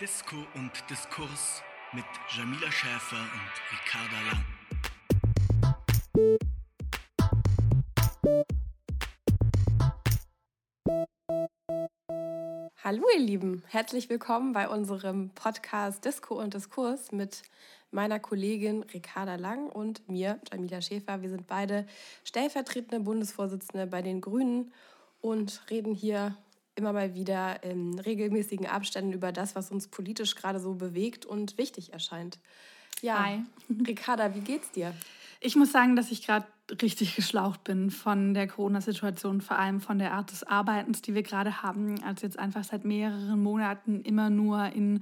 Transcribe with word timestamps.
Disco 0.00 0.36
und 0.54 0.70
Diskurs 0.88 1.60
mit 1.92 2.04
Jamila 2.28 2.70
Schäfer 2.70 3.16
und 3.16 3.50
Ricarda 3.72 4.20
Lang. 4.28 4.44
Hallo 12.84 13.02
ihr 13.12 13.20
Lieben, 13.20 13.64
herzlich 13.66 14.08
willkommen 14.08 14.52
bei 14.52 14.68
unserem 14.68 15.30
Podcast 15.30 16.04
Disco 16.04 16.40
und 16.40 16.54
Diskurs 16.54 17.10
mit 17.10 17.42
meiner 17.90 18.20
Kollegin 18.20 18.84
Ricarda 18.84 19.34
Lang 19.34 19.68
und 19.68 20.08
mir, 20.08 20.38
Jamila 20.48 20.80
Schäfer. 20.80 21.22
Wir 21.22 21.30
sind 21.30 21.48
beide 21.48 21.88
stellvertretende 22.22 23.00
Bundesvorsitzende 23.00 23.88
bei 23.88 24.02
den 24.02 24.20
Grünen 24.20 24.72
und 25.20 25.68
reden 25.70 25.92
hier 25.92 26.36
immer 26.78 26.92
mal 26.92 27.14
wieder 27.14 27.62
in 27.62 27.98
regelmäßigen 27.98 28.66
Abständen 28.66 29.12
über 29.12 29.32
das, 29.32 29.54
was 29.54 29.70
uns 29.70 29.88
politisch 29.88 30.34
gerade 30.34 30.60
so 30.60 30.74
bewegt 30.74 31.26
und 31.26 31.58
wichtig 31.58 31.92
erscheint. 31.92 32.38
Ja, 33.02 33.24
Hi. 33.24 33.42
Ricarda, 33.86 34.34
wie 34.34 34.40
geht's 34.40 34.70
dir? 34.70 34.94
Ich 35.40 35.56
muss 35.56 35.70
sagen, 35.70 35.94
dass 35.94 36.10
ich 36.10 36.24
gerade 36.24 36.46
richtig 36.82 37.16
geschlaucht 37.16 37.64
bin 37.64 37.90
von 37.90 38.34
der 38.34 38.46
Corona-Situation, 38.46 39.40
vor 39.40 39.58
allem 39.58 39.80
von 39.80 39.98
der 39.98 40.12
Art 40.12 40.30
des 40.30 40.44
Arbeitens, 40.44 41.00
die 41.00 41.14
wir 41.14 41.22
gerade 41.22 41.62
haben, 41.62 42.02
als 42.04 42.22
jetzt 42.22 42.38
einfach 42.38 42.62
seit 42.64 42.84
mehreren 42.84 43.42
Monaten 43.42 44.02
immer 44.02 44.28
nur 44.28 44.66
in 44.66 45.00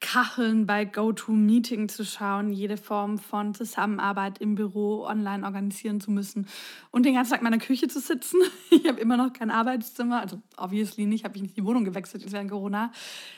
Kacheln 0.00 0.66
bei 0.66 0.84
GoToMeeting 0.84 1.88
zu 1.88 2.04
schauen, 2.04 2.50
jede 2.50 2.76
Form 2.76 3.18
von 3.18 3.54
Zusammenarbeit 3.54 4.38
im 4.38 4.56
Büro 4.56 5.04
online 5.04 5.44
organisieren 5.44 6.00
zu 6.00 6.10
müssen 6.10 6.46
und 6.90 7.06
den 7.06 7.14
ganzen 7.14 7.32
Tag 7.32 7.40
in 7.40 7.44
meiner 7.44 7.58
Küche 7.58 7.88
zu 7.88 8.00
sitzen. 8.00 8.40
Ich 8.70 8.90
habe 8.90 9.00
immer 9.00 9.16
noch 9.16 9.32
kein 9.32 9.50
Arbeitszimmer, 9.50 10.20
also 10.20 10.42
obviously 10.58 11.06
nicht, 11.06 11.24
habe 11.24 11.36
ich 11.36 11.42
nicht 11.42 11.56
die 11.56 11.64
Wohnung 11.64 11.84
gewechselt 11.84 12.30
während 12.30 12.50
Corona. 12.50 12.92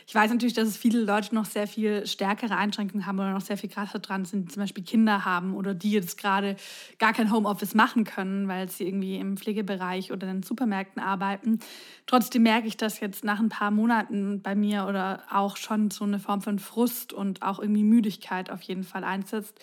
Ich 0.06 0.14
weiß 0.14 0.30
natürlich, 0.30 0.54
dass 0.54 0.66
es 0.66 0.76
viele 0.76 1.00
Leute 1.00 1.34
noch 1.34 1.44
sehr 1.44 1.68
viel 1.68 2.04
stärkere 2.06 2.56
Einschränkungen 2.56 3.06
haben 3.06 3.18
oder 3.18 3.32
noch 3.32 3.42
sehr 3.42 3.56
viel 3.56 3.70
krasser 3.70 4.00
dran 4.00 4.24
sind, 4.24 4.48
die 4.48 4.54
zum 4.54 4.62
Beispiel 4.62 4.82
Kinder 4.82 5.24
haben 5.24 5.54
oder 5.54 5.74
die 5.74 5.92
jetzt 5.92 6.18
gerade 6.18 6.56
gar 6.98 7.12
kein 7.12 7.30
Homeoffice 7.30 7.65
Homeoffice 7.66 7.74
machen 7.74 8.04
können, 8.04 8.48
weil 8.48 8.68
sie 8.68 8.86
irgendwie 8.86 9.16
im 9.16 9.36
Pflegebereich 9.36 10.12
oder 10.12 10.28
in 10.28 10.38
den 10.38 10.42
Supermärkten 10.42 11.02
arbeiten. 11.02 11.58
Trotzdem 12.06 12.42
merke 12.42 12.68
ich, 12.68 12.76
dass 12.76 13.00
jetzt 13.00 13.24
nach 13.24 13.40
ein 13.40 13.48
paar 13.48 13.70
Monaten 13.70 14.40
bei 14.42 14.54
mir 14.54 14.86
oder 14.86 15.22
auch 15.30 15.56
schon 15.56 15.90
so 15.90 16.04
eine 16.04 16.18
Form 16.18 16.40
von 16.40 16.58
Frust 16.58 17.12
und 17.12 17.42
auch 17.42 17.58
irgendwie 17.58 17.84
Müdigkeit 17.84 18.50
auf 18.50 18.62
jeden 18.62 18.84
Fall 18.84 19.04
einsetzt. 19.04 19.58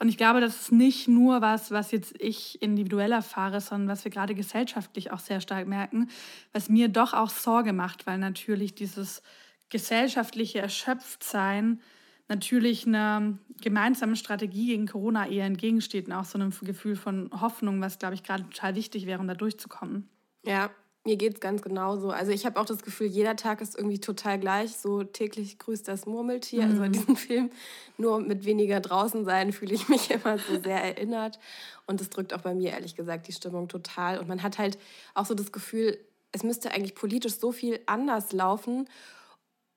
Und 0.00 0.08
ich 0.08 0.16
glaube, 0.16 0.40
das 0.40 0.62
ist 0.62 0.72
nicht 0.72 1.06
nur 1.08 1.40
was, 1.40 1.70
was 1.70 1.92
jetzt 1.92 2.20
ich 2.20 2.60
individuell 2.60 3.12
erfahre, 3.12 3.60
sondern 3.60 3.88
was 3.88 4.04
wir 4.04 4.10
gerade 4.10 4.34
gesellschaftlich 4.34 5.12
auch 5.12 5.20
sehr 5.20 5.40
stark 5.40 5.68
merken, 5.68 6.08
was 6.52 6.68
mir 6.68 6.88
doch 6.88 7.14
auch 7.14 7.30
Sorge 7.30 7.72
macht, 7.72 8.06
weil 8.06 8.18
natürlich 8.18 8.74
dieses 8.74 9.22
gesellschaftliche 9.70 10.58
Erschöpftsein 10.58 11.80
natürlich 12.28 12.86
einer 12.86 13.38
gemeinsamen 13.60 14.16
Strategie 14.16 14.68
gegen 14.68 14.86
Corona 14.86 15.28
eher 15.28 15.46
entgegensteht 15.46 16.06
und 16.06 16.12
auch 16.12 16.24
so 16.24 16.38
einem 16.38 16.52
Gefühl 16.62 16.96
von 16.96 17.30
Hoffnung, 17.40 17.80
was, 17.80 17.98
glaube 17.98 18.14
ich, 18.14 18.22
gerade 18.22 18.44
total 18.44 18.74
wichtig 18.74 19.06
wäre, 19.06 19.20
um 19.20 19.28
da 19.28 19.34
durchzukommen. 19.34 20.08
Ja, 20.44 20.70
mir 21.06 21.16
geht 21.16 21.34
es 21.34 21.40
ganz 21.40 21.60
genauso. 21.60 22.10
Also 22.10 22.32
ich 22.32 22.46
habe 22.46 22.58
auch 22.58 22.64
das 22.64 22.82
Gefühl, 22.82 23.08
jeder 23.08 23.36
Tag 23.36 23.60
ist 23.60 23.76
irgendwie 23.76 24.00
total 24.00 24.38
gleich. 24.38 24.76
So 24.76 25.04
täglich 25.04 25.58
grüßt 25.58 25.86
das 25.86 26.06
Murmeltier, 26.06 26.64
mhm. 26.64 26.70
also 26.70 26.82
in 26.82 26.88
mhm. 26.88 26.92
diesem 26.92 27.16
Film. 27.16 27.50
Nur 27.98 28.20
mit 28.20 28.46
weniger 28.46 28.80
draußen 28.80 29.26
sein 29.26 29.52
fühle 29.52 29.74
ich 29.74 29.88
mich 29.88 30.10
immer 30.10 30.38
so 30.38 30.60
sehr 30.62 30.82
erinnert. 30.82 31.38
Und 31.86 32.00
das 32.00 32.08
drückt 32.08 32.32
auch 32.32 32.40
bei 32.40 32.54
mir 32.54 32.70
ehrlich 32.70 32.96
gesagt 32.96 33.28
die 33.28 33.32
Stimmung 33.32 33.68
total. 33.68 34.18
Und 34.18 34.28
man 34.28 34.42
hat 34.42 34.58
halt 34.58 34.78
auch 35.12 35.26
so 35.26 35.34
das 35.34 35.52
Gefühl, 35.52 35.98
es 36.32 36.42
müsste 36.42 36.72
eigentlich 36.72 36.94
politisch 36.94 37.34
so 37.34 37.52
viel 37.52 37.80
anders 37.84 38.32
laufen. 38.32 38.88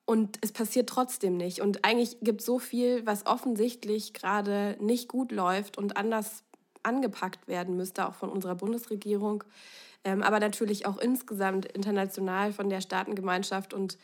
Und 0.09 0.39
es 0.39 0.53
passiert 0.53 0.87
trotzdem 0.87 1.35
nicht. 1.35 1.59
Und 1.59 1.83
eigentlich 1.83 2.17
gibt 2.21 2.39
es 2.39 2.45
so 2.45 2.59
viel, 2.59 3.05
was 3.05 3.25
offensichtlich 3.25 4.13
gerade 4.13 4.77
nicht 4.79 5.09
gut 5.09 5.33
läuft 5.33 5.77
und 5.77 5.97
anders 5.97 6.45
angepackt 6.81 7.49
werden 7.49 7.75
müsste, 7.75 8.07
auch 8.07 8.15
von 8.15 8.29
unserer 8.29 8.55
Bundesregierung, 8.55 9.43
ähm, 10.05 10.23
aber 10.23 10.39
natürlich 10.39 10.85
auch 10.85 10.97
insgesamt 10.97 11.65
international 11.65 12.53
von 12.53 12.69
der 12.69 12.79
Staatengemeinschaft. 12.79 13.73
Und 13.73 13.97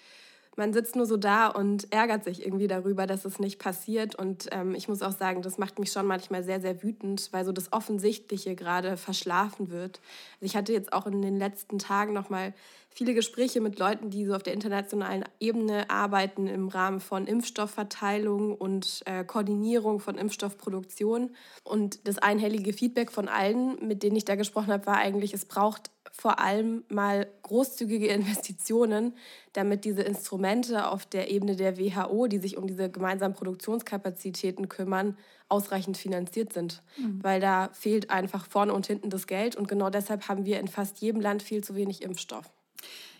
man 0.55 0.73
sitzt 0.73 0.95
nur 0.95 1.05
so 1.05 1.17
da 1.17 1.47
und 1.47 1.91
ärgert 1.91 2.23
sich 2.23 2.45
irgendwie 2.45 2.67
darüber, 2.67 3.07
dass 3.07 3.25
es 3.25 3.39
nicht 3.39 3.59
passiert. 3.59 4.15
Und 4.15 4.47
ähm, 4.51 4.75
ich 4.75 4.87
muss 4.87 5.01
auch 5.01 5.11
sagen, 5.11 5.41
das 5.41 5.57
macht 5.57 5.79
mich 5.79 5.91
schon 5.91 6.05
manchmal 6.05 6.43
sehr, 6.43 6.61
sehr 6.61 6.83
wütend, 6.83 7.29
weil 7.31 7.45
so 7.45 7.51
das 7.51 7.73
Offensichtliche 7.73 8.55
gerade 8.55 8.97
verschlafen 8.97 9.71
wird. 9.71 9.99
Also 10.35 10.45
ich 10.45 10.55
hatte 10.55 10.73
jetzt 10.73 10.93
auch 10.93 11.07
in 11.07 11.21
den 11.21 11.37
letzten 11.37 11.79
Tagen 11.79 12.13
noch 12.13 12.29
mal 12.29 12.53
viele 12.93 13.13
Gespräche 13.13 13.59
mit 13.59 13.79
Leuten, 13.79 14.09
die 14.09 14.25
so 14.25 14.35
auf 14.35 14.43
der 14.43 14.53
internationalen 14.53 15.23
Ebene 15.39 15.89
arbeiten 15.89 16.47
im 16.47 16.67
Rahmen 16.67 16.99
von 16.99 17.25
Impfstoffverteilung 17.25 18.55
und 18.55 19.01
äh, 19.05 19.23
Koordinierung 19.23 19.99
von 19.99 20.15
Impfstoffproduktion. 20.17 21.31
Und 21.63 22.07
das 22.07 22.19
einhellige 22.19 22.73
Feedback 22.73 23.11
von 23.11 23.27
allen, 23.27 23.85
mit 23.85 24.03
denen 24.03 24.15
ich 24.15 24.25
da 24.25 24.35
gesprochen 24.35 24.71
habe, 24.71 24.85
war 24.85 24.97
eigentlich, 24.97 25.33
es 25.33 25.45
braucht 25.45 25.89
vor 26.15 26.39
allem 26.39 26.85
mal 26.89 27.27
großzügige 27.41 28.07
Investitionen, 28.13 29.17
damit 29.51 29.83
diese 29.83 30.03
Instrumente 30.03 30.87
auf 30.87 31.05
der 31.05 31.29
Ebene 31.29 31.55
der 31.55 31.77
WHO, 31.77 32.27
die 32.27 32.37
sich 32.37 32.55
um 32.55 32.67
diese 32.67 32.89
gemeinsamen 32.89 33.33
Produktionskapazitäten 33.33 34.69
kümmern, 34.69 35.17
ausreichend 35.49 35.97
finanziert 35.97 36.53
sind. 36.53 36.81
Mhm. 36.97 37.21
Weil 37.21 37.41
da 37.41 37.69
fehlt 37.73 38.09
einfach 38.09 38.47
vorne 38.47 38.73
und 38.73 38.87
hinten 38.87 39.09
das 39.09 39.27
Geld. 39.27 39.55
Und 39.55 39.67
genau 39.67 39.89
deshalb 39.89 40.29
haben 40.29 40.45
wir 40.45 40.59
in 40.59 40.67
fast 40.67 40.99
jedem 40.99 41.19
Land 41.19 41.43
viel 41.43 41.63
zu 41.63 41.75
wenig 41.75 42.01
Impfstoff. 42.01 42.51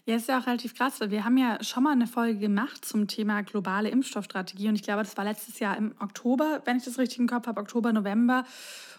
Ja, 0.06 0.18
ist 0.18 0.28
ja 0.28 0.38
auch 0.38 0.48
relativ 0.48 0.76
krass. 0.76 1.00
Wir 1.00 1.24
haben 1.24 1.38
ja 1.38 1.64
schon 1.64 1.84
mal 1.84 1.94
eine 1.94 2.08
Folge 2.08 2.38
gemacht 2.38 2.84
zum 2.84 3.08
Thema 3.08 3.42
globale 3.42 3.88
Impfstoffstrategie 3.88 4.68
und 4.68 4.76
ich 4.76 4.84
glaube, 4.84 5.02
das 5.02 5.16
war 5.16 5.24
letztes 5.24 5.60
Jahr 5.60 5.78
im 5.78 5.96
Oktober, 5.98 6.62
wenn 6.66 6.76
ich 6.76 6.84
das 6.84 7.00
richtig 7.00 7.20
im 7.20 7.28
Kopf 7.28 7.48
habe, 7.48 7.62
Oktober, 7.62 7.94
November. 7.94 8.44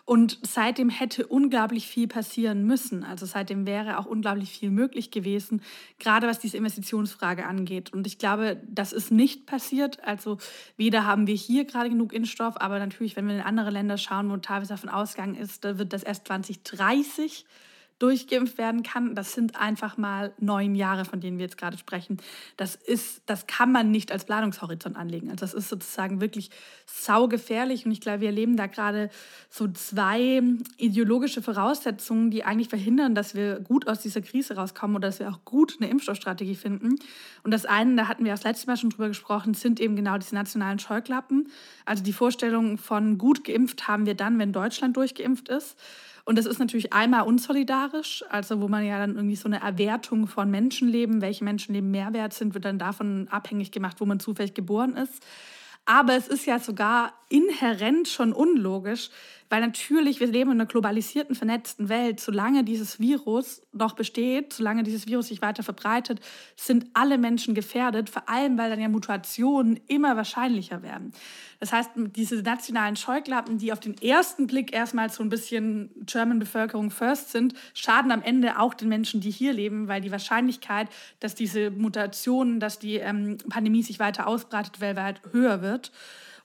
Und 0.07 0.39
seitdem 0.43 0.89
hätte 0.89 1.27
unglaublich 1.27 1.87
viel 1.87 2.09
passieren 2.09 2.65
müssen. 2.67 3.05
Also 3.05 3.27
seitdem 3.27 3.67
wäre 3.67 3.99
auch 3.99 4.07
unglaublich 4.07 4.51
viel 4.51 4.71
möglich 4.71 5.11
gewesen, 5.11 5.61
gerade 5.99 6.27
was 6.27 6.39
diese 6.39 6.57
Investitionsfrage 6.57 7.45
angeht. 7.45 7.93
Und 7.93 8.07
ich 8.07 8.17
glaube, 8.17 8.63
das 8.67 8.95
ist 8.95 9.11
nicht 9.11 9.45
passiert. 9.45 10.03
Also 10.05 10.39
weder 10.79 11.05
haben 11.05 11.27
wir 11.27 11.35
hier 11.35 11.67
gerade 11.67 11.91
genug 11.91 12.15
Impfstoff, 12.15 12.59
aber 12.59 12.79
natürlich, 12.79 13.15
wenn 13.15 13.29
wir 13.29 13.35
in 13.35 13.43
andere 13.43 13.69
Länder 13.69 13.99
schauen, 13.99 14.31
wo 14.31 14.39
teilweise 14.39 14.71
davon 14.71 14.89
ausgegangen 14.89 15.35
ist, 15.35 15.67
da 15.67 15.79
wird 15.79 15.93
das 15.93 16.03
erst 16.03 16.27
2030 16.29 17.45
durchgeimpft 17.99 18.59
werden 18.59 18.83
kann. 18.83 19.15
Das 19.15 19.33
sind 19.33 19.61
einfach 19.61 19.97
mal 19.97 20.33
neun 20.39 20.75
Jahre, 20.75 21.05
von 21.05 21.21
denen 21.21 21.39
wir 21.39 21.45
jetzt 21.45 21.57
gerade 21.57 21.79
sprechen. 21.79 22.19
Das 22.57 22.75
ist, 22.75 23.23
das 23.27 23.47
kann 23.47 23.71
man 23.71 23.91
nicht 23.91 24.11
als 24.11 24.25
Planungshorizont 24.25 24.97
anlegen. 24.97 25.31
Also 25.31 25.41
das 25.41 25.55
ist 25.55 25.69
sozusagen 25.69 26.21
wirklich 26.21 26.51
saugefährlich. 26.87 27.87
Und 27.87 27.93
ich 27.93 28.01
glaube, 28.01 28.21
wir 28.21 28.29
erleben 28.29 28.57
da 28.57 28.67
gerade 28.67 29.11
so 29.49 29.69
zwei 29.69 30.43
ideologische 30.77 31.41
Voraussetzungen, 31.41 32.31
die 32.31 32.45
eigentlich 32.45 32.69
verhindern, 32.69 33.15
dass 33.15 33.35
wir 33.35 33.61
gut 33.61 33.87
aus 33.87 34.01
dieser 34.01 34.23
Krise 34.23 34.57
rauskommen 34.57 34.97
oder 34.97 35.09
dass 35.09 35.21
wir 35.21 35.29
auch 35.29 35.45
gut 35.45 35.77
eine 35.81 35.89
Impfstoffstrategie 35.89 36.57
finden. 36.57 36.97
Und 37.45 37.51
das 37.53 37.65
eine, 37.65 37.95
da 37.95 38.09
hatten 38.09 38.25
wir 38.25 38.33
das 38.33 38.45
letzte 38.45 38.67
Mal 38.67 38.77
schon 38.77 38.91
drüber 38.91 39.09
gesprochen, 39.09 39.55
sind 39.55 39.79
eben 39.79 39.95
genau 39.95 40.19
diese 40.19 40.35
nationalen 40.35 40.81
Scheuklappen. 40.81 41.49
Also 41.85 42.03
die 42.03 42.13
Vorstellung 42.13 42.77
von 42.77 43.19
gut 43.19 43.45
geimpft 43.45 43.87
haben 43.87 44.05
wir 44.05 44.15
dann, 44.15 44.39
wenn 44.39 44.53
Deutschland 44.53 44.97
durchgeimpft 44.97 45.49
ist. 45.49 45.77
Und 46.25 46.39
das 46.39 46.47
ist 46.47 46.59
natürlich 46.59 46.93
einmal 46.93 47.23
unsolidarisch, 47.23 48.25
also 48.31 48.63
wo 48.63 48.69
man 48.69 48.85
ja 48.85 48.99
dann 48.99 49.17
irgendwie 49.17 49.37
so 49.37 49.47
eine 49.47 49.61
Erwertung 49.61 50.27
von 50.27 50.51
Menschenleben, 50.51 51.21
welche 51.21 51.45
Menschenleben 51.45 51.91
mehr 51.91 52.15
wert 52.15 52.33
sind, 52.33 52.55
wird 52.55 52.65
dann 52.65 52.79
davon 52.79 53.29
abhängig 53.31 53.73
gemacht, 53.73 54.01
wo 54.01 54.07
man 54.07 54.21
zufällig 54.21 54.55
geboren 54.55 54.97
ist. 54.97 55.23
Aber 55.85 56.17
es 56.17 56.29
ist 56.29 56.47
ja 56.47 56.59
sogar 56.59 57.13
inhärent 57.29 58.09
schon 58.09 58.33
unlogisch, 58.33 59.11
weil 59.51 59.61
natürlich, 59.61 60.21
wir 60.21 60.27
leben 60.27 60.51
in 60.51 60.61
einer 60.61 60.67
globalisierten, 60.67 61.35
vernetzten 61.35 61.89
Welt. 61.89 62.21
Solange 62.21 62.65
dieses 62.65 62.99
Virus 62.99 63.63
noch 63.73 63.95
besteht, 63.95 64.53
solange 64.53 64.83
dieses 64.83 65.07
Virus 65.07 65.29
sich 65.29 65.43
weiter 65.43 65.63
verbreitet, 65.63 66.21
sind 66.57 66.87
alle 66.95 67.19
Menschen 67.19 67.55
gefährdet, 67.55 68.11
vor 68.11 68.29
allem 68.29 68.59
weil 68.59 68.71
dann 68.71 68.81
ja 68.81 68.89
Mutationen 68.89 69.79
immer 69.87 70.17
wahrscheinlicher 70.17 70.83
werden. 70.83 71.13
Das 71.61 71.73
heißt, 71.73 71.91
diese 71.97 72.37
nationalen 72.43 72.97
Scheuklappen, 72.97 73.59
die 73.59 73.73
auf 73.73 73.81
den 73.81 73.97
ersten 74.01 74.47
Blick 74.47 74.75
erstmal 74.75 75.11
so 75.11 75.23
ein 75.23 75.29
bisschen 75.29 75.91
German 76.05 76.39
Bevölkerung 76.39 76.91
first 76.91 77.31
sind, 77.31 77.55
schaden 77.75 78.13
am 78.13 78.23
Ende 78.23 78.59
auch 78.59 78.75
den 78.75 78.89
Menschen, 78.89 79.21
die 79.21 79.31
hier 79.31 79.53
leben, 79.53 79.89
weil 79.89 80.01
die 80.01 80.11
Wahrscheinlichkeit, 80.11 80.89
dass 81.21 81.35
diese 81.35 81.71
Mutationen, 81.71 82.61
dass 82.61 82.79
die 82.79 82.97
ähm, 82.97 83.39
Pandemie 83.49 83.83
sich 83.83 83.99
weiter 83.99 84.27
ausbreitet, 84.27 84.81
weltweit 84.81 85.21
höher 85.33 85.63
wird. 85.63 85.93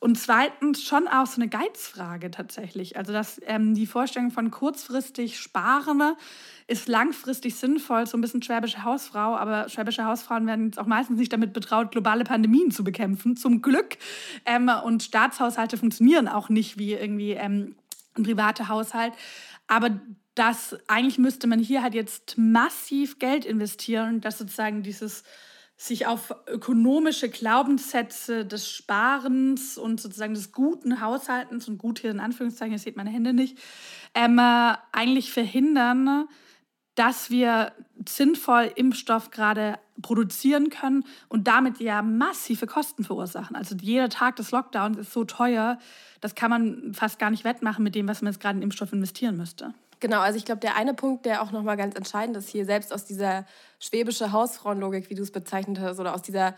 Und 0.01 0.17
zweitens 0.17 0.81
schon 0.81 1.09
auch 1.09 1.25
so 1.25 1.41
eine 1.41 1.49
Geizfrage 1.49 2.31
tatsächlich. 2.31 2.95
Also 2.95 3.11
dass 3.11 3.41
ähm, 3.45 3.75
die 3.75 3.85
Vorstellung 3.85 4.31
von 4.31 4.49
kurzfristig 4.49 5.37
Sparende 5.37 6.15
ist 6.67 6.87
langfristig 6.87 7.55
sinnvoll, 7.55 8.07
so 8.07 8.17
ein 8.17 8.21
bisschen 8.21 8.41
schwäbische 8.41 8.85
Hausfrau, 8.85 9.35
aber 9.35 9.67
schwäbische 9.67 10.05
Hausfrauen 10.05 10.47
werden 10.47 10.67
jetzt 10.67 10.79
auch 10.79 10.85
meistens 10.85 11.19
nicht 11.19 11.33
damit 11.33 11.51
betraut, 11.51 11.91
globale 11.91 12.23
Pandemien 12.23 12.71
zu 12.71 12.85
bekämpfen, 12.85 13.35
zum 13.35 13.61
Glück. 13.61 13.97
Ähm, 14.45 14.71
und 14.85 15.03
Staatshaushalte 15.03 15.77
funktionieren 15.77 16.29
auch 16.29 16.47
nicht 16.47 16.77
wie 16.77 16.93
irgendwie 16.93 17.31
ähm, 17.31 17.75
ein 18.15 18.23
privater 18.23 18.69
Haushalt. 18.69 19.11
Aber 19.67 19.99
das 20.35 20.77
eigentlich 20.87 21.17
müsste 21.17 21.47
man 21.47 21.59
hier 21.59 21.83
halt 21.83 21.93
jetzt 21.93 22.37
massiv 22.37 23.19
Geld 23.19 23.43
investieren, 23.43 24.21
dass 24.21 24.37
sozusagen 24.37 24.81
dieses 24.81 25.23
sich 25.81 26.07
auf 26.07 26.35
ökonomische 26.45 27.29
Glaubenssätze 27.29 28.45
des 28.45 28.69
Sparens 28.69 29.77
und 29.77 30.01
sozusagen 30.01 30.33
des 30.33 30.51
guten 30.51 30.99
Haushaltens 30.99 31.69
und 31.69 31.77
gut 31.77 31.99
hier 31.99 32.11
in 32.11 32.19
Anführungszeichen, 32.19 32.73
ihr 32.73 32.79
seht 32.79 32.97
meine 32.97 33.09
Hände 33.09 33.31
nicht, 33.31 33.57
ähm, 34.13 34.37
äh, 34.39 34.73
eigentlich 34.91 35.31
verhindern, 35.31 36.27
dass 36.95 37.29
wir 37.29 37.71
sinnvoll 38.05 38.69
Impfstoff 38.75 39.31
gerade 39.31 39.79
produzieren 40.01 40.69
können 40.69 41.05
und 41.29 41.47
damit 41.47 41.79
ja 41.79 42.01
massive 42.01 42.67
Kosten 42.67 43.05
verursachen. 43.05 43.55
Also 43.55 43.77
jeder 43.79 44.09
Tag 44.09 44.35
des 44.35 44.51
Lockdowns 44.51 44.97
ist 44.97 45.13
so 45.13 45.23
teuer, 45.23 45.79
das 46.19 46.35
kann 46.35 46.49
man 46.49 46.93
fast 46.93 47.19
gar 47.19 47.29
nicht 47.29 47.45
wettmachen 47.45 47.85
mit 47.85 47.95
dem, 47.95 48.09
was 48.09 48.21
man 48.21 48.33
jetzt 48.33 48.41
gerade 48.41 48.57
in 48.57 48.63
Impfstoff 48.63 48.91
investieren 48.91 49.37
müsste. 49.37 49.73
Genau, 50.01 50.19
also 50.19 50.37
ich 50.37 50.43
glaube, 50.43 50.59
der 50.59 50.75
eine 50.75 50.93
Punkt, 50.93 51.25
der 51.25 51.41
auch 51.41 51.51
nochmal 51.51 51.77
ganz 51.77 51.95
entscheidend 51.95 52.35
ist 52.35 52.49
hier, 52.49 52.65
selbst 52.65 52.91
aus 52.93 53.05
dieser 53.05 53.45
schwäbische 53.79 54.31
Hausfrauenlogik, 54.31 55.09
wie 55.09 55.15
du 55.15 55.23
es 55.23 55.31
bezeichnet 55.31 55.79
hast, 55.79 55.99
oder 55.99 56.13
aus 56.13 56.21
dieser 56.21 56.55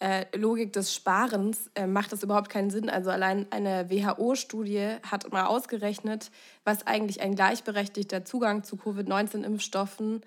äh, 0.00 0.24
Logik 0.36 0.72
des 0.72 0.94
Sparens, 0.94 1.70
äh, 1.74 1.86
macht 1.86 2.12
das 2.12 2.22
überhaupt 2.22 2.48
keinen 2.48 2.70
Sinn. 2.70 2.90
Also 2.90 3.10
allein 3.10 3.46
eine 3.50 3.90
WHO-Studie 3.90 4.96
hat 5.08 5.30
mal 5.32 5.46
ausgerechnet, 5.46 6.30
was 6.64 6.86
eigentlich 6.86 7.20
ein 7.20 7.34
gleichberechtigter 7.34 8.24
Zugang 8.24 8.64
zu 8.64 8.76
Covid-19-Impfstoffen 8.76 10.22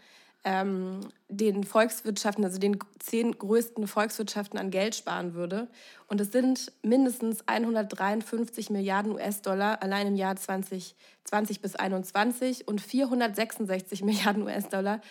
ähm, 0.47 1.01
den 1.27 1.65
Volkswirtschaften, 1.65 2.45
also 2.45 2.57
den 2.57 2.79
zehn 2.99 3.37
größten 3.37 3.85
Volkswirtschaften 3.85 4.57
an 4.57 4.71
Geld 4.71 4.95
sparen 4.95 5.33
würde. 5.33 5.67
Und 6.07 6.21
es 6.21 6.31
sind 6.31 6.71
mindestens 6.83 7.45
153 7.47 8.69
Milliarden 8.69 9.11
US-Dollar 9.11 9.83
allein 9.83 10.07
im 10.07 10.15
Jahr 10.15 10.37
2020 10.37 11.61
bis 11.61 11.73
2021 11.73 12.67
und 12.67 12.79
466 12.79 14.01
Milliarden 14.05 14.43
US-Dollar 14.43 15.01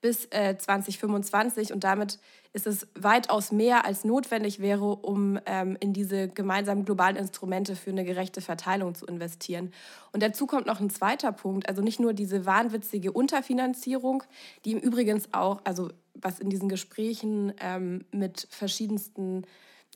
bis 0.00 0.26
äh, 0.26 0.56
2025 0.56 1.72
und 1.72 1.84
damit 1.84 2.18
ist 2.52 2.66
es 2.66 2.86
weitaus 2.94 3.52
mehr 3.52 3.84
als 3.84 4.04
notwendig 4.04 4.60
wäre, 4.60 4.84
um 4.84 5.38
ähm, 5.46 5.76
in 5.80 5.92
diese 5.92 6.28
gemeinsamen 6.28 6.84
globalen 6.84 7.16
Instrumente 7.16 7.76
für 7.76 7.90
eine 7.90 8.04
gerechte 8.04 8.40
Verteilung 8.40 8.94
zu 8.94 9.06
investieren. 9.06 9.72
Und 10.12 10.22
dazu 10.22 10.46
kommt 10.46 10.66
noch 10.66 10.80
ein 10.80 10.90
zweiter 10.90 11.32
Punkt, 11.32 11.68
also 11.68 11.82
nicht 11.82 12.00
nur 12.00 12.14
diese 12.14 12.46
wahnwitzige 12.46 13.12
Unterfinanzierung, 13.12 14.22
die 14.64 14.72
im 14.72 14.78
Übrigen 14.78 15.20
auch, 15.32 15.60
also 15.64 15.90
was 16.14 16.38
in 16.38 16.48
diesen 16.48 16.68
Gesprächen 16.68 17.52
ähm, 17.60 18.04
mit 18.10 18.48
verschiedensten 18.50 19.42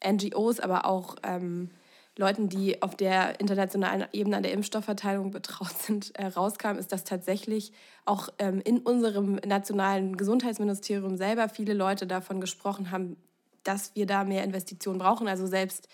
NGOs, 0.07 0.61
aber 0.61 0.85
auch 0.87 1.17
ähm, 1.23 1.71
Leuten, 2.21 2.49
die 2.49 2.83
auf 2.83 2.95
der 2.95 3.41
internationalen 3.41 4.07
Ebene 4.13 4.37
an 4.37 4.43
der 4.43 4.53
Impfstoffverteilung 4.53 5.31
betraut 5.31 5.77
sind, 5.79 6.15
äh, 6.17 6.27
rauskam, 6.27 6.77
ist, 6.79 6.93
dass 6.93 7.05
tatsächlich 7.05 7.73
auch 8.05 8.29
ähm, 8.39 8.61
in 8.65 8.79
unserem 8.79 9.41
nationalen 9.47 10.17
Gesundheitsministerium 10.17 11.17
selber 11.17 11.49
viele 11.49 11.75
Leute 11.75 12.07
davon 12.07 12.41
gesprochen 12.41 12.91
haben, 12.91 13.17
dass 13.65 13.95
wir 13.97 14.07
da 14.07 14.25
mehr 14.25 14.45
Investitionen 14.45 14.99
brauchen. 14.99 15.27
Also 15.27 15.47
selbst 15.47 15.89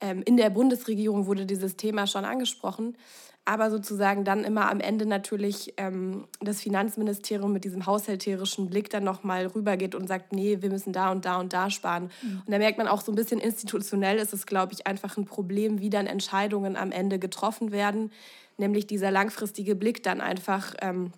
ähm, 0.00 0.22
in 0.24 0.36
der 0.36 0.50
Bundesregierung 0.50 1.26
wurde 1.26 1.46
dieses 1.46 1.76
Thema 1.76 2.06
schon 2.06 2.24
angesprochen 2.24 2.96
aber 3.44 3.70
sozusagen 3.70 4.24
dann 4.24 4.44
immer 4.44 4.70
am 4.70 4.78
Ende 4.78 5.04
natürlich 5.04 5.74
ähm, 5.76 6.28
das 6.40 6.60
Finanzministerium 6.60 7.52
mit 7.52 7.64
diesem 7.64 7.86
haushälterischen 7.86 8.70
Blick 8.70 8.88
dann 8.90 9.02
nochmal 9.02 9.46
rübergeht 9.46 9.96
und 9.96 10.06
sagt, 10.06 10.32
nee, 10.32 10.58
wir 10.60 10.70
müssen 10.70 10.92
da 10.92 11.10
und 11.10 11.24
da 11.24 11.40
und 11.40 11.52
da 11.52 11.68
sparen. 11.68 12.10
Mhm. 12.22 12.42
Und 12.46 12.52
da 12.52 12.58
merkt 12.58 12.78
man 12.78 12.86
auch 12.86 13.00
so 13.00 13.10
ein 13.10 13.16
bisschen 13.16 13.40
institutionell 13.40 14.18
ist 14.18 14.32
es, 14.32 14.46
glaube 14.46 14.74
ich, 14.74 14.86
einfach 14.86 15.16
ein 15.16 15.24
Problem, 15.24 15.80
wie 15.80 15.90
dann 15.90 16.06
Entscheidungen 16.06 16.76
am 16.76 16.92
Ende 16.92 17.18
getroffen 17.18 17.72
werden, 17.72 18.12
nämlich 18.58 18.86
dieser 18.86 19.10
langfristige 19.10 19.74
Blick 19.74 20.04
dann 20.04 20.20
einfach, 20.20 20.74
ähm, 20.80 21.12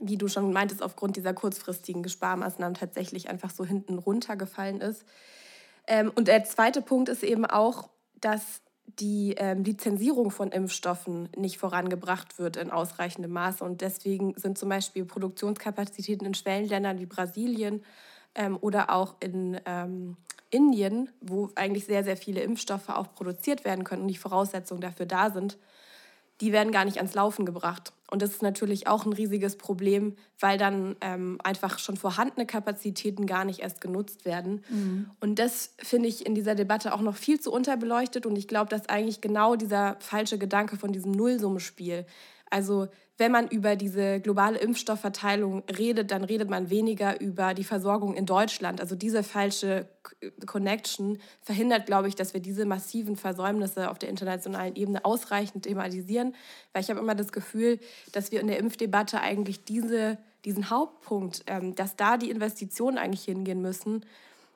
wie 0.00 0.16
du 0.16 0.28
schon 0.28 0.50
meintest, 0.52 0.82
aufgrund 0.82 1.16
dieser 1.16 1.34
kurzfristigen 1.34 2.08
Sparmaßnahmen 2.08 2.74
tatsächlich 2.74 3.28
einfach 3.28 3.50
so 3.50 3.66
hinten 3.66 3.98
runtergefallen 3.98 4.80
ist. 4.80 5.04
Ähm, 5.86 6.12
und 6.14 6.28
der 6.28 6.44
zweite 6.44 6.80
Punkt 6.80 7.10
ist 7.10 7.22
eben 7.22 7.44
auch, 7.44 7.90
dass 8.20 8.62
die 8.98 9.34
ähm, 9.36 9.64
Lizenzierung 9.64 10.30
von 10.30 10.50
Impfstoffen 10.50 11.28
nicht 11.36 11.58
vorangebracht 11.58 12.38
wird 12.38 12.56
in 12.56 12.70
ausreichendem 12.70 13.32
Maße. 13.32 13.62
Und 13.62 13.80
deswegen 13.80 14.34
sind 14.36 14.58
zum 14.58 14.68
Beispiel 14.68 15.04
Produktionskapazitäten 15.04 16.26
in 16.26 16.34
Schwellenländern 16.34 16.98
wie 16.98 17.06
Brasilien 17.06 17.84
ähm, 18.34 18.56
oder 18.60 18.90
auch 18.90 19.16
in 19.20 19.60
ähm, 19.66 20.16
Indien, 20.50 21.10
wo 21.20 21.50
eigentlich 21.54 21.84
sehr, 21.84 22.04
sehr 22.04 22.16
viele 22.16 22.40
Impfstoffe 22.40 22.88
auch 22.88 23.12
produziert 23.12 23.64
werden 23.64 23.84
können 23.84 24.02
und 24.02 24.08
die 24.08 24.16
Voraussetzungen 24.16 24.80
dafür 24.80 25.06
da 25.06 25.30
sind, 25.30 25.58
die 26.40 26.52
werden 26.52 26.72
gar 26.72 26.84
nicht 26.84 26.98
ans 26.98 27.14
Laufen 27.14 27.44
gebracht. 27.44 27.92
Und 28.10 28.22
das 28.22 28.30
ist 28.30 28.42
natürlich 28.42 28.86
auch 28.86 29.04
ein 29.04 29.12
riesiges 29.12 29.56
Problem, 29.56 30.16
weil 30.40 30.56
dann 30.56 30.96
ähm, 31.02 31.38
einfach 31.44 31.78
schon 31.78 31.98
vorhandene 31.98 32.46
Kapazitäten 32.46 33.26
gar 33.26 33.44
nicht 33.44 33.60
erst 33.60 33.82
genutzt 33.82 34.24
werden. 34.24 34.64
Mhm. 34.70 35.10
Und 35.20 35.38
das 35.38 35.74
finde 35.78 36.08
ich 36.08 36.24
in 36.24 36.34
dieser 36.34 36.54
Debatte 36.54 36.94
auch 36.94 37.02
noch 37.02 37.16
viel 37.16 37.38
zu 37.38 37.52
unterbeleuchtet. 37.52 38.24
Und 38.24 38.36
ich 38.36 38.48
glaube, 38.48 38.70
dass 38.70 38.88
eigentlich 38.88 39.20
genau 39.20 39.56
dieser 39.56 39.96
falsche 40.00 40.38
Gedanke 40.38 40.76
von 40.76 40.92
diesem 40.92 41.12
Nullsummenspiel, 41.12 42.06
also 42.50 42.88
wenn 43.18 43.32
man 43.32 43.48
über 43.48 43.74
diese 43.74 44.20
globale 44.20 44.58
Impfstoffverteilung 44.58 45.64
redet, 45.76 46.12
dann 46.12 46.22
redet 46.22 46.48
man 46.48 46.70
weniger 46.70 47.20
über 47.20 47.52
die 47.52 47.64
Versorgung 47.64 48.14
in 48.14 48.26
Deutschland. 48.26 48.80
Also 48.80 48.94
diese 48.94 49.24
falsche 49.24 49.88
Connection 50.46 51.18
verhindert, 51.42 51.86
glaube 51.86 52.06
ich, 52.06 52.14
dass 52.14 52.32
wir 52.32 52.40
diese 52.40 52.64
massiven 52.64 53.16
Versäumnisse 53.16 53.90
auf 53.90 53.98
der 53.98 54.08
internationalen 54.08 54.76
Ebene 54.76 55.04
ausreichend 55.04 55.64
thematisieren. 55.64 56.36
Weil 56.72 56.82
ich 56.82 56.90
habe 56.90 57.00
immer 57.00 57.16
das 57.16 57.32
Gefühl, 57.32 57.80
dass 58.12 58.30
wir 58.30 58.40
in 58.40 58.46
der 58.46 58.58
Impfdebatte 58.58 59.20
eigentlich 59.20 59.64
diese, 59.64 60.18
diesen 60.44 60.70
Hauptpunkt, 60.70 61.42
ähm, 61.48 61.74
dass 61.74 61.96
da 61.96 62.18
die 62.18 62.30
Investitionen 62.30 62.98
eigentlich 62.98 63.24
hingehen 63.24 63.60
müssen, 63.60 64.04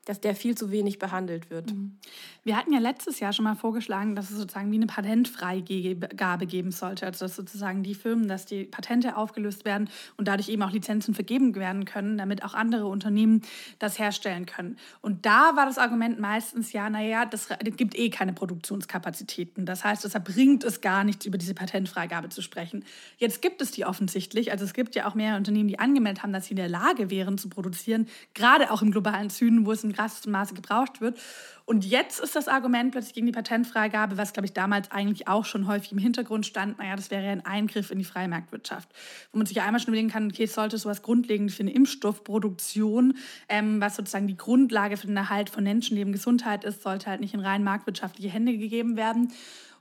dass 0.05 0.21
der 0.21 0.35
viel 0.35 0.57
zu 0.57 0.71
wenig 0.71 0.99
behandelt 0.99 1.51
wird. 1.51 1.73
Mhm. 1.73 1.99
Wir 2.43 2.57
hatten 2.57 2.73
ja 2.73 2.81
letztes 2.81 3.21
Jahr 3.21 3.33
schon 3.33 3.45
mal 3.45 3.55
vorgeschlagen, 3.55 4.17
dass 4.17 4.31
es 4.31 4.39
sozusagen 4.39 4.73
wie 4.73 4.77
eine 4.77 4.87
Patentfreigabe 4.87 6.47
geben 6.47 6.73
sollte. 6.73 7.07
Also 7.07 7.25
dass 7.25 7.37
sozusagen 7.37 7.85
die 7.85 7.95
Firmen, 7.95 8.27
dass 8.27 8.45
die 8.45 8.65
Patente 8.65 9.17
aufgelöst 9.17 9.65
werden 9.65 9.89
und 10.17 10.27
dadurch 10.27 10.49
eben 10.49 10.63
auch 10.63 10.73
Lizenzen 10.73 11.15
vergeben 11.15 11.55
werden 11.55 11.85
können, 11.85 12.19
damit 12.19 12.43
auch 12.45 12.55
andere 12.55 12.87
Unternehmen 12.87 13.43
das 13.79 13.99
herstellen 13.99 14.47
können. 14.47 14.77
Und 15.03 15.25
da 15.25 15.55
war 15.55 15.67
das 15.67 15.79
Argument 15.79 16.19
meistens 16.19 16.73
ja, 16.73 16.91
naja, 16.91 17.25
das 17.25 17.49
gibt 17.77 17.97
eh 17.97 18.11
keine 18.11 18.33
Produktionskapazitäten. 18.33 19.67
Das 19.67 19.85
heißt, 19.85 20.03
deshalb 20.03 20.25
bringt 20.25 20.65
es 20.65 20.81
gar 20.81 21.05
nichts, 21.05 21.27
über 21.27 21.39
diese 21.39 21.55
Patentfreigabe 21.55 22.29
zu 22.29 22.43
sprechen. 22.43 22.85
Jetzt 23.19 23.41
gibt 23.41 23.63
es 23.63 23.71
die 23.71 23.85
offensichtlich. 23.85 24.51
Also 24.51 24.65
es 24.65 24.75
gibt 24.75 24.97
ja 24.97 25.07
auch 25.07 25.15
mehr 25.15 25.37
Unternehmen, 25.37 25.69
die 25.69 25.79
angemeldet 25.79 26.25
haben, 26.25 26.33
dass 26.33 26.47
sie 26.47 26.53
in 26.53 26.57
der 26.57 26.69
Lage 26.69 27.09
wären 27.09 27.39
zu 27.39 27.49
produzieren, 27.49 28.09
gerade 28.35 28.73
auch 28.73 28.83
im 28.83 28.91
globalen 28.91 29.31
Süden, 29.31 29.65
wo 29.65 29.71
es 29.71 29.92
in 29.93 29.97
krassestem 29.97 30.33
Maße 30.33 30.55
gebraucht 30.55 31.01
wird. 31.01 31.19
Und 31.65 31.85
jetzt 31.85 32.21
ist 32.21 32.35
das 32.35 32.49
Argument 32.49 32.91
plötzlich 32.93 33.15
gegen 33.15 33.27
die 33.27 33.33
Patentfreigabe, 33.33 34.17
was, 34.17 34.33
glaube 34.33 34.47
ich, 34.47 34.53
damals 34.53 34.91
eigentlich 34.91 35.29
auch 35.29 35.45
schon 35.45 35.67
häufig 35.67 35.93
im 35.93 35.99
Hintergrund 35.99 36.45
stand, 36.45 36.79
naja, 36.79 36.97
das 36.97 37.11
wäre 37.11 37.25
ja 37.25 37.31
ein 37.31 37.47
Eingriff 37.47 37.91
in 37.91 37.99
die 37.99 38.05
freie 38.05 38.29
Marktwirtschaft. 38.29 38.89
Wo 39.31 39.39
man 39.39 39.47
sich 39.47 39.57
ja 39.57 39.65
einmal 39.65 39.81
schon 39.81 39.89
überlegen 39.89 40.11
kann, 40.11 40.29
okay, 40.29 40.47
sollte 40.47 40.77
sowas 40.79 41.03
grundlegend 41.03 41.53
für 41.53 41.63
eine 41.63 41.73
Impfstoffproduktion, 41.73 43.17
ähm, 43.49 43.81
was 43.81 43.97
sozusagen 43.97 44.27
die 44.27 44.37
Grundlage 44.37 44.97
für 44.97 45.07
den 45.07 45.17
Erhalt 45.17 45.51
von 45.51 45.65
Menschenleben, 45.65 46.13
Gesundheit 46.13 46.65
ist, 46.65 46.83
sollte 46.83 47.07
halt 47.07 47.21
nicht 47.21 47.35
in 47.35 47.41
rein 47.41 47.63
marktwirtschaftliche 47.63 48.31
Hände 48.31 48.57
gegeben 48.57 48.97
werden. 48.97 49.33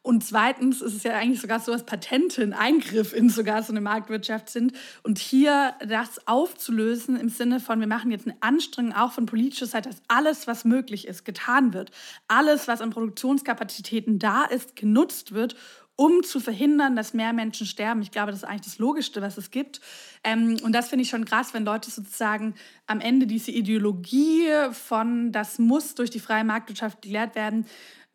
Und 0.04 0.24
zweitens 0.24 0.82
ist 0.82 0.96
es 0.96 1.04
ja 1.04 1.14
eigentlich 1.14 1.42
sogar 1.42 1.60
so, 1.60 1.72
dass 1.72 1.86
Patente 1.86 2.42
ein 2.42 2.54
Eingriff 2.54 3.14
in 3.14 3.30
sogar 3.30 3.62
so 3.62 3.72
eine 3.72 3.82
Marktwirtschaft 3.82 4.50
sind. 4.50 4.74
Und 5.04 5.20
hier 5.20 5.76
das 5.88 6.28
aufzulösen 6.28 7.16
im 7.18 7.30
Sinne 7.30 7.60
von, 7.60 7.80
wir 7.80 7.88
machen 7.88 8.10
jetzt 8.10 8.28
eine 8.28 8.36
Anstrengung 8.40 8.94
auch 8.94 9.12
von 9.12 9.28
politischer 9.28 9.68
Seite, 9.68 9.90
dass 9.90 10.02
alles, 10.08 10.48
was 10.48 10.66
möglich 10.66 11.08
ist, 11.08 11.24
getan 11.24 11.74
wird. 11.74 11.92
Alles, 12.28 12.68
was 12.68 12.82
an 12.82 12.90
Produktionskapazitäten 12.90 14.18
da 14.18 14.46
ist, 14.46 14.76
genutzt 14.76 15.34
wird, 15.34 15.56
um 15.96 16.24
zu 16.24 16.40
verhindern, 16.40 16.96
dass 16.96 17.14
mehr 17.14 17.32
Menschen 17.32 17.68
sterben. 17.68 18.02
Ich 18.02 18.10
glaube, 18.10 18.32
das 18.32 18.42
ist 18.42 18.48
eigentlich 18.48 18.66
das 18.74 18.80
Logischste, 18.80 19.22
was 19.22 19.38
es 19.38 19.52
gibt. 19.52 19.82
Ähm, 20.24 20.58
und 20.64 20.74
das 20.74 20.90
finde 20.90 21.04
ich 21.04 21.10
schon 21.10 21.26
krass, 21.26 21.54
wenn 21.54 21.64
Leute 21.64 21.92
sozusagen 21.92 22.56
am 22.88 23.02
Ende 23.02 23.28
diese 23.28 23.52
Ideologie 23.52 24.48
von, 24.72 25.32
das 25.32 25.60
muss 25.60 25.94
durch 25.94 26.10
die 26.10 26.20
freie 26.20 26.44
Marktwirtschaft 26.44 27.04
gelehrt 27.04 27.36
werden, 27.36 27.68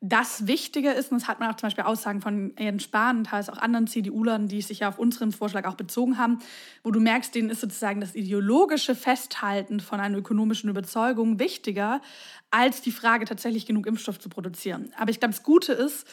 das 0.03 0.47
Wichtige 0.47 0.91
ist, 0.91 1.11
und 1.11 1.21
das 1.21 1.29
hat 1.29 1.41
man 1.41 1.50
auch 1.50 1.57
zum 1.57 1.69
Beispiel 1.69 1.85
Aussagen 1.85 2.21
von 2.21 2.55
Jens 2.59 2.85
Spahn 2.85 3.19
und 3.19 3.25
teils 3.29 3.49
auch 3.49 3.57
anderen 3.57 3.87
CDU-Lern, 3.87 4.47
die 4.47 4.61
sich 4.61 4.81
ja 4.81 4.88
auf 4.88 4.99
unseren 4.99 5.33
Vorschlag 5.33 5.67
auch 5.67 5.75
bezogen 5.75 6.19
haben, 6.19 6.38
wo 6.83 6.91
du 6.91 7.00
merkst, 7.00 7.35
denen 7.35 7.49
ist 7.49 7.62
sozusagen 7.62 8.00
das 8.00 8.15
ideologische 8.15 8.95
Festhalten 8.95 9.81
von 9.81 9.99
einer 9.99 10.19
ökonomischen 10.19 10.69
Überzeugung 10.69 11.38
wichtiger, 11.38 12.03
als 12.50 12.83
die 12.83 12.93
Frage, 12.93 13.25
tatsächlich 13.25 13.65
genug 13.65 13.87
Impfstoff 13.87 14.19
zu 14.19 14.29
produzieren. 14.29 14.93
Aber 14.99 15.11
ich 15.11 15.19
glaube, 15.19 15.35
das 15.35 15.43
Gute 15.43 15.73
ist, 15.73 16.07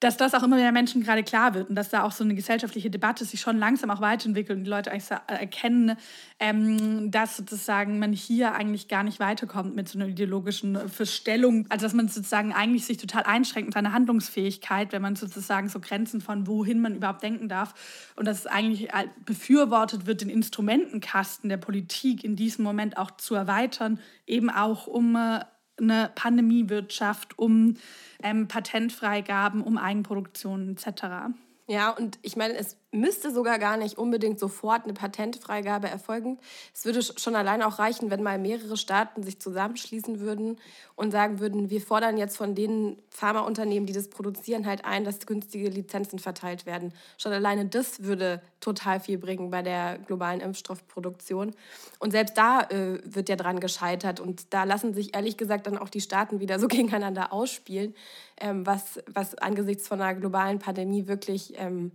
dass 0.00 0.16
das 0.16 0.34
auch 0.34 0.42
immer 0.42 0.56
mehr 0.56 0.72
Menschen 0.72 1.02
gerade 1.02 1.22
klar 1.22 1.54
wird 1.54 1.70
und 1.70 1.76
dass 1.76 1.88
da 1.88 2.02
auch 2.02 2.12
so 2.12 2.24
eine 2.24 2.34
gesellschaftliche 2.34 2.90
Debatte 2.90 3.24
sich 3.24 3.40
schon 3.40 3.58
langsam 3.58 3.90
auch 3.90 4.00
weiterentwickelt 4.00 4.58
und 4.58 4.64
die 4.64 4.70
Leute 4.70 4.90
eigentlich 4.90 5.10
äh, 5.10 5.34
erkennen, 5.34 5.96
ähm, 6.38 7.10
dass 7.10 7.36
sozusagen 7.36 7.98
man 7.98 8.12
hier 8.12 8.54
eigentlich 8.54 8.88
gar 8.88 9.02
nicht 9.02 9.20
weiterkommt 9.20 9.74
mit 9.74 9.88
so 9.88 9.98
einer 9.98 10.08
ideologischen 10.08 10.88
Verstellung. 10.88 11.66
Also 11.70 11.86
dass 11.86 11.94
man 11.94 12.08
sozusagen 12.08 12.52
eigentlich 12.52 12.84
sich 12.84 12.98
total 12.98 13.22
einschränkt 13.22 13.68
mit 13.68 13.74
seiner 13.74 13.92
Handlungsfähigkeit, 13.92 14.92
wenn 14.92 15.02
man 15.02 15.16
sozusagen 15.16 15.68
so 15.68 15.80
Grenzen 15.80 16.20
von 16.20 16.46
wohin 16.46 16.80
man 16.80 16.96
überhaupt 16.96 17.22
denken 17.22 17.48
darf 17.48 18.12
und 18.16 18.26
dass 18.26 18.40
es 18.40 18.46
eigentlich 18.46 18.90
äh, 18.92 19.06
befürwortet 19.24 20.06
wird, 20.06 20.20
den 20.20 20.28
Instrumentenkasten 20.28 21.48
der 21.48 21.56
Politik 21.56 22.24
in 22.24 22.36
diesem 22.36 22.64
Moment 22.64 22.98
auch 22.98 23.12
zu 23.12 23.34
erweitern, 23.34 24.00
eben 24.26 24.50
auch 24.50 24.86
um 24.86 25.16
äh, 25.16 25.40
eine 25.80 26.10
Pandemiewirtschaft, 26.14 27.38
um 27.38 27.76
ähm, 28.22 28.48
Patentfreigaben, 28.48 29.62
um 29.62 29.78
Eigenproduktion 29.78 30.70
etc. 30.70 31.34
Ja, 31.66 31.90
und 31.90 32.18
ich 32.22 32.36
meine, 32.36 32.54
es 32.54 32.76
müsste 32.94 33.32
sogar 33.32 33.58
gar 33.58 33.76
nicht 33.76 33.98
unbedingt 33.98 34.38
sofort 34.38 34.84
eine 34.84 34.94
Patentfreigabe 34.94 35.88
erfolgen. 35.88 36.38
Es 36.72 36.84
würde 36.84 37.02
schon 37.02 37.34
allein 37.34 37.62
auch 37.62 37.78
reichen, 37.78 38.10
wenn 38.10 38.22
mal 38.22 38.38
mehrere 38.38 38.76
Staaten 38.76 39.22
sich 39.22 39.40
zusammenschließen 39.40 40.20
würden 40.20 40.58
und 40.94 41.10
sagen 41.10 41.40
würden, 41.40 41.70
wir 41.70 41.80
fordern 41.80 42.16
jetzt 42.16 42.36
von 42.36 42.54
den 42.54 43.02
Pharmaunternehmen, 43.10 43.86
die 43.86 43.92
das 43.92 44.08
produzieren, 44.08 44.64
halt 44.66 44.84
ein, 44.84 45.04
dass 45.04 45.26
günstige 45.26 45.68
Lizenzen 45.68 46.20
verteilt 46.20 46.66
werden. 46.66 46.94
Schon 47.18 47.32
alleine 47.32 47.66
das 47.66 48.04
würde 48.04 48.40
total 48.60 49.00
viel 49.00 49.18
bringen 49.18 49.50
bei 49.50 49.62
der 49.62 49.98
globalen 49.98 50.40
Impfstoffproduktion. 50.40 51.52
Und 51.98 52.12
selbst 52.12 52.38
da 52.38 52.60
äh, 52.62 53.00
wird 53.04 53.28
ja 53.28 53.36
dran 53.36 53.58
gescheitert. 53.58 54.20
Und 54.20 54.54
da 54.54 54.64
lassen 54.64 54.94
sich 54.94 55.16
ehrlich 55.16 55.36
gesagt 55.36 55.66
dann 55.66 55.78
auch 55.78 55.88
die 55.88 56.00
Staaten 56.00 56.38
wieder 56.38 56.60
so 56.60 56.68
gegeneinander 56.68 57.32
ausspielen, 57.32 57.94
ähm, 58.40 58.64
was, 58.64 59.00
was 59.12 59.34
angesichts 59.34 59.88
von 59.88 60.00
einer 60.00 60.18
globalen 60.18 60.60
Pandemie 60.60 61.08
wirklich... 61.08 61.54
Ähm, 61.56 61.90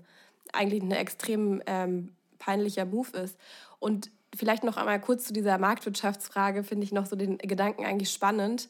eigentlich 0.53 0.83
ein 0.83 0.91
extrem 0.91 1.61
ähm, 1.65 2.13
peinlicher 2.37 2.85
Move 2.85 3.17
ist. 3.17 3.37
Und 3.79 4.11
vielleicht 4.35 4.63
noch 4.63 4.77
einmal 4.77 4.99
kurz 4.99 5.25
zu 5.25 5.33
dieser 5.33 5.57
Marktwirtschaftsfrage, 5.57 6.63
finde 6.63 6.83
ich 6.83 6.91
noch 6.91 7.05
so 7.05 7.15
den 7.15 7.37
Gedanken 7.37 7.85
eigentlich 7.85 8.11
spannend, 8.11 8.69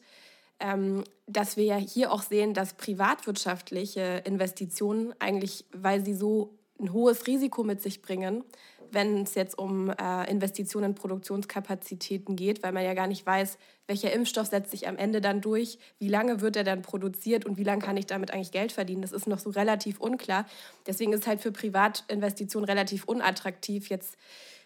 ähm, 0.58 1.04
dass 1.26 1.56
wir 1.56 1.64
ja 1.64 1.76
hier 1.76 2.12
auch 2.12 2.22
sehen, 2.22 2.54
dass 2.54 2.74
privatwirtschaftliche 2.74 4.22
Investitionen 4.24 5.14
eigentlich, 5.18 5.64
weil 5.72 6.04
sie 6.04 6.14
so 6.14 6.58
ein 6.78 6.92
hohes 6.92 7.26
Risiko 7.26 7.62
mit 7.62 7.82
sich 7.82 8.02
bringen, 8.02 8.44
wenn 8.92 9.22
es 9.22 9.34
jetzt 9.34 9.58
um 9.58 9.90
äh, 9.90 10.30
Investitionen 10.30 10.90
in 10.90 10.94
Produktionskapazitäten 10.94 12.36
geht, 12.36 12.62
weil 12.62 12.72
man 12.72 12.84
ja 12.84 12.94
gar 12.94 13.06
nicht 13.06 13.24
weiß, 13.26 13.58
welcher 13.86 14.12
Impfstoff 14.12 14.46
setzt 14.46 14.70
sich 14.70 14.86
am 14.86 14.96
Ende 14.96 15.20
dann 15.20 15.40
durch, 15.40 15.78
wie 15.98 16.08
lange 16.08 16.40
wird 16.40 16.56
er 16.56 16.64
dann 16.64 16.82
produziert 16.82 17.44
und 17.44 17.56
wie 17.56 17.64
lange 17.64 17.82
kann 17.82 17.96
ich 17.96 18.06
damit 18.06 18.32
eigentlich 18.32 18.52
Geld 18.52 18.72
verdienen. 18.72 19.02
Das 19.02 19.12
ist 19.12 19.26
noch 19.26 19.38
so 19.38 19.50
relativ 19.50 20.00
unklar. 20.00 20.46
Deswegen 20.86 21.12
ist 21.12 21.26
halt 21.26 21.40
für 21.40 21.52
Privatinvestitionen 21.52 22.68
relativ 22.68 23.04
unattraktiv, 23.04 23.88
jetzt 23.88 24.16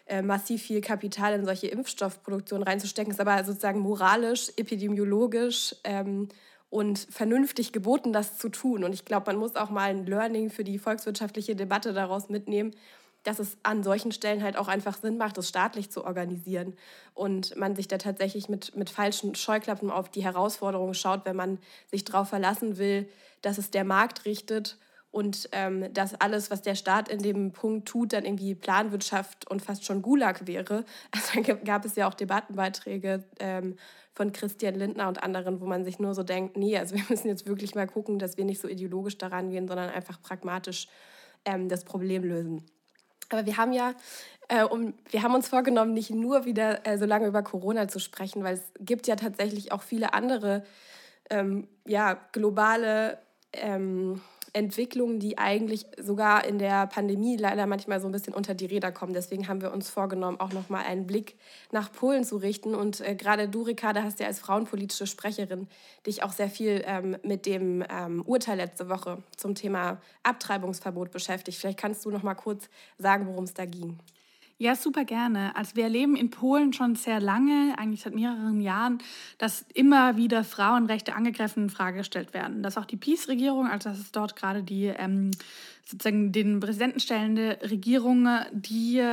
äh, 0.07 0.21
massiv 0.21 0.61
viel 0.61 0.81
Kapital 0.81 1.33
in 1.33 1.45
solche 1.45 1.67
Impfstoffproduktion 1.67 2.61
reinzustecken. 2.61 3.11
Ist 3.11 3.19
aber 3.19 3.43
sozusagen 3.43 3.79
moralisch, 3.79 4.51
epidemiologisch 4.57 5.75
ähm, 5.83 6.29
und 6.69 6.99
vernünftig 7.09 7.71
geboten, 7.71 8.13
das 8.13 8.37
zu 8.37 8.49
tun. 8.49 8.83
Und 8.83 8.93
ich 8.93 9.05
glaube, 9.05 9.31
man 9.31 9.37
muss 9.37 9.55
auch 9.55 9.71
mal 9.71 9.89
ein 9.89 10.05
Learning 10.05 10.51
für 10.51 10.63
die 10.63 10.77
volkswirtschaftliche 10.77 11.55
Debatte 11.55 11.93
daraus 11.93 12.29
mitnehmen 12.29 12.75
dass 13.25 13.39
es 13.39 13.57
an 13.63 13.83
solchen 13.83 14.11
Stellen 14.11 14.43
halt 14.43 14.55
auch 14.55 14.67
einfach 14.67 14.95
Sinn 14.95 15.17
macht, 15.17 15.37
das 15.37 15.49
staatlich 15.49 15.91
zu 15.91 16.05
organisieren 16.05 16.77
und 17.13 17.55
man 17.57 17.75
sich 17.75 17.87
da 17.87 17.97
tatsächlich 17.97 18.47
mit, 18.49 18.75
mit 18.75 18.89
falschen 18.89 19.35
Scheuklappen 19.35 19.91
auf 19.91 20.09
die 20.09 20.23
Herausforderungen 20.23 20.93
schaut, 20.93 21.25
wenn 21.25 21.35
man 21.35 21.59
sich 21.87 22.05
darauf 22.05 22.29
verlassen 22.29 22.77
will, 22.77 23.09
dass 23.41 23.57
es 23.57 23.71
der 23.71 23.83
Markt 23.83 24.25
richtet 24.25 24.77
und 25.15 25.49
ähm, 25.53 25.93
dass 25.93 26.13
alles, 26.19 26.51
was 26.51 26.61
der 26.61 26.75
Staat 26.75 27.07
in 27.07 27.19
dem 27.19 27.51
Punkt 27.51 27.87
tut, 27.87 28.11
dann 28.13 28.25
irgendwie 28.25 28.53
Planwirtschaft 28.53 29.49
und 29.49 29.61
fast 29.61 29.85
schon 29.85 30.01
Gulag 30.01 30.45
wäre. 30.45 30.83
Also 31.11 31.41
gab 31.63 31.85
es 31.85 31.95
ja 31.95 32.07
auch 32.07 32.13
Debattenbeiträge 32.13 33.23
ähm, 33.39 33.77
von 34.13 34.33
Christian 34.33 34.75
Lindner 34.75 35.07
und 35.07 35.23
anderen, 35.23 35.61
wo 35.61 35.65
man 35.65 35.85
sich 35.85 35.99
nur 35.99 36.13
so 36.13 36.23
denkt, 36.23 36.57
nee, 36.57 36.77
also 36.77 36.95
wir 36.97 37.05
müssen 37.09 37.29
jetzt 37.29 37.47
wirklich 37.47 37.75
mal 37.75 37.87
gucken, 37.87 38.19
dass 38.19 38.37
wir 38.37 38.45
nicht 38.45 38.59
so 38.59 38.67
ideologisch 38.67 39.17
daran 39.17 39.49
gehen, 39.49 39.67
sondern 39.67 39.89
einfach 39.89 40.21
pragmatisch 40.21 40.89
ähm, 41.45 41.69
das 41.69 41.85
Problem 41.85 42.23
lösen. 42.23 42.65
Aber 43.29 43.45
wir 43.45 43.57
haben 43.57 43.73
ja, 43.73 43.93
äh, 44.47 44.63
um, 44.63 44.93
wir 45.09 45.23
haben 45.23 45.35
uns 45.35 45.47
vorgenommen, 45.47 45.93
nicht 45.93 46.09
nur 46.09 46.45
wieder 46.45 46.85
äh, 46.85 46.97
so 46.97 47.05
lange 47.05 47.27
über 47.27 47.43
Corona 47.43 47.87
zu 47.87 47.99
sprechen, 47.99 48.43
weil 48.43 48.55
es 48.55 48.71
gibt 48.79 49.07
ja 49.07 49.15
tatsächlich 49.15 49.71
auch 49.71 49.81
viele 49.81 50.13
andere 50.13 50.63
ähm, 51.29 51.67
ja, 51.85 52.17
globale 52.31 53.17
ähm, 53.53 54.21
Entwicklungen, 54.55 55.19
die 55.19 55.37
eigentlich 55.37 55.85
sogar 56.01 56.45
in 56.45 56.59
der 56.59 56.87
Pandemie 56.87 57.35
leider 57.35 57.67
manchmal 57.67 57.99
so 57.99 58.07
ein 58.07 58.13
bisschen 58.13 58.33
unter 58.33 58.53
die 58.53 58.65
Räder 58.65 58.91
kommen. 58.91 59.13
Deswegen 59.13 59.49
haben 59.49 59.61
wir 59.61 59.73
uns 59.73 59.89
vorgenommen, 59.89 60.39
auch 60.39 60.53
nochmal 60.53 60.85
einen 60.85 61.05
Blick 61.05 61.35
nach 61.71 61.91
Polen 61.91 62.23
zu 62.23 62.37
richten. 62.37 62.73
Und 62.73 63.01
äh, 63.01 63.15
gerade 63.15 63.49
du, 63.49 63.63
Ricarda, 63.63 64.03
hast 64.03 64.21
ja 64.21 64.27
als 64.27 64.39
frauenpolitische 64.39 65.07
Sprecherin 65.07 65.67
dich 66.07 66.23
auch 66.23 66.31
sehr 66.31 66.49
viel 66.49 66.81
ähm, 66.85 67.17
mit 67.21 67.45
dem 67.45 67.83
ähm, 67.89 68.21
Urteil 68.25 68.57
letzte 68.57 68.87
Woche 68.87 69.21
zum 69.35 69.55
Thema 69.55 69.99
Abtreibungsverbot 70.23 71.11
beschäftigt. 71.11 71.57
Vielleicht 71.57 71.79
kannst 71.79 72.05
du 72.05 72.09
noch 72.09 72.23
mal 72.23 72.35
kurz 72.35 72.69
sagen, 72.97 73.27
worum 73.27 73.43
es 73.43 73.53
da 73.53 73.65
ging. 73.65 73.99
Ja, 74.57 74.73
super 74.75 75.03
gerne. 75.03 75.53
Also 75.57 75.75
wir 75.75 75.83
erleben 75.83 76.15
in 76.15 76.29
Polen 76.29 76.71
schon 76.71 76.95
sehr 76.95 77.19
lange, 77.19 77.75
eigentlich 77.77 78.01
seit 78.01 78.15
mehreren 78.15 78.61
Jahren, 78.61 78.99
dass 79.37 79.65
immer 79.73 80.15
wieder 80.15 80.45
Frauenrechte 80.45 81.13
angegriffen 81.13 81.63
in 81.63 81.69
Frage 81.69 81.97
gestellt 81.97 82.33
werden. 82.33 82.63
Dass 82.63 82.77
auch 82.77 82.85
die 82.85 82.95
PiS-Regierung, 82.95 83.67
also 83.67 83.89
das 83.89 83.99
ist 83.99 84.15
dort 84.15 84.37
gerade 84.37 84.63
die 84.63 84.85
ähm, 84.85 85.31
sozusagen 85.83 86.31
den 86.31 86.61
Präsidenten 86.61 87.01
stellende 87.01 87.59
Regierung, 87.63 88.29
die 88.53 89.03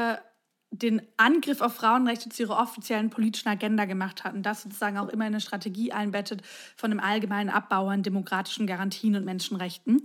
den 0.72 1.02
Angriff 1.18 1.60
auf 1.60 1.74
Frauenrechte 1.74 2.30
zu 2.30 2.44
ihrer 2.44 2.58
offiziellen 2.58 3.10
politischen 3.10 3.48
Agenda 3.48 3.84
gemacht 3.84 4.24
hat 4.24 4.34
und 4.34 4.42
das 4.42 4.62
sozusagen 4.62 4.96
auch 4.96 5.08
immer 5.08 5.26
in 5.26 5.34
eine 5.34 5.40
Strategie 5.40 5.92
einbettet 5.92 6.42
von 6.76 6.90
dem 6.90 6.98
allgemeinen 6.98 7.50
Abbau 7.50 7.88
an 7.88 8.02
demokratischen 8.02 8.66
Garantien 8.66 9.14
und 9.14 9.24
Menschenrechten. 9.24 10.02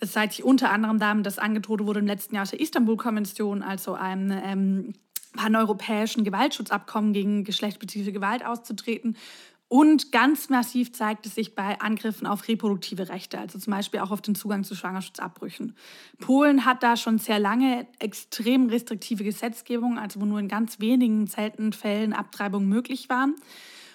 Das 0.00 0.12
zeigt 0.12 0.32
sich 0.32 0.44
unter 0.44 0.70
anderem 0.70 0.98
damit, 0.98 1.26
dass 1.26 1.38
angedroht 1.38 1.84
wurde 1.84 2.00
im 2.00 2.06
letzten 2.06 2.34
Jahr 2.34 2.42
aus 2.42 2.50
der 2.50 2.60
Istanbul-Konvention, 2.60 3.62
also 3.62 3.92
einem 3.92 4.30
ähm, 4.42 4.94
paneuropäischen 5.36 6.24
Gewaltschutzabkommen 6.24 7.12
gegen 7.12 7.44
geschlechtsspezifische 7.44 8.12
Gewalt 8.12 8.44
auszutreten 8.44 9.16
und 9.68 10.12
ganz 10.12 10.48
massiv 10.48 10.92
zeigt 10.92 11.26
es 11.26 11.34
sich 11.34 11.56
bei 11.56 11.80
Angriffen 11.80 12.26
auf 12.26 12.46
reproduktive 12.46 13.08
Rechte, 13.08 13.38
also 13.38 13.58
zum 13.58 13.72
Beispiel 13.72 13.98
auch 13.98 14.12
auf 14.12 14.22
den 14.22 14.36
Zugang 14.36 14.62
zu 14.62 14.76
Schwangerschaftsabbrüchen. 14.76 15.74
Polen 16.20 16.64
hat 16.64 16.84
da 16.84 16.96
schon 16.96 17.18
sehr 17.18 17.40
lange 17.40 17.86
extrem 17.98 18.68
restriktive 18.68 19.24
Gesetzgebung, 19.24 19.98
also 19.98 20.20
wo 20.20 20.24
nur 20.24 20.38
in 20.38 20.46
ganz 20.46 20.78
wenigen 20.78 21.26
seltenen 21.26 21.72
Fällen 21.72 22.12
Abtreibungen 22.12 22.68
möglich 22.68 23.08
waren. 23.08 23.34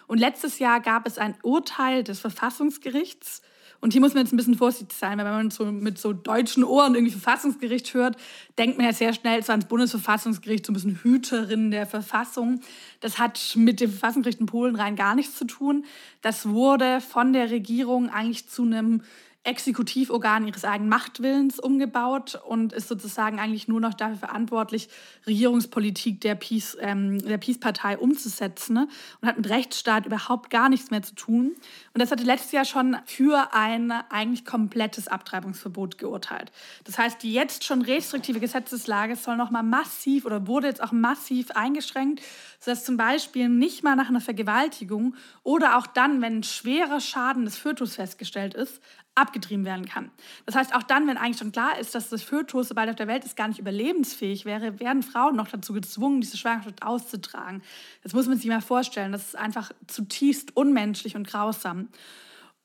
Und 0.07 0.17
letztes 0.17 0.59
Jahr 0.59 0.81
gab 0.81 1.07
es 1.07 1.17
ein 1.17 1.35
Urteil 1.41 2.03
des 2.03 2.19
Verfassungsgerichts, 2.19 3.41
und 3.81 3.93
hier 3.93 4.01
muss 4.01 4.13
man 4.13 4.23
jetzt 4.23 4.31
ein 4.31 4.37
bisschen 4.37 4.55
vorsichtig 4.55 4.95
sein, 4.95 5.17
weil 5.17 5.25
wenn 5.25 5.33
man 5.33 5.49
so 5.49 5.65
mit 5.65 5.97
so 5.97 6.13
deutschen 6.13 6.63
Ohren 6.63 6.93
irgendwie 6.93 7.11
Verfassungsgericht 7.11 7.95
hört, 7.95 8.15
denkt 8.59 8.77
man 8.77 8.85
ja 8.85 8.93
sehr 8.93 9.11
schnell 9.11 9.43
so 9.43 9.51
ans 9.51 9.65
Bundesverfassungsgericht, 9.65 10.67
so 10.67 10.71
ein 10.71 10.75
bisschen 10.75 10.99
Hüterin 11.01 11.71
der 11.71 11.87
Verfassung. 11.87 12.61
Das 12.99 13.17
hat 13.17 13.53
mit 13.55 13.79
dem 13.79 13.89
Verfassungsgericht 13.89 14.39
in 14.39 14.45
Polen 14.45 14.75
rein 14.75 14.95
gar 14.95 15.15
nichts 15.15 15.35
zu 15.35 15.45
tun. 15.45 15.85
Das 16.21 16.47
wurde 16.47 17.01
von 17.01 17.33
der 17.33 17.49
Regierung 17.49 18.09
eigentlich 18.09 18.47
zu 18.47 18.61
einem 18.61 19.01
Exekutivorgan 19.43 20.45
ihres 20.45 20.65
eigenen 20.65 20.89
Machtwillens 20.89 21.59
umgebaut 21.59 22.39
und 22.47 22.73
ist 22.73 22.87
sozusagen 22.87 23.39
eigentlich 23.39 23.67
nur 23.67 23.81
noch 23.81 23.95
dafür 23.95 24.17
verantwortlich, 24.17 24.87
Regierungspolitik 25.25 26.21
der 26.21 26.35
Peace, 26.35 26.77
ähm, 26.79 27.17
der 27.17 27.39
Peace-Partei 27.39 27.97
umzusetzen 27.97 28.73
ne? 28.73 28.87
und 29.19 29.27
hat 29.27 29.37
mit 29.37 29.49
Rechtsstaat 29.49 30.05
überhaupt 30.05 30.51
gar 30.51 30.69
nichts 30.69 30.91
mehr 30.91 31.01
zu 31.01 31.15
tun. 31.15 31.55
Und 31.93 32.01
das 32.01 32.11
hatte 32.11 32.23
letztes 32.23 32.51
Jahr 32.51 32.65
schon 32.65 32.97
für 33.05 33.51
ein 33.53 33.91
eigentlich 33.91 34.45
komplettes 34.45 35.07
Abtreibungsverbot 35.07 35.97
geurteilt. 35.97 36.51
Das 36.83 36.99
heißt, 36.99 37.23
die 37.23 37.33
jetzt 37.33 37.63
schon 37.63 37.81
restriktive 37.81 38.39
Gesetzeslage 38.39 39.15
soll 39.15 39.37
nochmal 39.37 39.63
massiv 39.63 40.25
oder 40.25 40.45
wurde 40.45 40.67
jetzt 40.67 40.83
auch 40.83 40.91
massiv 40.91 41.49
eingeschränkt, 41.51 42.21
sodass 42.59 42.85
zum 42.85 42.95
Beispiel 42.95 43.49
nicht 43.49 43.83
mal 43.83 43.95
nach 43.95 44.09
einer 44.09 44.21
Vergewaltigung 44.21 45.15
oder 45.41 45.79
auch 45.79 45.87
dann, 45.87 46.21
wenn 46.21 46.37
ein 46.37 46.43
schwerer 46.43 46.99
Schaden 46.99 47.45
des 47.45 47.57
Fötus 47.57 47.95
festgestellt 47.95 48.53
ist, 48.53 48.79
abgetrieben 49.15 49.65
werden 49.65 49.85
kann. 49.85 50.09
Das 50.45 50.55
heißt, 50.55 50.73
auch 50.73 50.83
dann, 50.83 51.07
wenn 51.07 51.17
eigentlich 51.17 51.37
schon 51.37 51.51
klar 51.51 51.77
ist, 51.77 51.93
dass 51.95 52.09
das 52.09 52.23
Fötus, 52.23 52.69
sobald 52.69 52.89
auf 52.89 52.95
der 52.95 53.07
Welt 53.07 53.25
ist, 53.25 53.35
gar 53.35 53.47
nicht 53.47 53.59
überlebensfähig 53.59 54.45
wäre, 54.45 54.79
werden 54.79 55.03
Frauen 55.03 55.35
noch 55.35 55.49
dazu 55.49 55.73
gezwungen, 55.73 56.21
diese 56.21 56.37
Schwangerschaft 56.37 56.83
auszutragen. 56.83 57.61
Das 58.03 58.13
muss 58.13 58.27
man 58.27 58.37
sich 58.37 58.47
mal 58.47 58.61
vorstellen. 58.61 59.11
Das 59.11 59.27
ist 59.27 59.35
einfach 59.35 59.71
zutiefst 59.87 60.55
unmenschlich 60.55 61.15
und 61.15 61.27
grausam. 61.27 61.89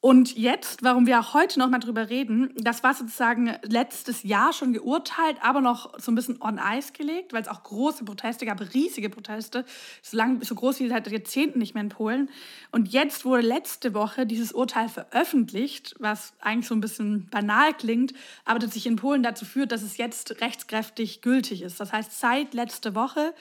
Und 0.00 0.36
jetzt, 0.36 0.82
warum 0.84 1.06
wir 1.06 1.18
auch 1.18 1.34
heute 1.34 1.58
noch 1.58 1.70
mal 1.70 1.78
drüber 1.78 2.10
reden, 2.10 2.52
das 2.56 2.82
war 2.84 2.94
sozusagen 2.94 3.56
letztes 3.62 4.22
Jahr 4.22 4.52
schon 4.52 4.72
geurteilt, 4.72 5.38
aber 5.40 5.60
noch 5.60 5.98
so 5.98 6.12
ein 6.12 6.14
bisschen 6.14 6.40
on 6.40 6.60
ice 6.62 6.92
gelegt, 6.92 7.32
weil 7.32 7.42
es 7.42 7.48
auch 7.48 7.62
große 7.62 8.04
Proteste 8.04 8.46
gab, 8.46 8.60
riesige 8.74 9.08
Proteste, 9.08 9.64
so, 10.02 10.16
lang, 10.16 10.42
so 10.42 10.54
groß 10.54 10.80
wie 10.80 10.88
seit 10.88 11.10
Jahrzehnten 11.10 11.58
nicht 11.58 11.74
mehr 11.74 11.82
in 11.82 11.88
Polen. 11.88 12.30
Und 12.70 12.92
jetzt 12.92 13.24
wurde 13.24 13.42
letzte 13.42 13.94
Woche 13.94 14.26
dieses 14.26 14.52
Urteil 14.52 14.88
veröffentlicht, 14.88 15.94
was 15.98 16.34
eigentlich 16.40 16.68
so 16.68 16.74
ein 16.74 16.80
bisschen 16.80 17.28
banal 17.30 17.72
klingt, 17.72 18.12
aber 18.44 18.58
das 18.58 18.74
sich 18.74 18.86
in 18.86 18.96
Polen 18.96 19.22
dazu 19.22 19.44
führt, 19.44 19.72
dass 19.72 19.82
es 19.82 19.96
jetzt 19.96 20.40
rechtskräftig 20.40 21.22
gültig 21.22 21.62
ist. 21.62 21.80
Das 21.80 21.92
heißt, 21.92 22.20
seit 22.20 22.54
letzte 22.54 22.94
Woche 22.94 23.34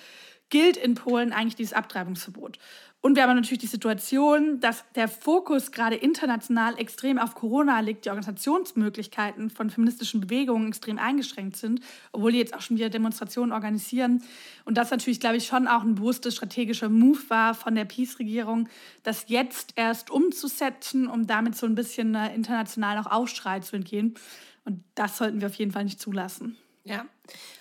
gilt 0.50 0.78
in 0.78 0.96
Polen 0.96 1.34
eigentlich 1.34 1.56
dieses 1.56 1.74
Abtreibungsverbot. 1.74 2.60
Und 3.06 3.16
wir 3.16 3.22
haben 3.22 3.36
natürlich 3.36 3.60
die 3.60 3.68
Situation, 3.68 4.60
dass 4.62 4.84
der 4.96 5.08
Fokus 5.08 5.72
gerade 5.72 5.96
international 5.96 6.80
extrem 6.80 7.20
auf 7.20 7.36
Corona 7.36 7.80
liegt, 7.82 8.06
die 8.06 8.10
Organisationsmöglichkeiten 8.10 9.52
von 9.52 9.70
feministischen 9.70 10.22
Bewegungen 10.22 10.70
extrem 10.70 10.98
eingeschränkt 10.98 11.56
sind, 11.56 11.82
obwohl 12.14 12.32
die 12.32 12.40
jetzt 12.40 12.56
auch 12.56 12.62
schon 12.62 12.78
wieder 12.78 12.90
Demonstrationen 12.90 13.52
organisieren. 13.52 14.24
Und 14.64 14.80
das 14.80 14.90
natürlich, 14.90 15.20
glaube 15.20 15.38
ich, 15.38 15.46
schon 15.46 15.68
auch 15.68 15.84
ein 15.84 15.94
bewusster 15.94 16.32
strategischer 16.32 16.90
Move 16.90 17.20
war 17.28 17.54
von 17.54 17.76
der 17.76 17.86
Peace-Regierung, 17.86 18.70
das 19.04 19.26
jetzt 19.28 19.74
erst 19.76 20.10
umzusetzen, 20.10 21.08
um 21.08 21.28
damit 21.28 21.56
so 21.56 21.68
ein 21.68 21.76
bisschen 21.76 22.16
äh, 22.16 22.34
international 22.34 22.98
auch 22.98 23.12
Aufschrei 23.12 23.60
zu 23.60 23.76
entgehen. 23.76 24.16
Und 24.64 24.84
das 24.96 25.18
sollten 25.18 25.42
wir 25.42 25.50
auf 25.50 25.56
jeden 25.56 25.74
Fall 25.74 25.84
nicht 25.84 26.00
zulassen. 26.00 26.58
Ja, 26.86 27.06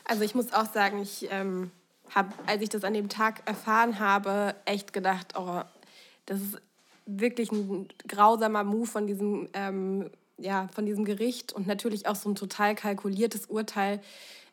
also 0.07 0.23
ich 0.23 0.35
muss 0.35 0.55
auch 0.55 0.73
sagen, 0.73 1.03
ich 1.03 1.29
ähm, 1.31 1.71
habe, 2.15 2.33
als 2.47 2.63
ich 2.63 2.69
das 2.69 2.85
an 2.85 2.95
dem 2.95 3.09
Tag 3.09 3.43
erfahren 3.47 3.99
habe, 3.99 4.55
echt 4.65 4.93
gedacht, 4.93 5.35
oh, 5.37 5.63
das 6.27 6.41
ist 6.41 6.59
wirklich 7.07 7.51
ein 7.53 7.89
grausamer 8.07 8.65
Move 8.65 8.87
von 8.87 9.07
diesem, 9.07 9.49
ähm, 9.53 10.11
ja, 10.39 10.69
von 10.75 10.87
diesem 10.87 11.05
Gericht 11.05 11.53
und 11.53 11.67
natürlich 11.67 12.07
auch 12.07 12.17
so 12.17 12.31
ein 12.31 12.35
total 12.35 12.75
kalkuliertes 12.75 13.47
Urteil, 13.47 14.01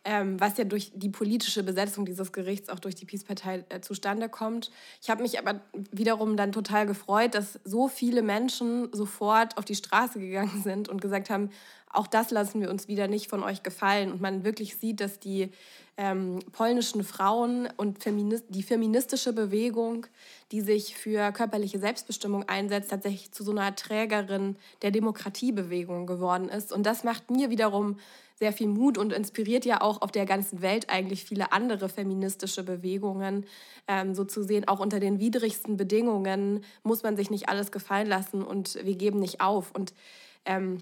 ähm, 0.04 0.40
was 0.40 0.58
ja 0.58 0.64
durch 0.64 0.92
die 0.96 1.10
politische 1.10 1.64
Besetzung 1.64 2.06
dieses 2.06 2.32
Gerichts 2.32 2.70
auch 2.70 2.80
durch 2.80 2.96
die 2.96 3.06
Peace-Partei 3.06 3.66
äh, 3.70 3.82
zustande 3.82 4.30
kommt. 4.30 4.72
Ich 5.02 5.10
habe 5.10 5.22
mich 5.22 5.38
aber 5.38 5.62
wiederum 5.92 6.38
dann 6.38 6.52
total 6.52 6.88
gefreut, 6.88 7.36
dass 7.36 7.60
so 7.64 7.88
viele 7.88 8.24
Menschen 8.24 8.92
sofort 8.94 9.58
auf 9.58 9.66
die 9.66 9.76
Straße 9.76 10.20
gegangen 10.20 10.62
sind 10.64 10.90
und 10.90 11.02
gesagt 11.02 11.30
haben, 11.30 11.50
auch 11.94 12.08
das 12.08 12.32
lassen 12.32 12.62
wir 12.62 12.70
uns 12.70 12.88
wieder 12.88 13.08
nicht 13.08 13.30
von 13.30 13.44
euch 13.44 13.64
gefallen. 13.64 14.12
Und 14.12 14.22
man 14.22 14.44
wirklich 14.44 14.78
sieht, 14.78 15.02
dass 15.02 15.20
die 15.20 15.50
ähm, 15.98 16.40
polnischen 16.54 17.04
Frauen 17.04 17.68
und 17.76 18.02
Feminist 18.02 18.46
die 18.50 18.64
feministische 18.64 19.34
Bewegung, 19.34 20.08
die 20.52 20.62
sich 20.62 20.96
für 20.96 21.32
körperliche 21.34 21.80
Selbstbestimmung 21.80 22.48
einsetzt, 22.48 22.92
tatsächlich 22.92 23.32
zu 23.34 23.44
so 23.44 23.52
einer 23.52 23.76
Trägerin 23.76 24.56
der 24.82 24.92
Demokratiebewegung 24.92 26.08
geworden 26.08 26.48
ist. 26.48 26.72
Und 26.72 26.86
das 26.86 27.04
macht 27.04 27.30
mir 27.30 27.50
wiederum 27.50 27.98
sehr 28.42 28.54
viel 28.54 28.68
Mut 28.68 28.98
und 28.98 29.14
inspiriert 29.14 29.66
ja 29.66 29.82
auch 29.82 30.02
auf 30.02 30.12
der 30.12 30.26
ganzen 30.26 30.64
Welt 30.64 30.90
eigentlich 30.90 31.24
viele 31.26 31.52
andere 31.52 31.90
feministische 31.90 32.64
Bewegungen, 32.64 33.46
ähm, 33.88 34.16
so 34.16 34.26
zu 34.26 34.42
sehen, 34.42 34.68
auch 34.68 34.80
unter 34.80 35.00
den 35.00 35.20
widrigsten 35.20 35.78
Bedingungen 35.78 36.64
muss 36.82 37.04
man 37.04 37.16
sich 37.16 37.30
nicht 37.30 37.50
alles 37.50 37.72
gefallen 37.72 38.08
lassen 38.08 38.42
und 38.42 38.84
wir 38.84 38.96
geben 38.96 39.20
nicht 39.20 39.42
auf. 39.42 39.70
Und 39.76 39.94
ähm, 40.46 40.80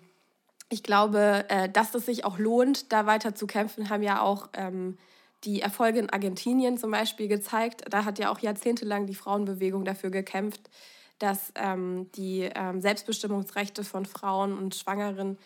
ich 0.70 0.84
glaube, 0.84 1.44
äh, 1.50 1.68
dass 1.68 1.94
es 1.96 2.06
sich 2.06 2.24
auch 2.24 2.40
lohnt, 2.40 2.94
da 2.94 3.06
weiter 3.06 3.36
zu 3.36 3.46
kämpfen, 3.46 3.90
haben 3.90 4.04
ja 4.04 4.22
auch 4.22 4.48
ähm, 4.54 4.98
die 5.44 5.60
Erfolge 5.60 6.00
in 6.00 6.10
Argentinien 6.10 6.78
zum 6.78 6.92
Beispiel 6.92 7.28
gezeigt. 7.28 7.84
Da 7.90 8.06
hat 8.06 8.20
ja 8.20 8.32
auch 8.32 8.40
jahrzehntelang 8.40 9.06
die 9.06 9.16
Frauenbewegung 9.16 9.84
dafür 9.84 10.12
gekämpft, 10.12 10.70
dass 11.18 11.52
ähm, 11.56 12.10
die 12.16 12.50
ähm, 12.56 12.80
Selbstbestimmungsrechte 12.80 13.84
von 13.84 14.06
Frauen 14.06 14.58
und 14.58 14.76
Schwangeren 14.76 15.38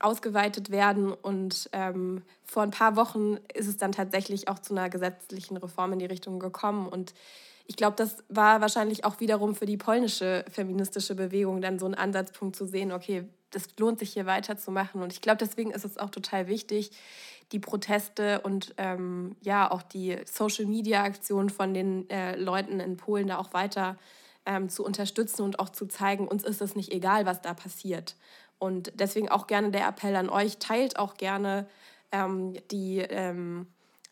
ausgeweitet 0.00 0.70
werden. 0.70 1.12
Und 1.12 1.68
ähm, 1.72 2.22
vor 2.44 2.62
ein 2.62 2.70
paar 2.70 2.96
Wochen 2.96 3.38
ist 3.54 3.68
es 3.68 3.76
dann 3.76 3.92
tatsächlich 3.92 4.48
auch 4.48 4.58
zu 4.58 4.74
einer 4.74 4.88
gesetzlichen 4.88 5.56
Reform 5.56 5.92
in 5.92 5.98
die 5.98 6.06
Richtung 6.06 6.38
gekommen. 6.40 6.88
Und 6.88 7.14
ich 7.66 7.76
glaube, 7.76 7.96
das 7.96 8.24
war 8.28 8.60
wahrscheinlich 8.60 9.04
auch 9.04 9.20
wiederum 9.20 9.54
für 9.54 9.66
die 9.66 9.76
polnische 9.76 10.44
feministische 10.50 11.14
Bewegung 11.14 11.60
dann 11.60 11.78
so 11.78 11.86
ein 11.86 11.94
Ansatzpunkt 11.94 12.56
zu 12.56 12.66
sehen, 12.66 12.90
okay, 12.90 13.24
das 13.52 13.68
lohnt 13.78 13.98
sich 13.98 14.12
hier 14.12 14.26
weiterzumachen. 14.26 15.02
Und 15.02 15.12
ich 15.12 15.20
glaube, 15.20 15.38
deswegen 15.38 15.70
ist 15.70 15.84
es 15.84 15.98
auch 15.98 16.10
total 16.10 16.48
wichtig, 16.48 16.90
die 17.52 17.58
Proteste 17.58 18.40
und 18.40 18.74
ähm, 18.76 19.36
ja 19.40 19.70
auch 19.70 19.82
die 19.82 20.16
Social-Media-Aktionen 20.24 21.50
von 21.50 21.74
den 21.74 22.08
äh, 22.10 22.36
Leuten 22.36 22.80
in 22.80 22.96
Polen 22.96 23.26
da 23.26 23.38
auch 23.38 23.52
weiter 23.52 23.98
ähm, 24.46 24.68
zu 24.68 24.84
unterstützen 24.84 25.42
und 25.42 25.58
auch 25.58 25.68
zu 25.68 25.86
zeigen, 25.86 26.28
uns 26.28 26.44
ist 26.44 26.62
es 26.62 26.76
nicht 26.76 26.92
egal, 26.92 27.26
was 27.26 27.42
da 27.42 27.54
passiert. 27.54 28.16
Und 28.60 28.92
deswegen 28.94 29.28
auch 29.28 29.48
gerne 29.48 29.72
der 29.72 29.88
Appell 29.88 30.14
an 30.14 30.28
euch, 30.28 30.58
teilt 30.58 30.98
auch 30.98 31.14
gerne 31.14 31.66
ähm, 32.12 32.54
die 32.70 32.98
ähm, 32.98 33.66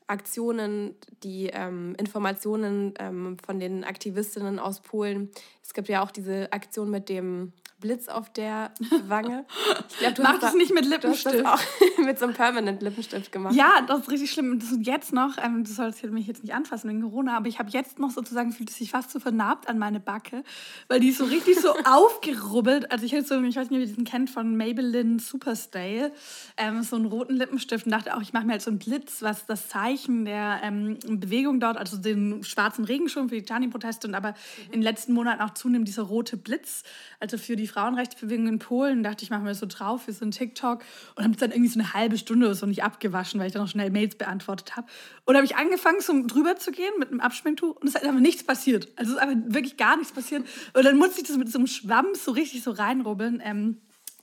Aktionen, 0.08 0.94
die 1.22 1.50
ähm, 1.52 1.94
Informationen 1.98 2.94
ähm, 2.98 3.36
von 3.44 3.60
den 3.60 3.84
Aktivistinnen 3.84 4.58
aus 4.58 4.80
Polen. 4.80 5.30
Es 5.62 5.74
gibt 5.74 5.88
ja 5.88 6.02
auch 6.02 6.10
diese 6.10 6.50
Aktion 6.50 6.90
mit 6.90 7.10
dem 7.10 7.52
Blitz 7.80 8.08
auf 8.08 8.32
der 8.32 8.72
Wange. 9.08 9.46
Ich 9.88 9.98
glaub, 9.98 10.14
du 10.16 10.22
Mach 10.22 10.38
das 10.40 10.54
nicht 10.54 10.74
mit 10.74 10.84
Lippenstift. 10.84 11.40
Du 11.40 11.44
hast 11.44 11.62
das 11.62 11.98
auch 11.98 11.98
mit 12.04 12.18
so 12.18 12.24
einem 12.24 12.34
Permanent 12.34 12.82
Lippenstift 12.82 13.30
gemacht. 13.30 13.54
Ja, 13.54 13.82
das 13.86 14.00
ist 14.00 14.10
richtig 14.10 14.32
schlimm. 14.32 14.58
Das 14.58 14.72
ist 14.72 14.84
jetzt 14.86 15.12
noch, 15.12 15.38
ähm, 15.42 15.64
du 15.64 15.70
sollst 15.70 16.02
mich 16.04 16.26
jetzt 16.26 16.42
nicht 16.42 16.54
anfassen 16.54 16.90
wegen 16.90 17.02
Corona, 17.02 17.36
aber 17.36 17.46
ich 17.46 17.58
habe 17.58 17.70
jetzt 17.70 17.98
noch 17.98 18.10
sozusagen, 18.10 18.52
fühlt 18.52 18.70
es 18.70 18.76
sich 18.76 18.90
fast 18.90 19.10
so 19.10 19.20
vernarbt 19.20 19.68
an 19.68 19.78
meine 19.78 20.00
Backe, 20.00 20.42
weil 20.88 20.98
die 20.98 21.08
ist 21.08 21.18
so 21.18 21.24
richtig 21.24 21.60
so 21.60 21.74
aufgerubbelt. 21.84 22.90
Also 22.90 23.06
ich 23.06 23.12
hätte 23.12 23.26
so, 23.26 23.40
ich 23.40 23.56
weiß 23.56 23.70
nicht, 23.70 23.78
ob 23.78 23.80
ihr 23.80 23.86
diesen 23.86 24.04
kennt, 24.04 24.30
von 24.30 24.56
Maybelline 24.56 25.20
Superstyle, 25.20 26.12
ähm, 26.56 26.82
so 26.82 26.96
einen 26.96 27.06
roten 27.06 27.36
Lippenstift 27.36 27.86
und 27.86 27.92
dachte 27.92 28.16
auch, 28.16 28.22
ich 28.22 28.32
mache 28.32 28.44
mir 28.44 28.52
halt 28.52 28.62
so 28.62 28.70
einen 28.70 28.80
Blitz, 28.80 29.22
was 29.22 29.46
das 29.46 29.68
Zeichen 29.68 30.24
der 30.24 30.60
ähm, 30.64 30.98
Bewegung 31.06 31.60
dort, 31.60 31.76
also 31.76 31.96
den 31.96 32.42
schwarzen 32.42 32.84
Regenschirm 32.84 33.28
für 33.28 33.36
die 33.36 33.44
Tani-Proteste 33.44 34.08
und 34.08 34.14
aber 34.14 34.30
mhm. 34.30 34.64
in 34.66 34.72
den 34.72 34.82
letzten 34.82 35.12
Monaten 35.12 35.42
auch 35.42 35.54
zunehmend 35.54 35.86
dieser 35.86 36.02
rote 36.02 36.36
Blitz, 36.36 36.82
also 37.20 37.38
für 37.38 37.54
die 37.54 37.67
Frauenrechtsbewegung 37.68 38.48
in 38.48 38.58
Polen, 38.58 39.02
dachte 39.02 39.24
ich, 39.24 39.30
mache 39.30 39.42
mir 39.42 39.54
so 39.54 39.66
drauf 39.66 40.02
für 40.02 40.12
so 40.12 40.24
ein 40.24 40.30
TikTok 40.30 40.82
und 41.14 41.24
habe 41.24 41.36
dann 41.36 41.50
irgendwie 41.50 41.70
so 41.70 41.78
eine 41.78 41.94
halbe 41.94 42.18
Stunde 42.18 42.46
oder 42.46 42.54
so 42.54 42.66
nicht 42.66 42.82
abgewaschen, 42.82 43.38
weil 43.38 43.46
ich 43.46 43.52
dann 43.52 43.62
noch 43.62 43.70
schnell 43.70 43.90
Mails 43.90 44.16
beantwortet 44.16 44.76
habe. 44.76 44.86
Und 45.24 45.36
habe 45.36 45.44
ich 45.44 45.56
angefangen, 45.56 46.00
so 46.00 46.12
drüber 46.26 46.56
zu 46.56 46.72
gehen 46.72 46.92
mit 46.98 47.10
einem 47.10 47.20
Abschminktuch 47.20 47.76
und 47.76 47.88
es 47.88 47.94
ist 47.94 48.04
einfach 48.04 48.20
nichts 48.20 48.42
passiert. 48.42 48.88
Also 48.96 49.12
es 49.12 49.16
ist 49.16 49.22
einfach 49.22 49.54
wirklich 49.54 49.76
gar 49.76 49.96
nichts 49.96 50.12
passiert. 50.12 50.46
Und 50.74 50.84
dann 50.84 50.96
musste 50.96 51.20
ich 51.20 51.28
das 51.28 51.36
mit 51.36 51.50
so 51.50 51.58
einem 51.58 51.66
Schwamm 51.66 52.06
so 52.14 52.32
richtig 52.32 52.62
so 52.62 52.70
reinrubbeln. 52.70 53.40
Ähm, 53.44 53.78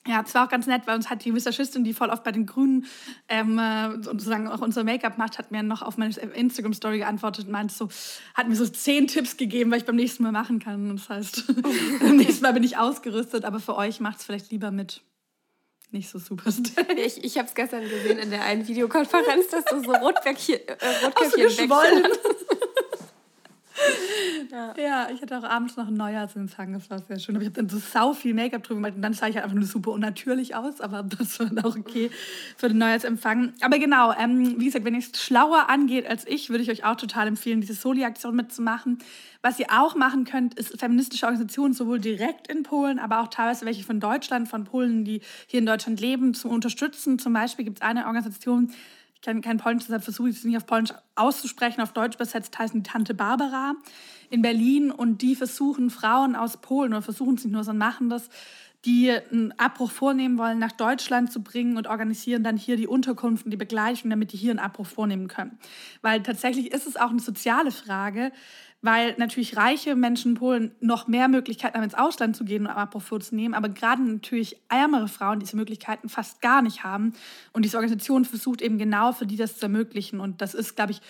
ja, 0.08 0.22
es 0.26 0.36
war 0.36 0.46
auch 0.46 0.50
ganz 0.50 0.68
nett, 0.68 0.84
weil 0.86 0.96
uns 0.96 1.10
hat 1.10 1.26
die 1.26 1.34
Visagistin, 1.34 1.84
die 1.84 1.94
voll 1.94 2.10
oft 2.10 2.24
bei 2.24 2.32
den 2.32 2.46
Grünen 2.46 2.86
ähm, 3.28 3.58
äh, 3.58 4.02
sozusagen 4.04 4.48
auch 4.48 4.62
unser 4.62 4.84
Make-up 4.84 5.18
macht, 5.18 5.40
hat 5.40 5.52
mir 5.52 5.64
noch 5.64 5.82
auf 5.82 5.98
meine 5.98 6.16
Instagram-Story 6.16 7.00
geantwortet 7.00 7.46
und 7.46 7.52
meinte 7.52 7.74
so, 7.74 7.90
hat 8.36 8.48
mir 8.48 8.56
so 8.56 8.68
zehn 8.68 9.08
Tipps 9.08 9.36
gegeben, 9.38 9.72
was 9.72 9.80
ich 9.80 9.86
beim 9.86 9.96
nächsten 9.96 10.24
Mal 10.24 10.32
machen 10.32 10.60
kann. 10.60 10.96
Das 10.96 11.10
heißt, 11.10 11.48
beim 12.02 12.18
nächsten 12.18 12.44
Mal 12.44 12.54
bin 12.54 12.64
ich 12.64 12.78
ausgerüstet, 12.78 13.46
aber 13.46 13.60
für 13.60 13.76
euch 13.76 14.00
macht 14.00 14.20
es 14.20 14.26
vielleicht 14.26 14.52
lieber 14.52 14.70
mit. 14.70 15.02
Nicht 15.92 16.10
so 16.10 16.20
super. 16.20 16.52
Ich, 16.98 17.24
ich 17.24 17.38
habe 17.38 17.48
es 17.48 17.56
gestern 17.56 17.84
gesehen 17.84 18.20
in 18.20 18.30
der 18.30 18.44
einen 18.44 18.68
Videokonferenz, 18.68 19.48
dass 19.48 19.66
du 19.66 19.82
so 19.82 19.92
Rotkäppchen 19.94 20.60
äh, 20.68 21.06
Rotkäppchen 21.06 21.70
ja. 24.52 24.74
ja, 24.78 25.08
ich 25.14 25.22
hatte 25.22 25.38
auch 25.38 25.44
abends 25.44 25.78
noch 25.78 25.88
einen 25.88 25.98
Neujahrsempfang, 25.98 26.74
das 26.74 26.90
war 26.90 27.00
sehr 27.00 27.20
schön. 27.20 27.36
Aber 27.36 27.44
ich 27.44 27.50
habe 27.50 27.62
dann 27.62 27.70
so 27.70 27.78
sau 27.78 28.14
viel 28.14 28.34
Make-up 28.34 28.64
drüber 28.64 28.80
gemacht 28.80 28.96
und 28.96 29.02
dann 29.02 29.14
sah 29.14 29.28
ich 29.28 29.36
halt 29.36 29.46
einfach 29.46 29.58
nur 29.58 29.66
super 29.66 29.92
unnatürlich 29.92 30.56
aus, 30.56 30.82
aber 30.82 31.04
das 31.18 31.40
war 31.40 31.48
dann 31.48 31.64
auch 31.66 31.78
okay 31.78 32.10
für 32.58 32.68
den 32.68 32.78
Neujahrsempfang. 32.78 33.54
Aber 33.62 33.80
genau, 33.80 34.14
ähm, 34.14 34.60
wie 34.60 34.66
gesagt, 34.66 34.86
wenn 34.86 34.94
ihr 34.94 35.00
es 35.00 35.22
schlauer 35.22 35.70
angeht 35.70 36.08
als 36.08 36.26
ich, 36.28 36.50
würde 36.50 36.64
ich 36.64 36.72
euch 36.72 36.86
auch 36.86 36.96
total 36.96 37.28
empfehlen, 37.28 37.62
diese 37.62 37.74
Soli-Aktion 37.74 38.36
mitzumachen. 38.36 39.00
Was 39.42 39.60
ihr 39.60 39.68
auch 39.70 39.96
machen 39.96 40.26
könnt, 40.26 40.56
ist 40.56 40.80
feministische 40.80 41.26
Organisationen 41.26 41.74
sowohl 41.74 42.00
direkt 42.00 42.48
in 42.48 42.64
Polen, 42.64 42.98
aber 42.98 43.22
auch 43.22 43.28
teilweise 43.28 43.66
welche 43.66 43.84
von 43.84 44.00
Deutschland, 44.00 44.48
von 44.48 44.64
Polen, 44.64 45.06
die 45.06 45.22
hier 45.46 45.60
in 45.60 45.68
Deutschland 45.68 46.00
leben, 46.00 46.34
zu 46.34 46.50
unterstützen. 46.50 47.20
Zum 47.20 47.34
Beispiel 47.34 47.64
gibt 47.64 47.78
es 47.78 47.82
eine 47.84 48.08
Organisation, 48.08 48.72
kann 49.26 49.42
kein 49.42 49.58
Polnisch, 49.58 49.86
deshalb 49.86 50.04
versuche 50.04 50.30
ich 50.30 50.38
es 50.38 50.44
nicht 50.44 50.58
auf 50.58 50.66
Polnisch 50.66 50.94
auszusprechen. 51.16 51.82
Auf 51.82 51.94
Deutsch 51.94 52.16
übersetzt 52.16 52.58
heißen 52.58 52.84
die 52.84 52.90
Tante 52.90 53.14
Barbara 53.14 53.74
in 54.30 54.42
Berlin 54.42 54.92
und 54.92 55.22
die 55.22 55.36
versuchen 55.36 55.90
Frauen 55.90 56.36
aus 56.36 56.58
Polen 56.58 56.94
oder 56.94 57.02
versuchen 57.02 57.36
es 57.36 57.44
nicht 57.44 57.54
nur, 57.54 57.64
sondern 57.64 57.90
machen 57.90 58.10
das, 58.10 58.30
die 58.86 59.12
einen 59.12 59.52
Abbruch 59.58 59.90
vornehmen 59.90 60.38
wollen, 60.38 60.60
nach 60.60 60.72
Deutschland 60.72 61.32
zu 61.32 61.42
bringen 61.42 61.76
und 61.76 61.88
organisieren 61.88 62.44
dann 62.44 62.56
hier 62.56 62.78
die 62.78 62.88
Unterkunft 62.88 63.46
und 63.46 63.52
die 63.52 63.58
Begleitung, 63.58 64.12
damit 64.12 64.32
die 64.32 64.38
hier 64.38 64.52
einen 64.52 64.60
Abbruch 64.60 64.86
vornehmen 64.86 65.28
können. 65.28 65.58
Weil 66.04 66.22
tatsächlich 66.22 66.72
ist 66.72 66.86
es 66.86 66.96
auch 66.96 67.10
eine 67.10 67.20
soziale 67.20 67.72
Frage, 67.72 68.32
weil 68.86 69.16
natürlich 69.18 69.58
reiche 69.58 69.96
Menschen 69.96 70.34
in 70.34 70.38
Polen 70.38 70.72
noch 70.80 71.08
mehr 71.08 71.28
Möglichkeiten 71.28 71.76
haben, 71.76 71.84
ins 71.84 71.96
Ausland 71.96 72.36
zu 72.36 72.46
gehen 72.46 72.68
und 72.68 72.72
Abbruch 72.72 73.02
vorzunehmen, 73.02 73.56
aber 73.56 73.68
gerade 73.70 74.04
natürlich 74.04 74.58
ärmere 74.70 75.08
Frauen 75.08 75.40
diese 75.40 75.56
Möglichkeiten 75.56 76.08
fast 76.08 76.40
gar 76.42 76.62
nicht 76.62 76.84
haben. 76.84 77.14
Und 77.52 77.66
diese 77.66 77.78
Organisation 77.78 78.26
versucht 78.26 78.62
eben 78.62 78.78
genau 78.78 79.12
für 79.12 79.26
die 79.26 79.38
das 79.38 79.58
zu 79.58 79.66
ermöglichen. 79.66 80.20
Und 80.20 80.42
das 80.42 80.54
ist, 80.54 80.76
glaube 80.76 80.92
ich, 80.92 81.02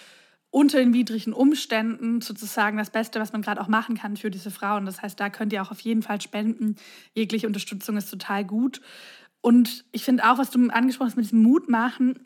unter 0.52 0.78
den 0.78 0.94
widrigen 0.94 1.34
Umständen 1.34 2.22
sozusagen 2.22 2.78
das 2.78 2.90
Beste, 2.90 3.20
was 3.20 3.34
man 3.34 3.42
gerade 3.42 3.60
auch 3.60 3.68
machen 3.68 3.98
kann 3.98 4.16
für 4.16 4.32
diese 4.32 4.52
Frauen. 4.52 4.86
Das 4.86 5.02
heißt, 5.02 5.20
da 5.20 5.30
könnt 5.30 5.52
ihr 5.52 5.62
auch 5.62 5.72
auf 5.72 5.82
jeden 5.82 6.02
Fall 6.02 6.22
spenden. 6.22 6.78
Jegliche 7.14 7.46
Unterstützung 7.46 7.98
ist 7.98 8.10
total 8.10 8.46
gut. 8.46 8.80
Und 9.42 9.84
ich 9.92 10.06
finde 10.06 10.24
auch, 10.24 10.38
was 10.38 10.52
du 10.52 10.70
angesprochen 10.70 11.10
hast 11.10 11.18
mit 11.18 11.26
diesem 11.26 11.44
Mut 11.44 11.68
machen, 11.68 12.20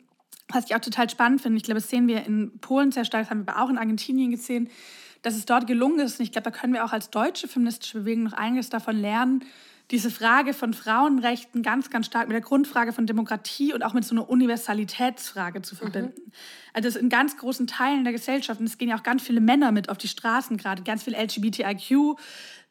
was 0.48 0.66
ich 0.66 0.74
auch 0.74 0.80
total 0.80 1.08
spannend 1.08 1.40
finde. 1.40 1.56
Ich 1.58 1.62
glaube, 1.62 1.80
das 1.80 1.90
sehen 1.90 2.08
wir 2.08 2.26
in 2.26 2.58
Polen 2.60 2.92
sehr 2.92 3.04
stark, 3.04 3.22
das 3.22 3.30
haben 3.30 3.46
wir 3.46 3.54
aber 3.54 3.64
auch 3.64 3.70
in 3.70 3.78
Argentinien 3.78 4.30
gesehen, 4.30 4.68
dass 5.22 5.36
es 5.36 5.44
dort 5.44 5.66
gelungen 5.66 6.00
ist. 6.00 6.18
Und 6.18 6.24
ich 6.24 6.32
glaube, 6.32 6.50
da 6.50 6.56
können 6.56 6.72
wir 6.72 6.84
auch 6.84 6.92
als 6.92 7.10
deutsche 7.10 7.48
feministische 7.48 8.00
Bewegung 8.00 8.24
noch 8.24 8.32
einiges 8.32 8.70
davon 8.70 8.96
lernen, 8.96 9.44
diese 9.90 10.10
Frage 10.10 10.54
von 10.54 10.72
Frauenrechten 10.72 11.62
ganz, 11.62 11.90
ganz 11.90 12.06
stark 12.06 12.28
mit 12.28 12.34
der 12.34 12.42
Grundfrage 12.42 12.92
von 12.92 13.06
Demokratie 13.06 13.72
und 13.74 13.82
auch 13.82 13.92
mit 13.92 14.04
so 14.04 14.14
einer 14.14 14.30
Universalitätsfrage 14.30 15.62
zu 15.62 15.74
verbinden. 15.74 16.22
Mhm. 16.26 16.32
Also 16.72 16.88
das 16.88 16.96
in 16.96 17.08
ganz 17.08 17.36
großen 17.36 17.66
Teilen 17.66 18.04
der 18.04 18.12
Gesellschaft, 18.12 18.60
und 18.60 18.66
es 18.66 18.78
gehen 18.78 18.88
ja 18.88 18.96
auch 18.96 19.02
ganz 19.02 19.22
viele 19.22 19.40
Männer 19.40 19.72
mit 19.72 19.88
auf 19.88 19.98
die 19.98 20.06
Straßen 20.06 20.56
gerade, 20.56 20.84
ganz 20.84 21.02
viel 21.02 21.14
LGBTIQ, 21.14 22.16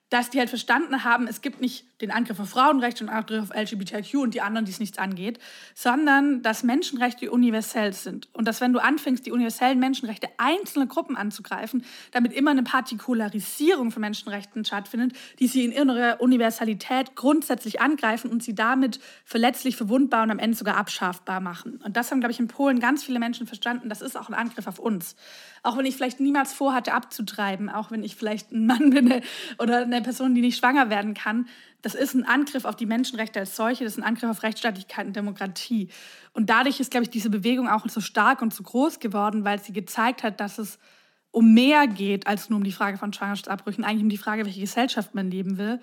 dass 0.10 0.30
die 0.30 0.40
halt 0.40 0.50
verstanden 0.50 1.04
haben, 1.04 1.28
es 1.28 1.42
gibt 1.42 1.62
nicht 1.62 1.86
den 2.02 2.12
Angriff 2.12 2.40
auf 2.40 2.50
Frauenrechte 2.50 3.04
und 3.04 3.10
Angriff 3.10 3.44
auf 3.44 3.56
LGBTQ 3.56 4.16
und 4.16 4.34
die 4.34 4.42
anderen, 4.42 4.66
die 4.66 4.72
es 4.72 4.80
nichts 4.80 4.98
angeht, 4.98 5.38
sondern 5.76 6.42
dass 6.42 6.64
Menschenrechte 6.64 7.30
universell 7.30 7.94
sind. 7.94 8.28
Und 8.34 8.48
dass 8.48 8.62
wenn 8.62 8.74
du 8.74 8.80
anfängst, 8.80 9.26
die 9.26 9.32
universellen 9.32 9.80
Menschenrechte 9.80 10.28
einzelner 10.38 10.88
Gruppen 10.88 11.16
anzugreifen, 11.16 11.84
damit 12.12 12.34
immer 12.34 12.52
eine 12.52 12.64
Partikularisierung 12.64 13.92
von 13.92 14.02
Menschenrechten 14.02 14.66
stattfindet, 14.66 15.14
die 15.40 15.48
sie 15.48 15.66
in 15.66 15.72
ihrer 15.72 16.22
Universalität 16.22 17.16
grundsätzlich 17.16 17.82
angreifen 17.82 18.32
und 18.32 18.42
sie 18.42 18.56
damit 18.56 19.00
verletzlich, 19.26 19.76
verwundbar 19.76 20.24
und 20.24 20.32
am 20.32 20.40
Ende 20.40 20.58
sogar 20.58 20.78
abschaffbar 20.78 21.40
machen. 21.40 21.82
Und 21.84 21.98
das 21.98 22.10
haben, 22.10 22.20
glaube 22.20 22.32
ich, 22.32 22.40
in 22.40 22.48
Polen 22.48 22.80
ganz 22.80 23.04
viele 23.04 23.20
Menschen 23.20 23.46
verstanden. 23.46 23.90
Das 23.90 24.02
ist 24.02 24.18
auch 24.18 24.30
ein 24.30 24.34
Angriff 24.34 24.68
auf 24.68 24.80
uns. 24.80 25.16
Auch 25.62 25.78
wenn 25.78 25.86
ich 25.86 25.96
vielleicht 25.96 26.20
niemals 26.20 26.54
vorhatte, 26.54 26.94
abzutreiben, 26.94 27.70
auch 27.70 27.92
wenn 27.92 28.04
ich 28.04 28.16
vielleicht 28.16 28.52
ein 28.52 28.66
Mann 28.66 28.90
bin 28.92 29.22
oder 29.58 29.80
eine 29.80 29.99
Person, 30.02 30.36
die 30.36 30.42
nicht 30.42 30.58
schwanger 30.58 30.90
werden 30.90 31.14
kann, 31.14 31.48
das 31.82 31.96
ist 31.96 32.14
ein 32.14 32.26
Angriff 32.26 32.66
auf 32.66 32.76
die 32.76 32.86
Menschenrechte 32.86 33.40
als 33.40 33.56
solche, 33.56 33.84
das 33.84 33.94
ist 33.94 34.00
ein 34.00 34.04
Angriff 34.04 34.30
auf 34.30 34.44
Rechtsstaatlichkeit 34.44 35.08
und 35.08 35.16
Demokratie. 35.16 35.90
Und 36.34 36.50
dadurch 36.50 36.80
ist, 36.80 36.92
glaube 36.92 37.06
ich, 37.06 37.10
diese 37.10 37.30
Bewegung 37.30 37.70
auch 37.70 37.88
so 37.88 38.02
stark 38.02 38.42
und 38.42 38.54
so 38.54 38.64
groß 38.64 39.00
geworden, 39.00 39.46
weil 39.46 39.62
sie 39.62 39.72
gezeigt 39.72 40.24
hat, 40.24 40.40
dass 40.40 40.58
es 40.58 40.80
um 41.32 41.54
mehr 41.54 41.88
geht 41.88 42.28
als 42.28 42.50
nur 42.50 42.58
um 42.58 42.64
die 42.64 42.72
Frage 42.72 42.98
von 42.98 43.14
Schwangerschaftsabbrüchen, 43.14 43.84
eigentlich 43.84 44.04
um 44.04 44.10
die 44.10 44.18
Frage, 44.18 44.46
welche 44.46 44.60
Gesellschaft 44.60 45.16
man 45.16 45.32
leben 45.32 45.58
will. 45.58 45.80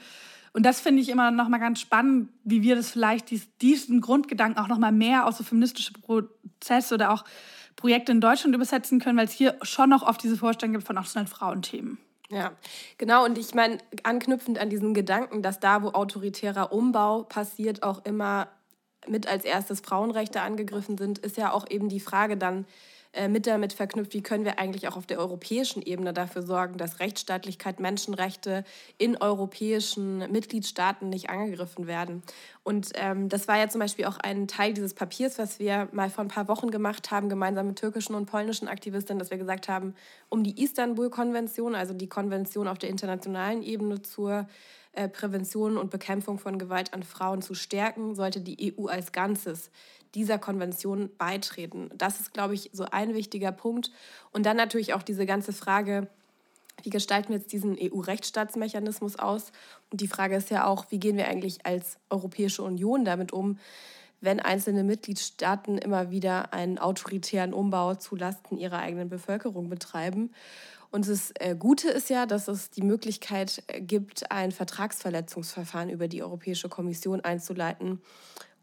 Und 0.52 0.64
das 0.64 0.80
finde 0.80 1.02
ich 1.02 1.08
immer 1.08 1.30
noch 1.30 1.48
mal 1.48 1.58
ganz 1.58 1.80
spannend, 1.80 2.30
wie 2.42 2.62
wir 2.62 2.76
das 2.76 2.90
vielleicht 2.90 3.30
diesen 3.60 4.00
Grundgedanken 4.00 4.62
auch 4.62 4.68
noch 4.68 4.78
mal 4.78 4.92
mehr 4.92 5.26
aus 5.26 5.38
so 5.38 5.44
feministische 5.44 5.92
Prozesse 5.92 6.94
oder 6.94 7.10
auch 7.12 7.24
Projekte 7.76 8.10
in 8.10 8.22
Deutschland 8.22 8.54
übersetzen 8.54 8.98
können, 8.98 9.18
weil 9.18 9.26
es 9.26 9.32
hier 9.32 9.58
schon 9.62 9.90
noch 9.90 10.02
oft 10.02 10.22
diese 10.22 10.36
Vorstellung 10.36 10.72
gibt 10.72 10.86
von 10.86 10.96
auch 10.96 11.04
so 11.04 11.22
Frauenthemen. 11.26 11.98
Ja, 12.30 12.52
genau. 12.98 13.24
Und 13.24 13.38
ich 13.38 13.54
meine, 13.54 13.78
anknüpfend 14.02 14.58
an 14.58 14.68
diesen 14.70 14.94
Gedanken, 14.94 15.42
dass 15.42 15.60
da, 15.60 15.82
wo 15.82 15.88
autoritärer 15.90 16.72
Umbau 16.72 17.22
passiert, 17.22 17.82
auch 17.82 18.04
immer 18.04 18.48
mit 19.06 19.28
als 19.28 19.44
erstes 19.44 19.80
Frauenrechte 19.80 20.40
angegriffen 20.40 20.98
sind, 20.98 21.18
ist 21.18 21.36
ja 21.36 21.52
auch 21.52 21.70
eben 21.70 21.88
die 21.88 22.00
Frage 22.00 22.36
dann, 22.36 22.66
mit 23.28 23.46
damit 23.46 23.72
verknüpft, 23.72 24.14
wie 24.14 24.22
können 24.22 24.44
wir 24.44 24.58
eigentlich 24.58 24.88
auch 24.88 24.96
auf 24.96 25.06
der 25.06 25.18
europäischen 25.18 25.82
Ebene 25.82 26.12
dafür 26.12 26.42
sorgen, 26.42 26.76
dass 26.76 27.00
Rechtsstaatlichkeit, 27.00 27.80
Menschenrechte 27.80 28.64
in 28.98 29.16
europäischen 29.16 30.18
Mitgliedstaaten 30.30 31.08
nicht 31.08 31.30
angegriffen 31.30 31.86
werden. 31.86 32.22
Und 32.62 32.90
ähm, 32.94 33.28
das 33.28 33.48
war 33.48 33.58
ja 33.58 33.68
zum 33.68 33.80
Beispiel 33.80 34.06
auch 34.06 34.18
ein 34.18 34.48
Teil 34.48 34.74
dieses 34.74 34.92
Papiers, 34.92 35.38
was 35.38 35.58
wir 35.58 35.88
mal 35.92 36.10
vor 36.10 36.24
ein 36.24 36.28
paar 36.28 36.48
Wochen 36.48 36.70
gemacht 36.70 37.10
haben, 37.10 37.28
gemeinsam 37.28 37.68
mit 37.68 37.78
türkischen 37.78 38.14
und 38.14 38.26
polnischen 38.26 38.68
Aktivistinnen, 38.68 39.18
dass 39.18 39.30
wir 39.30 39.38
gesagt 39.38 39.68
haben, 39.68 39.94
um 40.28 40.42
die 40.44 40.62
Istanbul-Konvention, 40.62 41.74
also 41.74 41.94
die 41.94 42.08
Konvention 42.08 42.68
auf 42.68 42.78
der 42.78 42.90
internationalen 42.90 43.62
Ebene 43.62 44.02
zur 44.02 44.46
äh, 44.96 45.08
Prävention 45.08 45.76
und 45.76 45.90
Bekämpfung 45.90 46.38
von 46.38 46.58
Gewalt 46.58 46.94
an 46.94 47.02
Frauen 47.02 47.42
zu 47.42 47.54
stärken, 47.54 48.14
sollte 48.14 48.40
die 48.40 48.74
EU 48.78 48.86
als 48.86 49.12
Ganzes 49.12 49.70
dieser 50.16 50.38
Konvention 50.38 51.10
beitreten. 51.18 51.90
Das 51.94 52.18
ist, 52.18 52.32
glaube 52.32 52.54
ich, 52.54 52.70
so 52.72 52.86
ein 52.90 53.14
wichtiger 53.14 53.52
Punkt. 53.52 53.92
Und 54.32 54.46
dann 54.46 54.56
natürlich 54.56 54.94
auch 54.94 55.02
diese 55.02 55.26
ganze 55.26 55.52
Frage, 55.52 56.08
wie 56.82 56.90
gestalten 56.90 57.28
wir 57.28 57.36
jetzt 57.36 57.52
diesen 57.52 57.76
EU-Rechtsstaatsmechanismus 57.78 59.16
aus? 59.16 59.52
Und 59.90 60.00
die 60.00 60.08
Frage 60.08 60.36
ist 60.36 60.50
ja 60.50 60.66
auch, 60.66 60.86
wie 60.90 60.98
gehen 60.98 61.16
wir 61.16 61.28
eigentlich 61.28 61.66
als 61.66 61.98
Europäische 62.10 62.62
Union 62.62 63.04
damit 63.04 63.32
um, 63.32 63.58
wenn 64.20 64.40
einzelne 64.40 64.84
Mitgliedstaaten 64.84 65.78
immer 65.78 66.10
wieder 66.10 66.52
einen 66.54 66.78
autoritären 66.78 67.52
Umbau 67.52 67.94
zulasten 67.94 68.58
ihrer 68.58 68.78
eigenen 68.78 69.08
Bevölkerung 69.08 69.68
betreiben? 69.68 70.30
Und 70.90 71.08
das 71.08 71.32
äh, 71.34 71.54
Gute 71.58 71.90
ist 71.90 72.08
ja, 72.08 72.24
dass 72.24 72.48
es 72.48 72.70
die 72.70 72.82
Möglichkeit 72.82 73.62
äh, 73.66 73.82
gibt, 73.82 74.30
ein 74.30 74.50
Vertragsverletzungsverfahren 74.50 75.90
über 75.90 76.08
die 76.08 76.22
Europäische 76.22 76.70
Kommission 76.70 77.20
einzuleiten, 77.20 78.00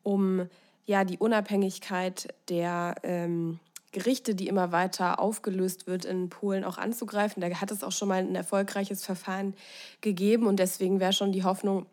um 0.01 0.47
ja, 0.85 1.03
die 1.03 1.17
Unabhängigkeit 1.17 2.33
der 2.49 2.95
ähm, 3.03 3.59
Gerichte, 3.93 4.35
die 4.35 4.47
immer 4.47 4.71
weiter 4.71 5.19
aufgelöst 5.19 5.87
wird 5.87 6.03
in 6.03 6.29
Polen, 6.29 6.63
auch 6.63 6.77
anzugreifen. 6.77 7.41
Da 7.41 7.49
hat 7.61 7.71
es 7.71 7.83
auch 7.83 7.91
schon 7.91 8.07
mal 8.07 8.19
ein 8.19 8.35
erfolgreiches 8.35 9.05
Verfahren 9.05 9.53
gegeben 10.01 10.47
und 10.47 10.57
deswegen 10.57 10.99
wäre 10.99 11.13
schon 11.13 11.31
die 11.31 11.43
Hoffnung, 11.43 11.85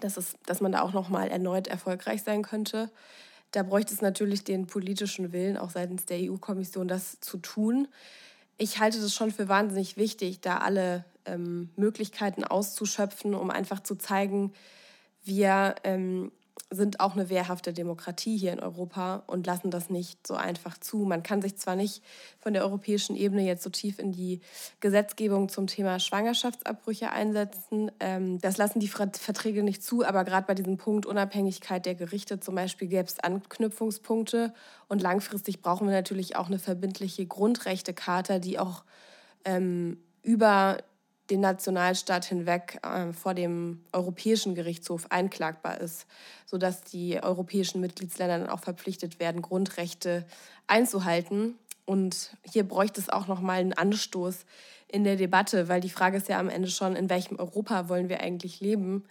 dass, 0.00 0.16
es, 0.16 0.34
dass 0.46 0.60
man 0.60 0.72
da 0.72 0.82
auch 0.82 0.92
noch 0.92 1.08
mal 1.08 1.28
erneut 1.28 1.66
erfolgreich 1.66 2.22
sein 2.22 2.42
könnte. 2.42 2.90
Da 3.52 3.62
bräuchte 3.62 3.94
es 3.94 4.02
natürlich 4.02 4.44
den 4.44 4.66
politischen 4.66 5.32
Willen, 5.32 5.56
auch 5.56 5.70
seitens 5.70 6.04
der 6.04 6.18
EU-Kommission, 6.20 6.88
das 6.88 7.20
zu 7.20 7.38
tun. 7.38 7.88
Ich 8.58 8.78
halte 8.78 9.00
das 9.00 9.14
schon 9.14 9.30
für 9.30 9.48
wahnsinnig 9.48 9.96
wichtig, 9.96 10.40
da 10.40 10.58
alle 10.58 11.04
ähm, 11.24 11.70
Möglichkeiten 11.76 12.44
auszuschöpfen, 12.44 13.34
um 13.34 13.50
einfach 13.50 13.80
zu 13.80 13.94
zeigen, 13.94 14.52
wir 15.24 15.76
ähm, 15.84 16.32
sind 16.74 17.00
auch 17.00 17.14
eine 17.14 17.28
wehrhafte 17.28 17.72
Demokratie 17.72 18.36
hier 18.36 18.52
in 18.52 18.60
Europa 18.60 19.22
und 19.26 19.46
lassen 19.46 19.70
das 19.70 19.90
nicht 19.90 20.26
so 20.26 20.34
einfach 20.34 20.78
zu. 20.78 20.98
Man 20.98 21.22
kann 21.22 21.42
sich 21.42 21.56
zwar 21.56 21.76
nicht 21.76 22.02
von 22.38 22.52
der 22.52 22.62
europäischen 22.62 23.16
Ebene 23.16 23.42
jetzt 23.42 23.62
so 23.62 23.70
tief 23.70 23.98
in 23.98 24.12
die 24.12 24.40
Gesetzgebung 24.80 25.48
zum 25.48 25.66
Thema 25.66 25.98
Schwangerschaftsabbrüche 25.98 27.10
einsetzen. 27.10 27.90
Ähm, 28.00 28.40
das 28.40 28.56
lassen 28.56 28.80
die 28.80 28.88
Verträge 28.88 29.62
nicht 29.62 29.82
zu, 29.82 30.04
aber 30.04 30.24
gerade 30.24 30.46
bei 30.46 30.54
diesem 30.54 30.76
Punkt 30.76 31.06
Unabhängigkeit 31.06 31.86
der 31.86 31.94
Gerichte 31.94 32.40
zum 32.40 32.54
Beispiel 32.54 32.88
gäbe 32.88 33.04
es 33.08 33.20
Anknüpfungspunkte. 33.20 34.52
Und 34.88 35.02
langfristig 35.02 35.62
brauchen 35.62 35.86
wir 35.86 35.94
natürlich 35.94 36.36
auch 36.36 36.46
eine 36.46 36.58
verbindliche 36.58 37.26
Grundrechtecharta, 37.26 38.38
die 38.38 38.58
auch 38.58 38.84
ähm, 39.44 39.98
über 40.22 40.78
den 41.30 41.40
Nationalstaat 41.40 42.26
hinweg 42.26 42.78
äh, 42.82 43.12
vor 43.12 43.34
dem 43.34 43.80
Europäischen 43.92 44.54
Gerichtshof 44.54 45.06
einklagbar 45.10 45.80
ist, 45.80 46.06
sodass 46.46 46.82
die 46.82 47.22
europäischen 47.22 47.80
Mitgliedsländer 47.80 48.38
dann 48.38 48.48
auch 48.48 48.60
verpflichtet 48.60 49.20
werden, 49.20 49.42
Grundrechte 49.42 50.26
einzuhalten. 50.66 51.54
Und 51.86 52.36
hier 52.42 52.66
bräuchte 52.66 53.00
es 53.00 53.08
auch 53.08 53.26
nochmal 53.26 53.60
einen 53.60 53.72
Anstoß 53.72 54.44
in 54.88 55.04
der 55.04 55.16
Debatte, 55.16 55.68
weil 55.68 55.80
die 55.80 55.90
Frage 55.90 56.16
ist 56.16 56.28
ja 56.28 56.38
am 56.38 56.48
Ende 56.48 56.68
schon, 56.68 56.94
in 56.96 57.10
welchem 57.10 57.38
Europa 57.38 57.88
wollen 57.88 58.08
wir 58.08 58.20
eigentlich 58.20 58.60
leben? 58.60 59.04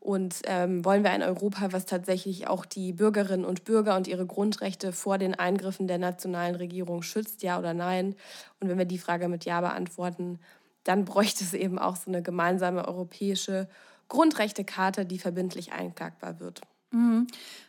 Und 0.00 0.42
ähm, 0.44 0.84
wollen 0.84 1.02
wir 1.02 1.10
ein 1.10 1.22
Europa, 1.22 1.72
was 1.72 1.84
tatsächlich 1.84 2.46
auch 2.46 2.64
die 2.64 2.92
Bürgerinnen 2.92 3.44
und 3.44 3.64
Bürger 3.64 3.96
und 3.96 4.06
ihre 4.06 4.26
Grundrechte 4.26 4.92
vor 4.92 5.18
den 5.18 5.34
Eingriffen 5.34 5.88
der 5.88 5.98
nationalen 5.98 6.54
Regierung 6.54 7.02
schützt, 7.02 7.42
ja 7.42 7.58
oder 7.58 7.74
nein? 7.74 8.14
Und 8.60 8.68
wenn 8.68 8.78
wir 8.78 8.84
die 8.84 8.98
Frage 8.98 9.28
mit 9.28 9.44
Ja 9.44 9.60
beantworten, 9.60 10.38
dann 10.84 11.04
bräuchte 11.04 11.44
es 11.44 11.54
eben 11.54 11.78
auch 11.78 11.96
so 11.96 12.10
eine 12.10 12.22
gemeinsame 12.22 12.86
europäische 12.86 13.68
Grundrechtecharta, 14.08 15.04
die 15.04 15.18
verbindlich 15.18 15.72
einklagbar 15.72 16.40
wird. 16.40 16.62
Mhm. 16.90 17.26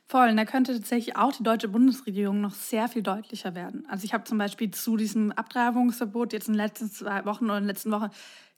Voll, 0.08 0.30
und 0.30 0.38
da 0.38 0.46
könnte 0.46 0.74
tatsächlich 0.74 1.18
auch 1.18 1.34
die 1.34 1.44
deutsche 1.44 1.68
Bundesregierung 1.68 2.40
noch 2.42 2.54
sehr 2.54 2.88
viel 2.88 3.04
deutlicher 3.04 3.54
werden. 3.54 3.86
Also 3.90 4.06
ich 4.06 4.14
habe 4.14 4.24
zum 4.24 4.38
Beispiel 4.38 4.72
zu 4.72 4.96
diesem 4.96 5.32
Abtreibungsverbot 5.32 6.34
jetzt 6.34 6.48
in 6.48 6.54
den 6.54 6.62
letzten 6.62 6.90
zwei 6.90 7.26
Wochen 7.26 7.46
oder 7.46 7.58
in 7.58 7.66
der 7.66 7.74
letzten 7.74 7.92
Woche 7.92 8.10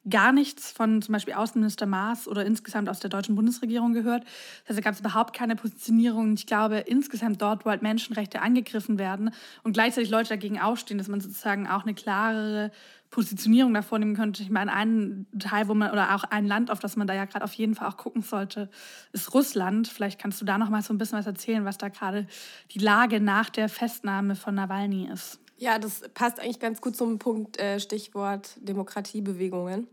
gar 0.10 0.32
nichts 0.32 0.72
von 0.72 1.02
zum 1.02 1.14
Beispiel 1.14 1.36
Außenminister 1.36 1.86
Maas 1.86 2.28
oder 2.28 2.46
insgesamt 2.46 2.90
aus 2.90 3.00
der 3.00 3.10
deutschen 3.10 3.36
Bundesregierung 3.36 3.94
gehört. 3.94 4.24
Also 4.68 4.82
da 4.82 4.84
gab 4.84 4.94
es 4.94 5.00
überhaupt 5.00 5.36
keine 5.36 5.56
Positionierung. 5.56 6.34
Ich 6.34 6.48
glaube, 6.48 6.78
insgesamt 6.78 7.42
dort, 7.42 7.66
wo 7.66 7.70
halt 7.70 7.84
Menschenrechte 7.84 8.42
angegriffen 8.42 8.98
werden 8.98 9.32
und 9.64 9.74
gleichzeitig 9.74 10.10
Leute 10.10 10.30
dagegen 10.30 10.60
aufstehen, 10.60 10.98
dass 10.98 11.08
man 11.08 11.22
sozusagen 11.22 11.68
auch 11.68 11.84
eine 11.84 11.94
klarere 11.94 12.72
Positionierung 13.12 13.74
davor 13.74 14.00
nehmen 14.00 14.15
könnte. 14.15 14.41
Ich 14.41 14.50
meine, 14.50 14.74
ein 14.74 15.28
Teil, 15.38 15.67
wo 15.67 15.74
man, 15.74 15.91
oder 15.91 16.15
auch 16.15 16.24
ein 16.24 16.47
Land, 16.47 16.71
auf 16.71 16.80
das 16.80 16.95
man 16.95 17.08
da 17.08 17.13
ja 17.13 17.26
gerade 17.26 17.43
auf 17.43 17.54
jeden 17.54 17.76
Fall 17.76 17.89
auch 17.89 17.97
gucken 17.97 18.21
sollte, 18.21 18.69
ist 19.12 19.34
Russland. 19.34 19.89
Vielleicht 19.89 20.19
kannst 20.19 20.39
du 20.41 20.45
da 20.45 20.58
noch 20.58 20.69
mal 20.69 20.82
so 20.82 20.93
ein 20.93 20.97
bisschen 20.97 21.19
was 21.19 21.28
erzählen, 21.28 21.65
was 21.65 21.78
da 21.78 21.89
gerade 21.89 22.26
die 22.71 22.80
Lage 22.80 23.19
nach 23.19 23.50
der 23.50 23.67
Festnahme 23.67 24.36
von 24.36 24.56
Nawalny 24.56 25.10
ist. 25.12 25.39
Ja, 25.58 25.78
das 25.78 26.02
passt 26.13 26.39
eigentlich 26.39 26.60
ganz 26.60 26.82
gut 26.82 26.95
zum 26.95 27.19
Punkt 27.19 27.60
äh, 27.60 27.80
Stichwort 27.80 28.56
Demokratiebewegungen. 28.62 29.88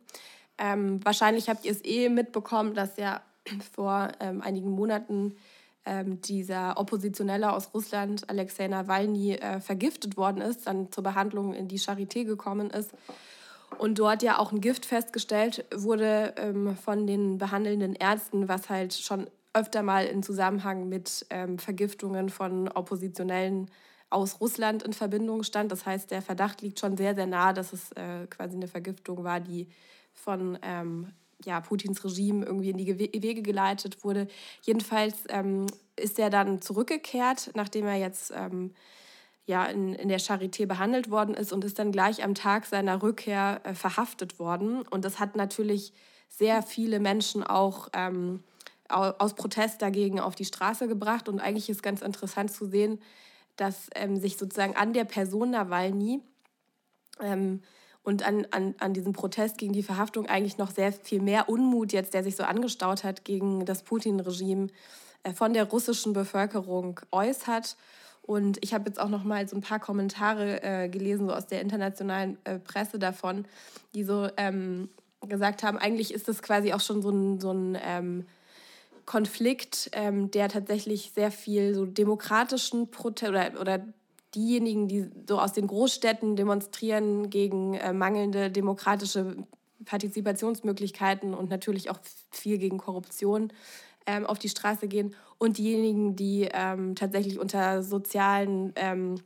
Ähm, 0.57 1.05
wahrscheinlich 1.05 1.49
habt 1.49 1.65
ihr 1.65 1.73
es 1.73 1.85
eh 1.85 2.09
mitbekommen, 2.09 2.73
dass 2.73 2.97
ja 2.97 3.21
vor 3.75 4.13
ähm, 4.21 4.41
einigen 4.43 4.71
Monaten 4.71 5.35
ähm, 5.85 6.21
dieser 6.21 6.79
Oppositionelle 6.79 7.53
aus 7.53 7.73
Russland, 7.75 8.29
Alexei 8.29 8.69
Nawalny, 8.69 9.35
äh, 9.35 9.61
vergiftet 9.61 10.17
worden 10.17 10.41
ist, 10.41 10.67
dann 10.67 10.91
zur 10.93 11.05
Behandlung 11.05 11.55
in 11.55 11.69
die 11.69 11.79
Charité 11.79 12.25
gekommen 12.25 12.71
ist. 12.71 12.93
Und 13.79 13.99
dort 13.99 14.23
ja 14.23 14.39
auch 14.39 14.53
ein 14.53 14.61
Gift 14.61 14.87
festgestellt 14.87 15.65
wurde 15.75 16.35
ähm, 16.37 16.77
von 16.77 17.07
den 17.07 17.39
behandelnden 17.39 17.95
Ärzten, 17.95 18.49
was 18.49 18.71
halt 18.71 18.95
schon 18.95 19.29
öfter 19.53 19.83
mal 19.83 20.07
in 20.07 20.23
Zusammenhang 20.23 20.89
mit 20.89 21.27
ähm, 21.31 21.59
Vergiftungen 21.59 22.29
von 22.29 22.69
Oppositionellen 22.69 23.71
aus 24.11 24.41
Russland 24.41 24.83
in 24.83 24.93
Verbindung 24.93 25.43
stand. 25.43 25.71
Das 25.71 25.85
heißt, 25.85 26.11
der 26.11 26.23
Verdacht 26.23 26.63
liegt 26.63 26.81
schon 26.81 26.97
sehr, 26.97 27.15
sehr 27.15 27.27
nahe, 27.27 27.55
dass 27.55 27.73
es 27.73 27.93
äh, 27.93 28.27
quasi 28.29 28.57
eine 28.57 28.69
Vergiftung 28.69 29.25
war, 29.25 29.41
die 29.41 29.69
von 30.13 30.59
ähm, 30.63 31.13
ja, 31.45 31.61
Putins 31.61 32.05
Regime 32.05 32.45
irgendwie 32.45 32.71
in 32.71 32.79
die 32.79 32.99
Wege 32.99 33.43
geleitet 33.43 34.03
wurde. 34.05 34.29
Jedenfalls 34.63 35.15
ähm, 35.29 35.67
ist 35.97 36.19
er 36.19 36.31
dann 36.31 36.61
zurückgekehrt, 36.61 37.53
nachdem 37.55 37.87
er 37.87 37.97
jetzt 37.97 38.33
ähm, 38.35 38.75
ja, 39.47 39.65
in, 39.65 39.95
in 39.95 40.09
der 40.09 40.21
Charité 40.21 40.67
behandelt 40.67 41.11
worden 41.11 41.35
ist 41.35 41.53
und 41.53 41.65
ist 41.65 41.79
dann 41.79 41.93
gleich 41.93 42.23
am 42.23 42.35
Tag 42.35 42.67
seiner 42.67 43.03
Rückkehr 43.03 43.61
äh, 43.65 43.75
verhaftet 43.75 44.39
worden. 44.39 44.83
Und 44.89 45.05
das 45.05 45.19
hat 45.19 45.37
natürlich 45.37 45.93
sehr 46.29 46.63
viele 46.63 47.01
Menschen 47.01 47.43
auch 47.43 47.89
ähm, 47.95 48.43
aus 48.89 49.35
Protest 49.35 49.83
dagegen 49.83 50.19
auf 50.21 50.35
die 50.35 50.45
Straße 50.45 50.89
gebracht. 50.89 51.29
Und 51.29 51.41
eigentlich 51.41 51.71
ist 51.71 51.83
ganz 51.83 52.03
interessant 52.03 52.51
zu 52.53 52.67
sehen, 52.67 53.01
dass 53.57 53.89
ähm, 53.95 54.17
sich 54.17 54.37
sozusagen 54.37 54.77
an 54.77 54.93
der 54.93 55.05
Person 55.05 55.51
Nawalny 55.51 56.21
ähm, 57.21 57.63
und 58.09 58.27
an, 58.27 58.47
an, 58.53 58.75
an 58.79 58.95
diesem 58.95 59.13
Protest 59.13 59.59
gegen 59.59 59.75
die 59.75 59.83
Verhaftung 59.83 60.25
eigentlich 60.25 60.57
noch 60.57 60.71
sehr 60.71 60.93
viel 60.93 61.21
mehr 61.21 61.51
Unmut 61.51 61.93
jetzt, 61.93 62.15
der 62.15 62.25
sich 62.25 62.37
so 62.37 62.43
angestaut 62.43 63.05
hat 63.05 63.27
gegen 63.27 63.67
das 63.67 63.83
Putin-Regime, 63.83 64.69
äh, 65.25 65.35
von 65.35 65.53
der 65.53 65.65
russischen 65.65 66.15
Bevölkerung 66.15 67.01
äußert. 67.13 67.77
Und 68.23 68.57
ich 68.63 68.73
habe 68.73 68.89
jetzt 68.89 68.99
auch 68.99 69.11
noch 69.11 69.25
mal 69.25 69.47
so 69.47 69.57
ein 69.57 69.61
paar 69.61 69.79
Kommentare 69.79 70.63
äh, 70.63 70.89
gelesen, 70.89 71.27
so 71.27 71.35
aus 71.35 71.49
der 71.49 71.61
internationalen 71.61 72.39
äh, 72.45 72.59
Presse 72.59 72.99
davon, 72.99 73.45
die 73.95 74.05
so 74.05 74.29
ähm, 74.39 74.89
gesagt 75.29 75.63
haben, 75.63 75.77
eigentlich 75.77 76.15
ist 76.15 76.29
das 76.29 76.41
quasi 76.41 76.73
auch 76.73 76.81
schon 76.81 77.03
so 77.03 77.11
ein, 77.11 77.41
so 77.41 77.53
ein 77.53 77.77
ähm, 77.83 78.27
Konflikt, 79.05 79.91
ähm, 79.93 80.31
der 80.31 80.49
tatsächlich 80.49 81.13
sehr 81.15 81.31
viel 81.31 81.75
so 81.75 81.85
demokratischen 81.85 82.91
Protest 82.91 83.31
oder, 83.31 83.61
oder 83.61 83.83
diejenigen, 84.35 84.89
die 84.89 85.11
so 85.27 85.41
aus 85.41 85.53
den 85.53 85.67
Großstädten 85.67 86.37
demonstrieren 86.37 87.31
gegen 87.31 87.75
äh, 87.75 87.93
mangelnde 87.93 88.51
demokratische 88.51 89.37
Partizipationsmöglichkeiten 89.85 91.35
und 91.35 91.51
natürlich 91.51 91.91
auch 91.91 91.99
viel 92.31 92.59
gegen 92.59 92.79
Korruption 92.79 93.53
ähm, 94.07 94.27
auf 94.27 94.39
die 94.39 94.49
Straße 94.49 94.89
gehen 94.89 95.15
und 95.39 95.59
diejenigen, 95.59 96.17
die 96.17 96.49
ähm, 96.53 96.95
tatsächlich 96.95 97.39
unter 97.39 97.83
sozialen 97.83 98.73
ähm, 98.77 99.17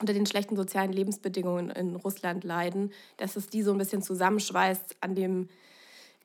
unter 0.00 0.12
den 0.12 0.26
schlechten 0.26 0.56
sozialen 0.56 0.92
Lebensbedingungen 0.92 1.70
in 1.70 1.94
Russland 1.94 2.42
leiden, 2.42 2.92
dass 3.16 3.36
es 3.36 3.46
die 3.46 3.62
so 3.62 3.70
ein 3.70 3.78
bisschen 3.78 4.02
zusammenschweißt 4.02 4.96
an 5.00 5.14
dem 5.14 5.48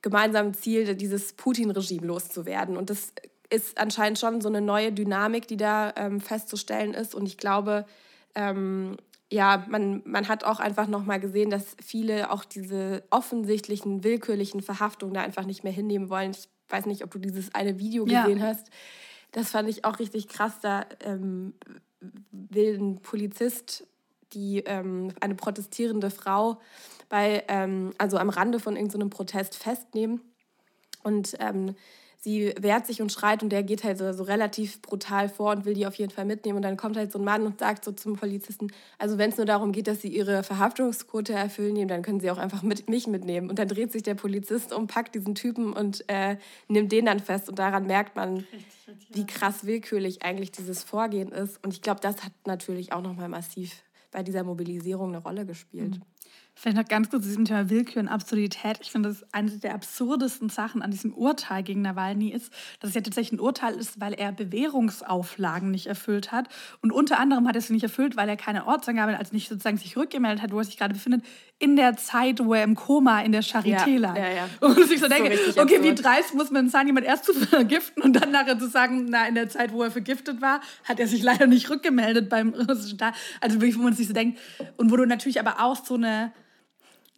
gemeinsamen 0.01 0.53
Ziel, 0.53 0.95
dieses 0.95 1.33
Putin-Regime 1.33 2.07
loszuwerden. 2.07 2.77
Und 2.77 2.89
das 2.89 3.13
ist 3.49 3.77
anscheinend 3.77 4.19
schon 4.19 4.41
so 4.41 4.49
eine 4.49 4.61
neue 4.61 4.91
Dynamik, 4.91 5.47
die 5.47 5.57
da 5.57 5.93
ähm, 5.95 6.19
festzustellen 6.19 6.93
ist. 6.93 7.13
Und 7.13 7.25
ich 7.25 7.37
glaube, 7.37 7.85
ähm, 8.35 8.97
ja, 9.31 9.65
man, 9.69 10.01
man 10.05 10.27
hat 10.27 10.43
auch 10.43 10.59
einfach 10.59 10.87
nochmal 10.87 11.19
gesehen, 11.19 11.49
dass 11.49 11.75
viele 11.83 12.31
auch 12.31 12.45
diese 12.45 13.03
offensichtlichen, 13.11 14.03
willkürlichen 14.03 14.61
Verhaftungen 14.61 15.13
da 15.13 15.21
einfach 15.21 15.45
nicht 15.45 15.63
mehr 15.63 15.73
hinnehmen 15.73 16.09
wollen. 16.09 16.31
Ich 16.31 16.49
weiß 16.69 16.85
nicht, 16.87 17.03
ob 17.03 17.11
du 17.11 17.19
dieses 17.19 17.53
eine 17.53 17.79
Video 17.79 18.05
gesehen 18.05 18.39
ja. 18.39 18.47
hast. 18.47 18.69
Das 19.31 19.51
fand 19.51 19.69
ich 19.69 19.85
auch 19.85 19.99
richtig 19.99 20.27
krass. 20.27 20.59
Da 20.61 20.85
ähm, 21.03 21.53
will 22.31 22.77
ein 22.79 23.01
Polizist 23.01 23.85
die 24.33 24.59
ähm, 24.65 25.11
eine 25.19 25.35
protestierende 25.35 26.09
Frau 26.09 26.59
bei, 27.09 27.43
ähm, 27.47 27.91
also 27.97 28.17
am 28.17 28.29
Rande 28.29 28.59
von 28.59 28.75
irgendeinem 28.75 29.09
Protest 29.09 29.55
festnehmen. 29.55 30.21
Und 31.03 31.35
ähm, 31.39 31.75
sie 32.21 32.53
wehrt 32.59 32.85
sich 32.85 33.01
und 33.01 33.11
schreit 33.11 33.43
und 33.43 33.49
der 33.49 33.63
geht 33.63 33.83
halt 33.83 33.97
so, 33.97 34.11
so, 34.11 34.23
relativ 34.23 34.81
brutal 34.81 35.29
vor 35.29 35.51
und 35.51 35.65
will 35.65 35.73
die 35.73 35.87
auf 35.87 35.95
jeden 35.95 36.11
Fall 36.11 36.25
mitnehmen. 36.25 36.57
Und 36.57 36.63
dann 36.63 36.77
kommt 36.77 36.97
halt 36.97 37.11
so 37.11 37.19
ein 37.19 37.25
Mann 37.25 37.45
und 37.45 37.59
sagt 37.59 37.85
so 37.85 37.91
zum 37.91 38.15
Polizisten, 38.15 38.67
also 38.97 39.17
wenn 39.17 39.31
es 39.31 39.37
nur 39.37 39.45
darum 39.45 39.71
geht, 39.71 39.87
dass 39.87 40.01
sie 40.01 40.09
ihre 40.09 40.43
Verhaftungsquote 40.43 41.33
erfüllen 41.33 41.73
nehmen, 41.73 41.87
dann 41.87 42.01
können 42.01 42.19
sie 42.19 42.29
auch 42.29 42.37
einfach 42.37 42.61
mit, 42.61 42.89
mich 42.89 43.07
mitnehmen. 43.07 43.49
Und 43.49 43.57
dann 43.57 43.69
dreht 43.69 43.91
sich 43.91 44.03
der 44.03 44.15
Polizist 44.15 44.73
um, 44.73 44.87
packt 44.87 45.15
diesen 45.15 45.33
Typen 45.33 45.71
und 45.73 46.03
äh, 46.09 46.37
nimmt 46.67 46.91
den 46.91 47.05
dann 47.05 47.19
fest. 47.19 47.47
Und 47.47 47.57
daran 47.57 47.87
merkt 47.87 48.15
man, 48.15 48.45
wie 49.09 49.25
krass 49.25 49.65
willkürlich 49.65 50.21
eigentlich 50.21 50.51
dieses 50.51 50.83
Vorgehen 50.83 51.31
ist. 51.31 51.63
Und 51.63 51.73
ich 51.73 51.81
glaube, 51.81 52.01
das 52.01 52.23
hat 52.23 52.33
natürlich 52.45 52.91
auch 52.91 53.01
nochmal 53.01 53.29
massiv 53.29 53.83
bei 54.11 54.23
dieser 54.23 54.43
Mobilisierung 54.43 55.09
eine 55.09 55.19
Rolle 55.19 55.45
gespielt. 55.45 55.97
Mhm. 55.97 56.01
Vielleicht 56.55 56.75
noch 56.75 56.87
ganz 56.87 57.09
kurz 57.09 57.23
zu 57.23 57.29
diesem 57.29 57.45
Thema 57.45 57.69
Willkür 57.69 58.01
und 58.01 58.09
Absurdität. 58.09 58.79
Ich 58.81 58.91
finde, 58.91 59.09
das 59.09 59.23
eine 59.33 59.49
der 59.51 59.73
absurdesten 59.73 60.49
Sachen 60.49 60.81
an 60.81 60.91
diesem 60.91 61.13
Urteil 61.13 61.63
gegen 61.63 61.81
Nawalny 61.81 62.29
ist, 62.29 62.51
dass 62.81 62.89
es 62.89 62.95
ja 62.95 63.01
tatsächlich 63.01 63.39
ein 63.39 63.39
Urteil 63.39 63.75
ist, 63.75 64.01
weil 64.01 64.13
er 64.13 64.33
Bewährungsauflagen 64.33 65.71
nicht 65.71 65.87
erfüllt 65.87 66.33
hat. 66.33 66.49
Und 66.81 66.91
unter 66.91 67.17
anderem 67.17 67.47
hat 67.47 67.55
er 67.55 67.61
sie 67.61 67.71
nicht 67.71 67.83
erfüllt, 67.83 68.17
weil 68.17 68.27
er 68.27 68.35
keine 68.35 68.67
Ortsangabe, 68.67 69.17
also 69.17 69.33
nicht 69.33 69.47
sozusagen 69.47 69.77
sich 69.77 69.95
rückgemeldet 69.95 70.41
hat, 70.41 70.51
wo 70.51 70.57
er 70.57 70.65
sich 70.65 70.77
gerade 70.77 70.93
befindet, 70.93 71.23
in 71.59 71.75
der 71.75 71.97
Zeit, 71.97 72.43
wo 72.43 72.53
er 72.53 72.63
im 72.63 72.75
Koma 72.75 73.21
in 73.21 73.33
der 73.33 73.43
Charité 73.43 73.89
ja, 73.89 73.99
lag. 73.99 74.15
Ja, 74.15 74.29
ja. 74.29 74.49
Und 74.61 74.91
ich 74.91 74.99
so 74.99 75.09
denke, 75.09 75.37
so 75.51 75.61
okay, 75.61 75.83
wie 75.83 75.93
dreist 75.93 76.33
muss 76.33 76.51
man 76.51 76.69
sein, 76.69 76.87
jemand 76.87 77.05
erst 77.05 77.25
zu 77.25 77.33
vergiften 77.33 78.01
und 78.01 78.13
dann 78.13 78.31
nachher 78.31 78.57
zu 78.57 78.69
sagen, 78.69 79.07
na, 79.09 79.27
in 79.27 79.35
der 79.35 79.49
Zeit, 79.49 79.73
wo 79.73 79.83
er 79.83 79.91
vergiftet 79.91 80.41
war, 80.41 80.61
hat 80.85 80.99
er 80.99 81.07
sich 81.07 81.21
leider 81.21 81.47
nicht 81.47 81.69
rückgemeldet 81.69 82.29
beim 82.29 82.53
russischen 82.53 82.95
Staat. 82.95 83.15
Also 83.41 83.59
wirklich, 83.59 83.77
wo 83.77 83.83
man 83.83 83.93
sich 83.93 84.07
so 84.07 84.13
denkt. 84.13 84.39
Und 84.77 84.89
wo 84.89 84.95
du 84.95 85.05
natürlich 85.05 85.39
aber 85.39 85.59
auch 85.59 85.75
so 85.83 85.95
eine 85.95 86.31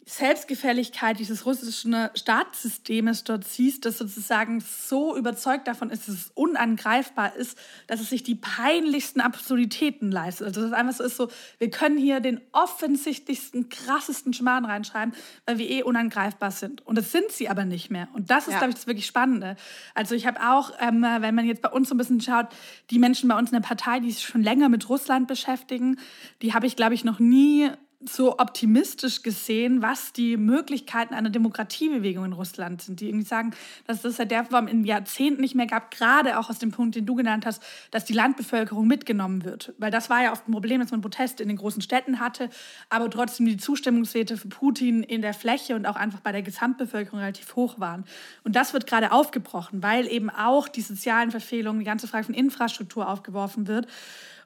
Selbstgefälligkeit 0.04 1.20
dieses 1.20 1.46
russischen 1.46 1.94
Staatssystems 2.14 3.22
dort 3.22 3.44
siehst, 3.44 3.84
das 3.84 3.98
sozusagen 3.98 4.60
so 4.60 5.16
überzeugt 5.16 5.68
davon 5.68 5.90
ist, 5.90 6.08
dass 6.08 6.14
es 6.16 6.30
unangreifbar 6.34 7.36
ist, 7.36 7.56
dass 7.86 8.00
es 8.00 8.10
sich 8.10 8.24
die 8.24 8.34
peinlichsten 8.34 9.20
Absurditäten 9.20 10.10
leistet. 10.10 10.48
Also 10.48 10.62
dass 10.62 10.70
es 10.70 10.76
einfach 10.76 10.94
so 10.94 11.04
ist, 11.04 11.16
so, 11.16 11.28
wir 11.58 11.70
können 11.70 11.98
hier 11.98 12.18
den 12.18 12.40
offensichtlichsten, 12.50 13.68
krassesten 13.68 14.32
Schmarrn 14.32 14.64
reinschreiben, 14.64 15.14
weil 15.46 15.58
wir 15.58 15.70
eh 15.70 15.84
unangreifbar 15.84 16.50
sind. 16.50 16.84
Und 16.84 16.98
das 16.98 17.12
sind 17.12 17.30
sie 17.30 17.48
aber 17.48 17.64
nicht 17.64 17.90
mehr. 17.90 18.08
Und 18.12 18.30
das 18.30 18.48
ist, 18.48 18.54
ja. 18.54 18.58
glaube 18.58 18.70
ich, 18.70 18.76
das 18.76 18.88
wirklich 18.88 19.06
Spannende. 19.06 19.54
Also 19.94 20.16
ich 20.16 20.26
habe 20.26 20.40
auch, 20.40 20.72
ähm, 20.80 21.02
wenn 21.02 21.34
man 21.34 21.46
jetzt 21.46 21.62
bei 21.62 21.68
uns 21.68 21.88
so 21.88 21.94
ein 21.94 21.98
bisschen 21.98 22.20
schaut, 22.20 22.48
die 22.90 22.98
Menschen 22.98 23.28
bei 23.28 23.38
uns 23.38 23.50
in 23.50 23.54
der 23.54 23.66
Partei, 23.66 24.00
die 24.00 24.10
sich 24.10 24.24
schon 24.24 24.42
länger 24.42 24.68
mit 24.68 24.88
Russland 24.88 25.28
beschäftigen, 25.28 26.00
die 26.42 26.54
habe 26.54 26.66
ich, 26.66 26.74
glaube 26.74 26.94
ich, 26.94 27.04
noch 27.04 27.20
nie 27.20 27.70
so 28.08 28.38
optimistisch 28.38 29.22
gesehen, 29.22 29.82
was 29.82 30.12
die 30.12 30.36
Möglichkeiten 30.36 31.14
einer 31.14 31.30
Demokratiebewegung 31.30 32.24
in 32.24 32.32
Russland 32.32 32.82
sind. 32.82 33.00
Die 33.00 33.08
irgendwie 33.08 33.26
sagen, 33.26 33.52
dass 33.86 34.04
es 34.04 34.16
seit 34.16 34.30
der 34.30 34.44
Form 34.44 34.66
in 34.66 34.84
Jahrzehnten 34.84 35.40
nicht 35.40 35.54
mehr 35.54 35.66
gab, 35.66 35.90
gerade 35.90 36.38
auch 36.38 36.50
aus 36.50 36.58
dem 36.58 36.70
Punkt, 36.70 36.94
den 36.94 37.06
du 37.06 37.14
genannt 37.14 37.46
hast, 37.46 37.62
dass 37.90 38.04
die 38.04 38.12
Landbevölkerung 38.12 38.86
mitgenommen 38.86 39.44
wird. 39.44 39.72
Weil 39.78 39.90
das 39.90 40.10
war 40.10 40.22
ja 40.22 40.32
oft 40.32 40.48
ein 40.48 40.52
Problem, 40.52 40.80
dass 40.80 40.90
man 40.90 41.00
Proteste 41.00 41.42
in 41.42 41.48
den 41.48 41.58
großen 41.58 41.82
Städten 41.82 42.20
hatte, 42.20 42.50
aber 42.88 43.10
trotzdem 43.10 43.46
die 43.46 43.56
Zustimmungswerte 43.56 44.36
für 44.36 44.48
Putin 44.48 45.02
in 45.02 45.22
der 45.22 45.34
Fläche 45.34 45.76
und 45.76 45.86
auch 45.86 45.96
einfach 45.96 46.20
bei 46.20 46.32
der 46.32 46.42
Gesamtbevölkerung 46.42 47.20
relativ 47.20 47.54
hoch 47.56 47.78
waren. 47.78 48.04
Und 48.44 48.56
das 48.56 48.72
wird 48.72 48.86
gerade 48.86 49.12
aufgebrochen, 49.12 49.82
weil 49.82 50.06
eben 50.06 50.30
auch 50.30 50.68
die 50.68 50.82
sozialen 50.82 51.30
Verfehlungen, 51.30 51.80
die 51.80 51.86
ganze 51.86 52.08
Frage 52.08 52.24
von 52.24 52.34
Infrastruktur 52.34 53.08
aufgeworfen 53.08 53.66
wird. 53.66 53.86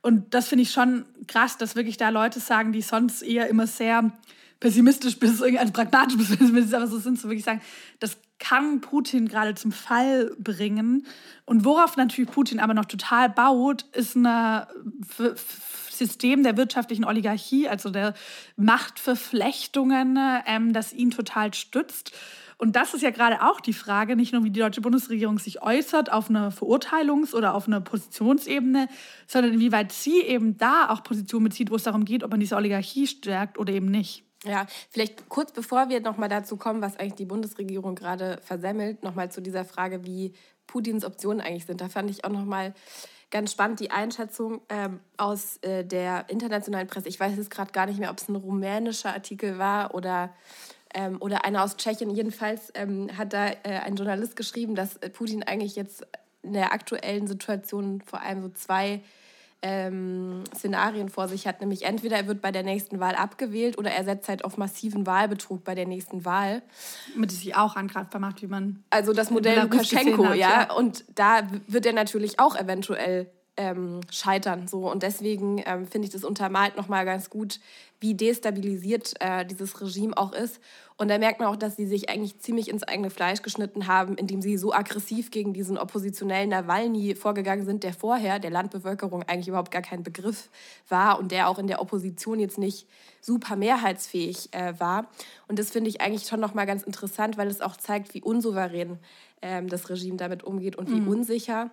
Und 0.07 0.35
das 0.35 0.47
finde 0.47 0.63
ich 0.63 0.71
schon 0.71 1.05
krass, 1.27 1.59
dass 1.59 1.75
wirklich 1.75 1.97
da 1.97 2.11
Leute 2.11 2.39
sagen, 2.39 2.71
die 2.71 2.81
sonst 2.81 3.23
eher 3.23 3.49
immer 3.49 3.67
sehr 3.67 4.13
pessimistisch 4.61 5.19
bis 5.19 5.43
also 5.43 5.73
pragmatisch 5.73 6.17
bis 6.17 6.29
pessimistisch, 6.29 6.75
aber 6.75 6.87
so 6.87 7.01
sind, 7.01 7.19
so 7.19 7.29
wirklich 7.29 7.45
sagen, 7.45 7.61
das 7.99 8.17
kann 8.39 8.81
Putin 8.81 9.27
gerade 9.27 9.57
zum 9.57 9.73
Fall 9.73 10.31
bringen. 10.39 11.09
Und 11.45 11.65
worauf 11.65 11.97
natürlich 11.97 12.31
Putin 12.31 12.61
aber 12.61 12.73
noch 12.73 12.85
total 12.85 13.31
baut, 13.31 13.83
ist 13.95 14.15
ein 14.15 14.65
System 15.91 16.45
der 16.45 16.57
wirtschaftlichen 16.57 17.05
Oligarchie, 17.05 17.69
also 17.69 17.91
der 17.91 18.15
Machtverflechtungen, 18.55 20.21
ähm, 20.47 20.73
das 20.73 20.93
ihn 20.93 21.11
total 21.11 21.53
stützt. 21.53 22.13
Und 22.59 22.75
das 22.75 22.95
ist 22.95 23.03
ja 23.03 23.11
gerade 23.11 23.43
auch 23.43 23.61
die 23.61 23.75
Frage, 23.75 24.17
nicht 24.17 24.33
nur 24.33 24.43
wie 24.45 24.51
die 24.51 24.61
deutsche 24.61 24.81
Bundesregierung 24.81 25.39
sich 25.39 25.63
äußert 25.63 26.11
auf 26.11 26.31
einer 26.31 26.51
Verurteilungs- 26.51 27.35
oder 27.35 27.55
auf 27.55 27.67
einer 27.67 27.83
Positionsebene, 27.83 28.89
sondern 29.27 29.53
inwieweit 29.53 29.93
sie 29.93 30.23
eben 30.23 30.57
da 30.57 30.89
auch 30.89 31.03
Position 31.03 31.45
bezieht, 31.45 31.71
wo 31.71 31.77
es 31.77 31.83
darum 31.83 32.05
geht, 32.07 32.25
ob 32.25 32.31
man 32.31 32.41
diese 32.41 32.57
Oligarchie 32.57 33.07
stärkt 33.07 33.59
oder 33.59 33.73
eben 33.75 33.91
nicht. 33.91 34.25
Ja, 34.45 34.67
vielleicht 34.91 35.29
kurz 35.29 35.53
bevor 35.53 35.89
wir 35.89 36.01
nochmal 36.01 36.29
dazu 36.29 36.57
kommen, 36.57 36.81
was 36.81 36.97
eigentlich 36.97 37.15
die 37.15 37.25
Bundesregierung 37.27 37.95
gerade 37.95 38.39
versemmelt, 38.43 39.03
nochmal 39.03 39.31
zu 39.31 39.43
dieser 39.43 39.65
Frage, 39.65 40.05
wie 40.05 40.33
Putins 40.67 41.05
Optionen 41.05 41.41
eigentlich 41.41 41.67
sind. 41.67 41.81
Da 41.81 41.89
fand 41.89 42.11
ich 42.11 42.25
auch 42.25 42.31
nochmal 42.31 42.75
ganz 43.31 43.53
spannend 43.53 43.81
die 43.81 43.91
Einschätzung 43.91 44.61
ähm, 44.69 45.01
aus 45.17 45.59
äh, 45.59 45.85
der 45.85 46.27
internationalen 46.29 46.87
Presse. 46.87 47.09
Ich 47.09 47.19
weiß 47.19 47.37
jetzt 47.37 47.51
gerade 47.51 47.73
gar 47.73 47.87
nicht 47.87 47.99
mehr, 47.99 48.11
ob 48.11 48.19
es 48.19 48.29
ein 48.29 48.37
rumänischer 48.37 49.13
Artikel 49.13 49.59
war 49.59 49.95
oder 49.95 50.33
ähm, 50.95 51.17
oder 51.21 51.45
einer 51.45 51.63
aus 51.63 51.77
Tschechien. 51.77 52.11
Jedenfalls 52.11 52.73
ähm, 52.75 53.09
hat 53.17 53.33
da 53.33 53.49
äh, 53.49 53.81
ein 53.85 53.97
Journalist 53.97 54.37
geschrieben, 54.37 54.75
dass 54.75 54.97
äh, 54.99 55.11
Putin 55.11 55.43
eigentlich 55.43 55.77
jetzt 55.77 56.07
in 56.43 56.53
der 56.53 56.73
aktuellen 56.73 57.27
Situation 57.27 58.03
vor 58.07 58.21
allem 58.21 58.43
so 58.43 58.49
zwei 58.51 59.01
ähm, 59.63 60.45
Szenarien 60.55 61.09
vor 61.09 61.29
sich 61.29 61.47
hat. 61.47 61.61
Nämlich 61.61 61.85
entweder 61.85 62.17
er 62.17 62.27
wird 62.27 62.41
bei 62.41 62.53
der 62.53 62.63
nächsten 62.63 63.01
Wahl 63.01 63.15
abgewählt 63.15 63.79
oder 63.79 63.91
er 63.91 64.05
setzt 64.05 64.29
halt 64.29 64.45
auf 64.45 64.57
massiven 64.57 65.07
Wahlbetrug 65.07 65.65
bei 65.65 65.75
der 65.75 65.87
nächsten 65.87 66.25
Wahl. 66.25 66.63
Mit 67.17 67.33
sich 67.33 67.57
auch 67.57 67.77
angreifbar 67.77 68.21
macht, 68.21 68.43
wie 68.43 68.47
man. 68.47 68.85
Also 68.91 69.13
das 69.13 69.31
Modell 69.31 69.61
Lukaschenko, 69.63 70.27
hat, 70.27 70.37
ja. 70.37 70.63
ja. 70.63 70.73
Und 70.73 71.05
da 71.15 71.43
wird 71.67 71.87
er 71.87 71.95
natürlich 71.95 72.39
auch 72.39 72.57
eventuell 72.57 73.31
ähm, 73.57 74.01
scheitern. 74.11 74.69
So. 74.69 74.91
Und 74.91 75.03
deswegen 75.03 75.63
ähm, 75.65 75.87
finde 75.87 76.07
ich 76.07 76.13
das 76.13 76.25
untermalt 76.25 76.77
nochmal 76.77 77.05
ganz 77.05 77.31
gut, 77.31 77.61
wie 78.01 78.15
destabilisiert 78.15 79.15
äh, 79.21 79.47
dieses 79.47 79.81
Regime 79.81 80.17
auch 80.17 80.33
ist. 80.33 80.61
Und 80.99 81.09
da 81.09 81.19
merkt 81.19 81.41
man 81.41 81.49
auch, 81.49 81.57
dass 81.57 81.77
sie 81.77 81.87
sich 81.87 82.09
eigentlich 82.09 82.39
ziemlich 82.39 82.69
ins 82.69 82.83
eigene 82.83 83.11
Fleisch 83.11 83.43
geschnitten 83.43 83.87
haben, 83.87 84.17
indem 84.17 84.41
sie 84.41 84.57
so 84.57 84.73
aggressiv 84.73 85.31
gegen 85.31 85.53
diesen 85.53 85.77
oppositionellen 85.79 86.51
Nawalny 86.51 87.15
vorgegangen 87.15 87.67
sind, 87.67 87.83
der 87.83 87.93
vorher 87.93 88.39
der 88.39 88.51
Landbevölkerung 88.51 89.23
eigentlich 89.23 89.49
überhaupt 89.49 89.71
gar 89.71 89.83
kein 89.83 90.03
Begriff 90.03 90.51
war 90.89 91.19
und 91.19 91.33
der 91.33 91.49
auch 91.49 91.59
in 91.59 91.67
der 91.67 91.81
Opposition 91.81 92.41
jetzt 92.41 92.59
nicht 92.59 92.87
super 93.21 93.57
mehrheitsfähig 93.57 94.53
äh, 94.53 94.75
war. 94.79 95.09
Und 95.49 95.59
das 95.59 95.71
finde 95.71 95.91
ich 95.91 96.01
eigentlich 96.01 96.29
schon 96.29 96.41
nochmal 96.41 96.67
ganz 96.67 96.83
interessant, 96.83 97.37
weil 97.37 97.49
es 97.49 97.61
auch 97.61 97.77
zeigt, 97.77 98.15
wie 98.15 98.23
unsouverän 98.23 98.99
ähm, 99.43 99.69
das 99.69 99.91
Regime 99.91 100.17
damit 100.17 100.45
umgeht 100.45 100.77
und 100.77 100.91
wie 100.91 101.01
mhm. 101.01 101.09
unsicher 101.09 101.71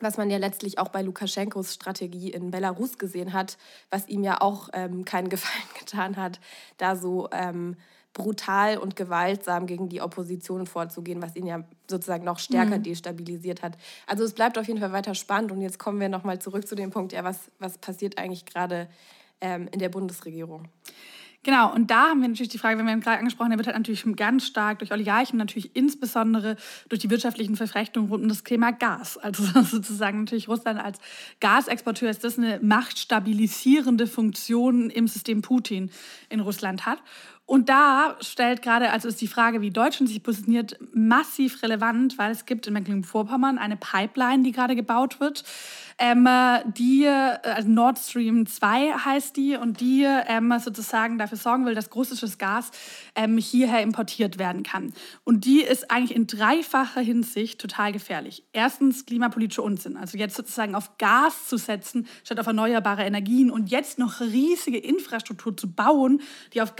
was 0.00 0.16
man 0.16 0.30
ja 0.30 0.38
letztlich 0.38 0.78
auch 0.78 0.88
bei 0.88 1.02
Lukaschenkos 1.02 1.74
Strategie 1.74 2.30
in 2.30 2.50
Belarus 2.50 2.98
gesehen 2.98 3.32
hat, 3.32 3.58
was 3.90 4.08
ihm 4.08 4.22
ja 4.22 4.40
auch 4.40 4.68
ähm, 4.72 5.04
keinen 5.04 5.28
Gefallen 5.30 5.68
getan 5.78 6.16
hat, 6.16 6.40
da 6.78 6.96
so 6.96 7.28
ähm, 7.32 7.76
brutal 8.12 8.78
und 8.78 8.96
gewaltsam 8.96 9.66
gegen 9.66 9.88
die 9.88 10.00
Opposition 10.00 10.66
vorzugehen, 10.66 11.22
was 11.22 11.36
ihn 11.36 11.46
ja 11.46 11.64
sozusagen 11.88 12.24
noch 12.24 12.38
stärker 12.38 12.78
mhm. 12.78 12.82
destabilisiert 12.82 13.62
hat. 13.62 13.76
Also 14.06 14.24
es 14.24 14.32
bleibt 14.32 14.58
auf 14.58 14.66
jeden 14.66 14.80
Fall 14.80 14.92
weiter 14.92 15.14
spannend 15.14 15.52
und 15.52 15.60
jetzt 15.60 15.78
kommen 15.78 16.00
wir 16.00 16.08
nochmal 16.08 16.40
zurück 16.40 16.66
zu 16.66 16.74
dem 16.74 16.90
Punkt, 16.90 17.12
ja, 17.12 17.22
was, 17.22 17.50
was 17.58 17.78
passiert 17.78 18.18
eigentlich 18.18 18.46
gerade 18.46 18.88
ähm, 19.40 19.68
in 19.70 19.78
der 19.78 19.90
Bundesregierung? 19.90 20.68
Genau, 21.42 21.72
und 21.72 21.90
da 21.90 22.10
haben 22.10 22.20
wir 22.20 22.28
natürlich 22.28 22.50
die 22.50 22.58
Frage, 22.58 22.78
wenn 22.78 22.84
wir 22.84 22.96
gerade 22.98 23.18
angesprochen 23.18 23.50
haben, 23.50 23.58
wird 23.58 23.66
halt 23.66 23.78
natürlich 23.78 24.04
ganz 24.16 24.46
stark 24.46 24.80
durch 24.80 24.92
Oligarchen, 24.92 25.38
natürlich 25.38 25.74
insbesondere 25.74 26.56
durch 26.90 27.00
die 27.00 27.08
wirtschaftlichen 27.08 27.56
Verflechtungen 27.56 28.10
rund 28.10 28.24
um 28.24 28.28
das 28.28 28.44
Thema 28.44 28.72
Gas. 28.72 29.16
Also 29.16 29.44
sozusagen 29.62 30.20
natürlich 30.20 30.48
Russland 30.48 30.78
als 30.78 30.98
Gasexporteur 31.40 32.10
ist 32.10 32.24
das 32.24 32.36
eine 32.36 32.60
machtstabilisierende 32.60 34.06
Funktion 34.06 34.90
im 34.90 35.08
System 35.08 35.40
Putin 35.40 35.90
in 36.28 36.40
Russland 36.40 36.84
hat. 36.84 36.98
Und 37.50 37.68
da 37.68 38.14
stellt 38.20 38.62
gerade, 38.62 38.92
also 38.92 39.08
ist 39.08 39.20
die 39.20 39.26
Frage, 39.26 39.60
wie 39.60 39.70
Deutschland 39.70 40.08
sich 40.08 40.22
positioniert, 40.22 40.78
massiv 40.92 41.64
relevant, 41.64 42.16
weil 42.16 42.30
es 42.30 42.46
gibt 42.46 42.68
in 42.68 42.74
Mecklenburg-Vorpommern 42.74 43.58
eine 43.58 43.76
Pipeline, 43.76 44.44
die 44.44 44.52
gerade 44.52 44.76
gebaut 44.76 45.18
wird 45.18 45.42
ähm, 46.00 46.26
die, 46.64 47.06
also 47.06 47.68
Nord 47.68 47.98
Stream 47.98 48.46
2 48.46 48.92
heißt 48.92 49.36
die, 49.36 49.56
und 49.56 49.80
die 49.80 50.04
ähm, 50.04 50.52
sozusagen 50.58 51.18
dafür 51.18 51.36
sorgen 51.36 51.66
will, 51.66 51.74
dass 51.74 51.94
russisches 51.94 52.38
Gas 52.38 52.70
ähm, 53.14 53.36
hierher 53.36 53.82
importiert 53.82 54.38
werden 54.38 54.62
kann. 54.62 54.94
Und 55.24 55.44
die 55.44 55.60
ist 55.60 55.90
eigentlich 55.90 56.16
in 56.16 56.26
dreifacher 56.26 57.02
Hinsicht 57.02 57.60
total 57.60 57.92
gefährlich. 57.92 58.44
Erstens 58.54 59.04
klimapolitischer 59.04 59.62
Unsinn, 59.62 59.98
also 59.98 60.16
jetzt 60.16 60.36
sozusagen 60.36 60.74
auf 60.74 60.96
Gas 60.96 61.48
zu 61.48 61.58
setzen 61.58 62.08
statt 62.24 62.40
auf 62.40 62.46
erneuerbare 62.46 63.02
Energien 63.02 63.50
und 63.50 63.70
jetzt 63.70 63.98
noch 63.98 64.20
riesige 64.20 64.78
Infrastruktur 64.78 65.54
zu 65.54 65.70
bauen, 65.70 66.22
die 66.54 66.62
auf 66.62 66.76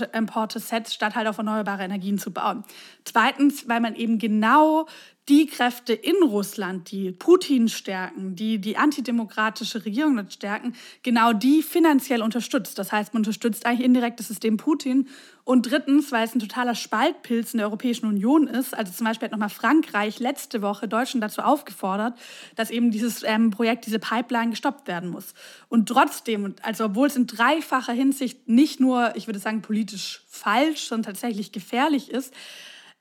Gasimporte 0.00 0.58
setzt, 0.58 0.94
statt 0.94 1.14
halt 1.14 1.28
auf 1.28 1.38
erneuerbare 1.38 1.84
Energien 1.84 2.18
zu 2.18 2.32
bauen. 2.32 2.64
Zweitens, 3.04 3.68
weil 3.68 3.80
man 3.80 3.94
eben 3.94 4.18
genau 4.18 4.86
die 5.28 5.46
Kräfte 5.46 5.92
in 5.92 6.16
Russland, 6.24 6.90
die 6.90 7.12
Putin 7.12 7.68
stärken, 7.68 8.34
die 8.34 8.58
die 8.58 8.76
antidemokratische 8.76 9.84
Regierung 9.84 10.28
stärken, 10.28 10.74
genau 11.02 11.32
die 11.32 11.62
finanziell 11.62 12.22
unterstützt. 12.22 12.78
Das 12.78 12.90
heißt, 12.90 13.14
man 13.14 13.20
unterstützt 13.20 13.64
eigentlich 13.64 13.86
indirekt 13.86 14.18
das 14.18 14.28
System 14.28 14.56
Putin. 14.56 15.08
Und 15.44 15.70
drittens, 15.70 16.10
weil 16.10 16.24
es 16.24 16.34
ein 16.34 16.40
totaler 16.40 16.74
Spaltpilz 16.74 17.54
in 17.54 17.58
der 17.58 17.68
Europäischen 17.68 18.06
Union 18.06 18.48
ist, 18.48 18.76
also 18.76 18.92
zum 18.92 19.06
Beispiel 19.06 19.26
hat 19.26 19.32
nochmal 19.32 19.50
Frankreich 19.50 20.18
letzte 20.18 20.62
Woche 20.62 20.88
Deutschland 20.88 21.22
dazu 21.22 21.42
aufgefordert, 21.42 22.18
dass 22.56 22.70
eben 22.70 22.90
dieses 22.90 23.22
ähm, 23.22 23.50
Projekt, 23.50 23.86
diese 23.86 23.98
Pipeline 23.98 24.50
gestoppt 24.50 24.88
werden 24.88 25.10
muss. 25.10 25.34
Und 25.68 25.88
trotzdem, 25.88 26.54
also 26.62 26.86
obwohl 26.86 27.06
es 27.06 27.16
in 27.16 27.26
dreifacher 27.26 27.92
Hinsicht 27.92 28.48
nicht 28.48 28.80
nur, 28.80 29.14
ich 29.14 29.28
würde 29.28 29.38
sagen, 29.38 29.62
politisch 29.62 30.22
falsch, 30.28 30.88
sondern 30.88 31.12
tatsächlich 31.12 31.52
gefährlich 31.52 32.10
ist, 32.10 32.34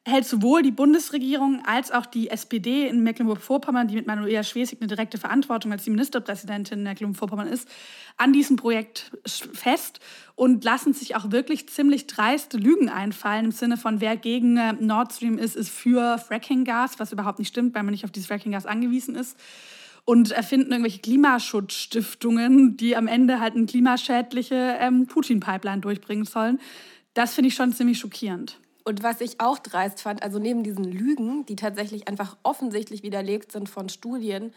hält 0.10 0.26
sowohl 0.26 0.62
die 0.62 0.72
Bundesregierung 0.72 1.64
als 1.66 1.92
auch 1.92 2.06
die 2.06 2.30
SPD 2.30 2.88
in 2.88 3.02
Mecklenburg-Vorpommern, 3.04 3.88
die 3.88 3.96
mit 3.96 4.08
Manuela 4.08 4.44
Schwesig 4.44 4.82
eine 4.82 4.88
direkte 4.88 5.18
Verantwortung 5.18 5.72
als 5.72 5.84
die 5.84 5.90
Ministerpräsidentin 5.92 6.80
in 6.80 6.84
Mecklenburg-Vorpommern 6.84 7.48
ist, 7.48 7.70
an 8.18 8.34
diesem 8.34 8.58
Projekt 8.58 9.12
fest 9.26 10.00
und 10.36 10.64
lassen 10.64 10.94
sich 10.94 11.16
auch 11.16 11.32
wirklich 11.32 11.70
ziemlich 11.70 12.08
dreiste 12.08 12.58
Lügen 12.58 12.90
einfallen 12.90 13.46
im 13.46 13.52
Sinne 13.52 13.78
von, 13.78 14.02
wer 14.02 14.18
gegen 14.18 14.58
äh, 14.58 14.74
Nord 14.74 15.14
Stream 15.14 15.38
ist, 15.38 15.56
ist 15.56 15.70
für 15.70 16.18
Fracking-Gas, 16.18 17.00
was 17.00 17.14
überhaupt 17.14 17.40
nicht 17.40 17.50
stimmt, 17.50 17.76
weil 17.76 17.84
man 17.84 17.92
nicht 17.92 18.06
auf 18.06 18.12
dieses 18.12 18.28
Fracking-Gas 18.28 18.66
angewiesen 18.66 19.16
ist 19.16 19.38
und 20.06 20.32
erfinden 20.32 20.72
irgendwelche 20.72 21.00
Klimaschutzstiftungen, 21.00 22.78
die 22.78 22.96
am 22.96 23.08
Ende 23.08 23.40
halt 23.40 23.56
eine 23.56 23.68
klimaschädliche 23.68 24.78
ähm, 24.80 25.06
Putin-Pipeline 25.06 25.82
durchbringen 25.82 26.26
sollen. 26.26 26.60
Das 27.14 27.36
finde 27.36 27.50
ich 27.50 27.56
schon 27.56 27.74
ziemlich 27.74 28.00
schockierend. 28.00 28.58
Und 28.90 29.04
was 29.04 29.22
ich 29.22 29.40
auch 29.40 29.60
dreist 29.60 30.02
fand, 30.02 30.24
also 30.24 30.40
neben 30.40 30.64
diesen 30.64 30.84
Lügen, 30.84 31.46
die 31.46 31.56
tatsächlich 31.56 32.08
einfach 32.08 32.38
offensichtlich 32.42 33.04
widerlegt 33.04 33.52
sind 33.52 33.70
von 33.70 33.88
Studien, 33.88 34.52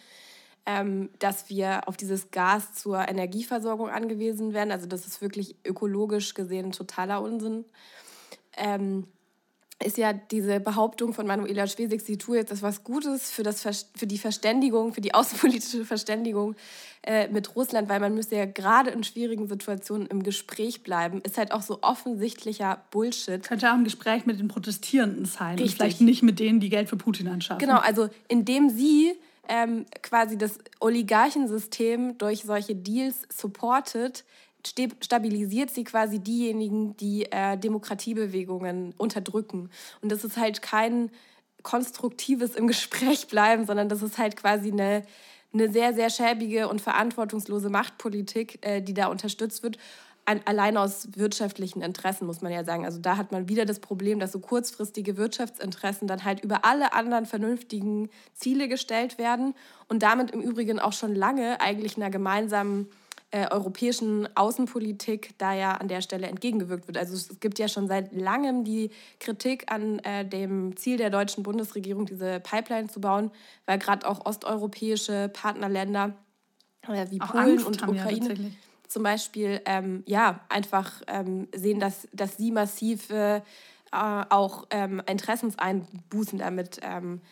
ähm, 0.64 1.10
dass 1.18 1.50
wir 1.50 1.86
auf 1.86 1.98
dieses 1.98 2.30
Gas 2.30 2.72
zur 2.72 3.06
Energieversorgung 3.06 3.90
angewiesen 3.90 4.54
werden. 4.54 4.72
Also 4.72 4.86
das 4.86 5.06
ist 5.06 5.20
wirklich 5.20 5.56
ökologisch 5.66 6.32
gesehen 6.32 6.72
totaler 6.72 7.20
Unsinn. 7.20 7.66
Ähm, 8.56 9.06
ist 9.82 9.98
ja 9.98 10.12
diese 10.12 10.60
Behauptung 10.60 11.12
von 11.12 11.26
Manuela 11.26 11.66
Schwesig, 11.66 12.02
sie 12.02 12.16
tue 12.16 12.38
jetzt 12.38 12.52
etwas 12.52 12.84
Gutes 12.84 13.30
für, 13.30 13.42
das, 13.42 13.62
für 13.94 14.06
die 14.06 14.18
Verständigung, 14.18 14.92
für 14.92 15.00
die 15.00 15.14
außenpolitische 15.14 15.84
Verständigung 15.84 16.56
äh, 17.02 17.28
mit 17.28 17.56
Russland, 17.56 17.88
weil 17.88 18.00
man 18.00 18.14
müsste 18.14 18.36
ja 18.36 18.44
gerade 18.44 18.90
in 18.90 19.04
schwierigen 19.04 19.48
Situationen 19.48 20.06
im 20.06 20.22
Gespräch 20.22 20.82
bleiben, 20.82 21.20
ist 21.22 21.38
halt 21.38 21.52
auch 21.52 21.62
so 21.62 21.78
offensichtlicher 21.82 22.82
Bullshit. 22.90 23.42
Könnte 23.42 23.70
auch 23.70 23.74
ein 23.74 23.84
Gespräch 23.84 24.26
mit 24.26 24.38
den 24.38 24.48
Protestierenden 24.48 25.24
sein 25.24 25.58
Richtig. 25.58 25.64
und 25.64 25.76
vielleicht 25.76 26.00
nicht 26.00 26.22
mit 26.22 26.38
denen, 26.38 26.60
die 26.60 26.68
Geld 26.68 26.88
für 26.88 26.96
Putin 26.96 27.28
anschaffen. 27.28 27.58
Genau, 27.58 27.78
also 27.78 28.08
indem 28.28 28.70
sie 28.70 29.14
ähm, 29.48 29.86
quasi 30.02 30.38
das 30.38 30.58
Oligarchensystem 30.80 32.16
durch 32.18 32.42
solche 32.42 32.74
Deals 32.74 33.22
supportet, 33.28 34.24
stabilisiert 34.64 35.70
sie 35.70 35.84
quasi 35.84 36.18
diejenigen, 36.18 36.96
die 36.96 37.30
äh, 37.30 37.56
Demokratiebewegungen 37.58 38.94
unterdrücken. 38.96 39.70
Und 40.00 40.12
das 40.12 40.24
ist 40.24 40.36
halt 40.36 40.62
kein 40.62 41.10
konstruktives 41.62 42.54
im 42.54 42.66
Gespräch 42.68 43.28
bleiben, 43.28 43.66
sondern 43.66 43.88
das 43.88 44.02
ist 44.02 44.18
halt 44.18 44.36
quasi 44.36 44.70
eine, 44.70 45.02
eine 45.52 45.70
sehr, 45.70 45.94
sehr 45.94 46.10
schäbige 46.10 46.68
und 46.68 46.80
verantwortungslose 46.80 47.70
Machtpolitik, 47.70 48.58
äh, 48.62 48.80
die 48.80 48.94
da 48.94 49.08
unterstützt 49.08 49.62
wird. 49.62 49.78
An, 50.24 50.40
allein 50.44 50.76
aus 50.76 51.08
wirtschaftlichen 51.16 51.82
Interessen, 51.82 52.26
muss 52.26 52.42
man 52.42 52.52
ja 52.52 52.62
sagen. 52.62 52.84
Also 52.84 53.00
da 53.00 53.16
hat 53.16 53.32
man 53.32 53.48
wieder 53.48 53.64
das 53.64 53.80
Problem, 53.80 54.20
dass 54.20 54.30
so 54.30 54.38
kurzfristige 54.38 55.16
Wirtschaftsinteressen 55.16 56.06
dann 56.06 56.22
halt 56.22 56.44
über 56.44 56.64
alle 56.64 56.92
anderen 56.92 57.26
vernünftigen 57.26 58.08
Ziele 58.32 58.68
gestellt 58.68 59.18
werden 59.18 59.52
und 59.88 60.04
damit 60.04 60.30
im 60.30 60.40
Übrigen 60.40 60.78
auch 60.78 60.92
schon 60.92 61.16
lange 61.16 61.60
eigentlich 61.60 61.96
einer 61.96 62.08
gemeinsamen 62.08 62.86
äh, 63.32 63.48
europäischen 63.50 64.28
Außenpolitik 64.36 65.30
da 65.38 65.54
ja 65.54 65.72
an 65.72 65.88
der 65.88 66.02
Stelle 66.02 66.26
entgegengewirkt 66.26 66.86
wird. 66.86 66.98
Also 66.98 67.14
es 67.14 67.40
gibt 67.40 67.58
ja 67.58 67.66
schon 67.66 67.88
seit 67.88 68.12
langem 68.12 68.62
die 68.62 68.90
Kritik 69.20 69.72
an 69.72 69.98
äh, 70.00 70.24
dem 70.24 70.76
Ziel 70.76 70.98
der 70.98 71.08
deutschen 71.08 71.42
Bundesregierung, 71.42 72.04
diese 72.04 72.40
Pipeline 72.40 72.88
zu 72.88 73.00
bauen, 73.00 73.30
weil 73.64 73.78
gerade 73.78 74.06
auch 74.06 74.26
osteuropäische 74.26 75.30
Partnerländer 75.32 76.14
äh, 76.86 77.06
wie 77.10 77.20
auch 77.22 77.32
Polen 77.32 77.52
Angst 77.52 77.66
und 77.66 77.82
Ukraine 77.88 78.34
ja, 78.34 78.50
zum 78.86 79.02
Beispiel 79.02 79.62
ähm, 79.64 80.02
ja 80.06 80.40
einfach 80.50 81.00
ähm, 81.06 81.48
sehen, 81.54 81.80
dass, 81.80 82.06
dass 82.12 82.36
sie 82.36 82.50
massiv 82.50 83.08
äh, 83.08 83.40
auch 83.90 84.66
ähm, 84.70 85.02
Interessenseinbußen 85.06 86.38
damit 86.38 86.80
ähm, 86.82 87.22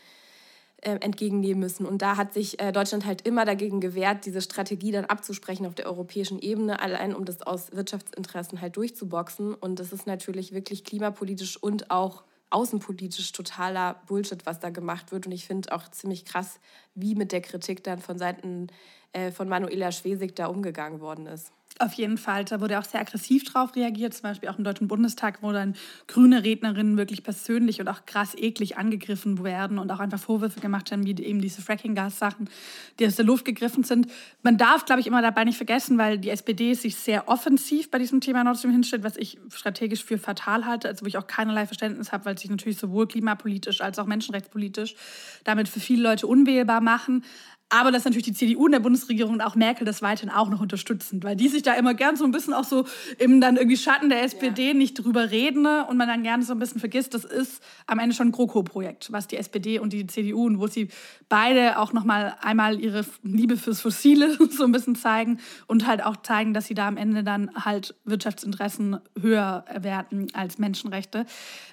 äh, 0.83 0.97
entgegennehmen 1.01 1.61
müssen. 1.61 1.87
Und 1.87 2.03
da 2.03 2.17
hat 2.17 2.33
sich 2.33 2.61
äh, 2.61 2.73
Deutschland 2.73 3.05
halt 3.05 3.27
immer 3.27 3.45
dagegen 3.45 3.81
gewehrt, 3.81 4.25
diese 4.27 4.41
Strategie 4.41 4.93
dann 4.93 5.05
abzusprechen 5.05 5.67
auf 5.67 5.75
der 5.75 5.87
europäischen 5.87 6.39
Ebene, 6.39 6.81
allein 6.81 7.15
um 7.15 7.25
das 7.25 7.43
aus 7.43 7.73
Wirtschaftsinteressen 7.73 8.61
halt 8.61 8.77
durchzuboxen. 8.77 9.55
Und 9.55 9.79
das 9.79 9.93
ist 9.93 10.07
natürlich 10.07 10.53
wirklich 10.53 10.85
klimapolitisch 10.85 11.57
und 11.63 11.91
auch 11.91 12.25
außenpolitisch 12.51 13.33
totaler 13.33 14.01
Bullshit, 14.07 14.45
was 14.47 14.59
da 14.59 14.71
gemacht 14.71 15.13
wird. 15.13 15.27
Und 15.27 15.33
ich 15.33 15.47
finde 15.47 15.73
auch 15.73 15.89
ziemlich 15.89 16.25
krass, 16.25 16.59
wie 16.95 17.15
mit 17.15 17.33
der 17.33 17.41
Kritik 17.41 17.85
dann 17.85 17.99
von 17.99 18.19
Seiten 18.19 18.69
äh, 19.13 19.31
von 19.31 19.49
Manuela 19.49 19.93
Schwesig 19.93 20.35
da 20.37 20.47
umgegangen 20.47 21.01
worden 21.01 21.27
ist. 21.27 21.53
Auf 21.79 21.95
jeden 21.95 22.19
Fall. 22.19 22.45
Da 22.45 22.61
wurde 22.61 22.79
auch 22.79 22.85
sehr 22.85 23.01
aggressiv 23.01 23.45
drauf 23.45 23.75
reagiert, 23.75 24.13
zum 24.13 24.25
Beispiel 24.25 24.51
auch 24.51 24.59
im 24.59 24.65
Deutschen 24.65 24.87
Bundestag, 24.87 25.39
wo 25.43 25.51
dann 25.51 25.75
grüne 26.09 26.45
Rednerinnen 26.45 26.99
wirklich 26.99 27.23
persönlich 27.23 27.81
und 27.81 27.89
auch 27.89 28.05
krass 28.05 28.35
eklig 28.37 28.77
angegriffen 28.77 29.43
werden 29.43 29.79
und 29.79 29.91
auch 29.91 30.01
einfach 30.01 30.19
Vorwürfe 30.19 30.61
gemacht 30.61 30.93
haben, 30.93 31.07
wie 31.07 31.15
eben 31.23 31.41
diese 31.41 31.63
Fracking-Gas-Sachen, 31.63 32.51
die 32.99 33.07
aus 33.07 33.17
der 33.17 33.25
Luft 33.25 33.47
gegriffen 33.47 33.83
sind. 33.83 34.09
Man 34.43 34.59
darf, 34.59 34.85
glaube 34.85 35.01
ich, 35.01 35.07
immer 35.07 35.23
dabei 35.23 35.45
nicht 35.45 35.57
vergessen, 35.57 35.97
weil 35.97 36.19
die 36.19 36.29
SPD 36.29 36.75
sich 36.75 36.97
sehr 36.97 37.29
offensiv 37.29 37.91
bei 37.91 37.99
diesem 37.99 38.21
Thema 38.21 38.45
Nord 38.45 38.59
Stream 38.59 38.73
hinstellt, 38.73 39.03
was 39.03 39.17
ich 39.17 39.39
strategisch 39.49 40.05
für 40.05 40.19
fatal 40.19 40.67
halte, 40.67 40.89
also 40.89 41.05
wo 41.05 41.07
ich 41.07 41.17
auch 41.17 41.27
keinerlei 41.27 41.65
Verständnis 41.67 42.13
habe, 42.13 42.27
weil 42.27 42.37
sich 42.37 42.51
natürlich 42.51 42.77
sowohl 42.77 43.09
klimapolitisch 43.09 43.81
als 43.81 43.99
auch 43.99 44.07
menschenrechtspolitisch 44.07 44.97
damit 45.45 45.69
für 45.69 45.81
viele 45.81 46.03
Leute 46.03 46.27
unwählbar 46.27 46.83
machen. 46.83 47.25
Aber 47.73 47.93
dass 47.93 48.05
natürlich 48.05 48.25
die 48.25 48.33
CDU 48.33 48.67
in 48.67 48.73
der 48.73 48.81
Bundesregierung 48.81 49.35
und 49.35 49.41
auch 49.43 49.55
Merkel 49.55 49.85
das 49.85 50.03
weiterhin 50.03 50.31
auch 50.31 50.51
noch 50.51 50.61
unterstützen, 50.61 51.23
weil 51.23 51.37
die 51.37 51.49
sich 51.49 51.63
da 51.63 51.75
immer 51.75 51.95
gern 51.95 52.17
so 52.17 52.25
ein 52.25 52.33
bisschen 52.33 52.53
auch 52.53 52.65
so 52.65 52.85
im 53.19 53.41
dann 53.41 53.57
irgendwie 53.57 53.77
Schatten 53.77 54.09
der 54.09 54.25
SPD 54.25 54.69
ja. 54.69 54.75
nicht 54.75 54.95
drüber 54.95 55.31
reden 55.31 55.63
ne? 55.63 55.87
und 55.87 55.97
man 55.97 56.09
dann 56.09 56.25
gerne 56.25 56.43
so 56.43 56.53
ein 56.53 56.59
bisschen 56.59 56.81
vergisst, 56.81 57.15
das 57.15 57.25
ist 57.25 57.63
am 57.87 58.01
Ende 58.01 58.15
schon 58.15 58.29
ein 58.29 58.33
GroKo-Projekt, 58.33 59.13
was 59.13 59.29
die 59.29 59.37
SPD 59.37 59.79
und 59.79 59.93
die 59.93 60.05
CDU 60.09 60.47
und 60.47 60.59
wo 60.59 60.67
sie 60.67 60.89
beide 61.29 61.79
auch 61.79 61.93
noch 61.93 62.05
mal 62.05 62.37
einmal 62.41 62.81
ihre 62.81 63.07
Liebe 63.23 63.57
fürs 63.57 63.81
Fossile 63.81 64.37
so 64.51 64.65
ein 64.65 64.73
bisschen 64.73 64.97
zeigen 64.97 65.39
und 65.69 65.87
halt 65.87 66.05
auch 66.05 66.17
zeigen, 66.17 66.55
dass 66.55 66.67
sie 66.67 66.75
da 66.75 66.89
am 66.89 66.97
Ende 66.97 67.23
dann 67.23 67.53
halt 67.55 67.95
Wirtschaftsinteressen 68.05 68.99
höher 69.21 69.65
werten 69.79 70.27
als 70.33 70.59
Menschenrechte. 70.59 71.25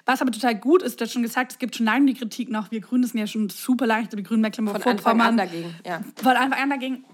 Was 0.06 0.22
aber 0.22 0.30
total 0.30 0.54
gut 0.54 0.82
ist, 0.82 1.00
du 1.00 1.04
hast 1.04 1.12
schon 1.12 1.22
gesagt, 1.22 1.52
es 1.52 1.58
gibt 1.58 1.74
schon 1.74 1.86
lange 1.86 2.06
die 2.06 2.14
Kritik 2.14 2.50
noch, 2.50 2.70
wir 2.70 2.80
Grünen 2.80 3.04
sind 3.04 3.18
ja 3.18 3.26
schon 3.26 3.48
super 3.48 3.86
leicht, 3.86 4.12
die 4.12 4.22
Grünen 4.22 4.42
Mecklenburg-Vorpommern. 4.42 5.36
dagegen. 5.36 5.74
Ja. 5.88 6.02
Von 6.22 6.36
Anfang 6.36 6.62
an 6.62 6.70
dagegen. 6.70 7.04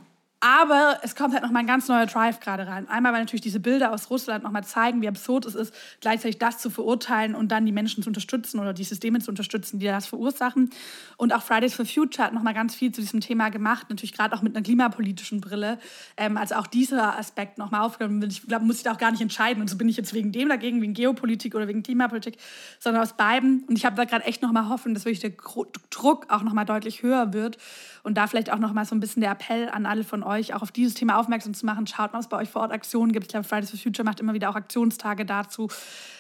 Aber 0.41 0.99
es 1.03 1.17
kommt 1.17 1.33
halt 1.33 1.43
noch 1.43 1.51
mal 1.51 1.61
ein 1.61 1.67
ganz 1.67 1.89
neuer 1.89 2.05
Drive 2.05 2.39
gerade 2.39 2.67
rein. 2.67 2.87
Einmal, 2.87 3.15
weil 3.15 3.21
natürlich 3.21 3.41
diese 3.41 3.61
Bilder 3.61 3.95
aus 3.95 4.11
Russland 4.11 4.45
noch 4.45 4.51
mal 4.51 4.63
zeigen, 4.63 5.01
wie 5.01 5.09
absurd 5.09 5.47
es 5.47 5.55
ist, 5.55 5.75
gleichzeitig 6.03 6.37
das 6.37 6.59
zu 6.59 6.69
verurteilen 6.69 7.35
und 7.35 7.51
dann 7.51 7.65
die 7.65 7.73
Menschen 7.73 8.03
zu 8.03 8.11
unterstützen 8.11 8.61
oder 8.61 8.75
die 8.75 8.85
Systeme 8.85 9.21
zu 9.21 9.31
unterstützen, 9.31 9.79
die 9.79 9.87
das 9.87 10.05
verursachen. 10.05 10.69
Und 11.17 11.33
auch 11.33 11.41
Fridays 11.41 11.73
for 11.73 11.87
Future 11.87 12.27
hat 12.27 12.35
noch 12.35 12.43
mal 12.43 12.53
ganz 12.53 12.75
viel 12.75 12.93
zu 12.93 13.01
diesem 13.01 13.21
Thema 13.21 13.49
gemacht, 13.49 13.87
natürlich 13.89 14.13
gerade 14.13 14.37
auch 14.37 14.43
mit 14.43 14.55
einer 14.55 14.63
klimapolitischen 14.63 15.41
Brille. 15.41 15.79
Ähm, 16.19 16.37
also 16.37 16.57
auch 16.57 16.67
dieser 16.67 17.19
Aspekt 17.19 17.57
noch 17.57 17.71
mal 17.71 17.81
aufgenommen 17.81 18.21
wird. 18.21 18.33
Ich 18.33 18.47
glaube, 18.47 18.67
muss 18.67 18.77
ich 18.77 18.83
da 18.83 18.93
auch 18.93 18.99
gar 18.99 19.13
nicht 19.13 19.23
entscheiden. 19.23 19.63
Und 19.63 19.71
so 19.71 19.79
bin 19.79 19.89
ich 19.89 19.97
jetzt 19.97 20.13
wegen 20.13 20.31
dem 20.31 20.51
dagegen, 20.51 20.83
wegen 20.83 20.93
Geopolitik 20.93 21.55
oder 21.55 21.69
wegen 21.69 21.83
Klimapolitik, 21.83 22.37
sondern 22.81 23.03
aus 23.03 23.17
beiden. 23.17 23.65
Und 23.67 23.79
ich 23.79 23.87
habe 23.87 23.97
da 23.97 24.05
gerade 24.05 24.27
echt 24.27 24.43
noch 24.43 24.53
mal 24.53 24.69
Hoffnung, 24.69 24.93
dass 24.93 25.07
wirklich 25.07 25.21
der 25.21 25.33
Druck 25.89 26.27
auch 26.29 26.43
noch 26.43 26.53
mal 26.53 26.67
deutlich 26.67 27.03
höher 27.03 27.33
wird 27.33 27.57
und 28.05 28.15
da 28.19 28.27
vielleicht 28.27 28.53
auch 28.53 28.59
noch 28.59 28.73
mal 28.73 28.85
so 28.85 28.95
ein 28.95 29.01
bisschen 29.01 29.23
der 29.23 29.33
Appell 29.33 29.69
an 29.71 29.87
alle 29.87 30.05
von 30.05 30.23
euch, 30.23 30.55
auch 30.55 30.63
auf 30.63 30.71
dieses 30.71 30.95
Thema 30.95 31.19
aufmerksam 31.19 31.55
zu 31.55 31.65
machen. 31.67 31.87
Schaut 31.87 32.13
mal, 32.13 32.19
was 32.19 32.29
bei 32.29 32.37
euch 32.37 32.51
vor 32.51 32.63
Ort 32.63 32.71
Aktionen 32.71 33.13
gibt. 33.13 33.25
Ich 33.25 33.31
glaube, 33.31 33.49
Fridays 33.49 33.71
for 33.71 33.79
Future 33.79 34.05
macht 34.05 34.21
immer 34.21 34.35
wieder 34.35 34.51
auch 34.51 34.57
Aktionstage 34.57 35.25
dazu. 35.25 35.69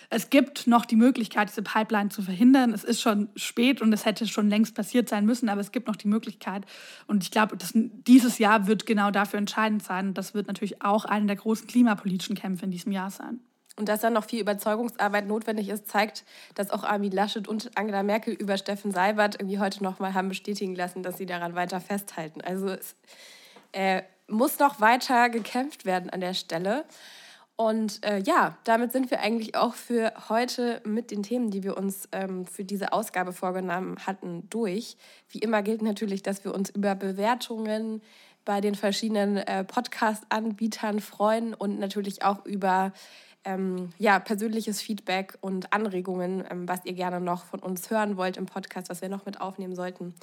Es 0.09 0.30
gibt 0.30 0.66
noch 0.66 0.87
die 0.87 0.97
Möglichkeit, 0.97 1.51
diese 1.51 1.62
Pipeline 1.62 2.09
zu 2.09 2.22
verhindern. 2.22 2.72
Es 2.72 2.85
ist 2.85 3.03
schon 3.03 3.28
spät 3.37 3.82
und 3.82 3.93
es 3.93 4.07
hätte 4.07 4.26
schon 4.26 4.49
längst 4.49 4.74
passiert 4.74 5.11
sein 5.11 5.26
müssen, 5.26 5.51
aber 5.51 5.61
es 5.61 5.72
gibt 5.72 5.87
noch 5.87 5.97
die 5.97 6.09
Möglichkeit. 6.09 6.64
Und 7.07 7.22
ich 7.22 7.30
glaube, 7.30 7.57
dieses 7.74 8.39
Jahr 8.39 8.66
wird 8.66 8.87
genau 8.87 9.11
dafür 9.11 9.39
entscheidend 9.39 9.82
sein. 9.82 10.14
Das 10.14 10.32
wird 10.32 10.47
natürlich 10.47 10.82
auch 10.82 11.05
einer 11.05 11.26
der 11.26 11.37
großen 11.37 11.66
klimapolitischen 11.66 12.35
Kämpfe 12.35 12.64
in 12.64 12.70
diesem 12.70 12.93
Jahr 12.93 13.11
sein. 13.11 13.41
Und 13.77 13.89
dass 13.89 14.01
dann 14.01 14.12
noch 14.12 14.25
viel 14.25 14.41
Überzeugungsarbeit 14.41 15.27
notwendig 15.27 15.68
ist, 15.68 15.89
zeigt, 15.89 16.25
dass 16.55 16.70
auch 16.70 16.85
Armin 16.85 17.11
Laschet 17.11 17.49
und 17.49 17.77
Angela 17.77 18.05
Merkel 18.05 18.33
über 18.33 18.57
Steffen 18.57 18.93
Seibert 18.93 19.41
irgendwie 19.41 19.59
heute 19.59 19.83
noch 19.83 19.99
mal 19.99 20.14
haben 20.14 20.29
bestätigen 20.29 20.77
lassen, 20.77 21.03
dass 21.03 21.18
sie 21.18 21.27
daran 21.27 21.57
weiter 21.57 21.81
festhalten. 21.81 22.41
Also 22.41 22.68
es 22.68 22.95
äh, 23.72 24.03
muss 24.29 24.59
noch 24.61 24.81
weiter 24.81 25.29
gekämpft 25.29 25.85
werden 25.85 26.11
an 26.11 26.20
der 26.20 26.35
Stelle. 26.35 26.85
Und 27.57 28.05
äh, 28.05 28.18
ja, 28.18 28.57
damit 28.64 28.93
sind 28.93 29.11
wir 29.11 29.20
eigentlich 29.20 29.57
auch 29.57 29.75
für 29.75 30.12
heute 30.29 30.81
mit 30.85 31.12
den 31.12 31.22
Themen, 31.22 31.51
die 31.51 31.62
wir 31.62 31.77
uns 31.77 32.09
ähm, 32.11 32.47
für 32.47 32.64
diese 32.64 32.93
Ausgabe 32.93 33.33
vorgenommen 33.33 33.97
hatten, 34.07 34.49
durch. 34.51 34.97
Wie 35.29 35.39
immer 35.39 35.62
gilt 35.62 35.83
natürlich, 35.83 36.22
dass 36.22 36.45
wir 36.45 36.53
uns 36.53 36.70
über 36.70 36.97
Bewertungen 36.97 38.03
bei 38.45 38.61
den 38.61 38.75
verschiedenen 38.75 39.37
äh, 39.37 39.62
Podcast-Anbietern 39.64 41.01
freuen 41.01 41.55
und 41.55 41.79
natürlich 41.79 42.25
auch 42.25 42.45
über 42.45 42.93
ähm, 43.45 43.91
ja, 43.99 44.19
persönliches 44.19 44.81
Feedback 44.81 45.37
und 45.41 45.73
Anregungen, 45.73 46.45
ähm, 46.51 46.69
was 46.69 46.85
ihr 46.85 46.95
gerne 46.95 47.21
noch 47.21 47.45
von 47.45 47.61
uns 47.61 47.91
hören 47.91 48.17
wollt 48.17 48.37
im 48.37 48.47
Podcast, 48.47 48.89
was 48.89 49.03
wir 49.03 49.09
noch 49.09 49.27
mit 49.27 49.41
aufnehmen 49.41 49.75
sollten. 49.75 50.15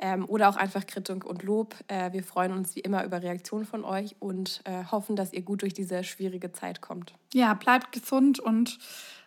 Ähm, 0.00 0.26
oder 0.28 0.48
auch 0.48 0.56
einfach 0.56 0.86
Kritik 0.86 1.24
und 1.24 1.42
Lob. 1.42 1.74
Äh, 1.88 2.12
wir 2.12 2.22
freuen 2.22 2.52
uns 2.52 2.76
wie 2.76 2.80
immer 2.80 3.04
über 3.04 3.20
Reaktionen 3.20 3.64
von 3.64 3.84
euch 3.84 4.14
und 4.20 4.60
äh, 4.64 4.84
hoffen, 4.84 5.16
dass 5.16 5.32
ihr 5.32 5.42
gut 5.42 5.62
durch 5.62 5.74
diese 5.74 6.04
schwierige 6.04 6.52
Zeit 6.52 6.80
kommt. 6.80 7.14
Ja, 7.34 7.54
bleibt 7.54 7.90
gesund 7.90 8.38
und 8.38 8.78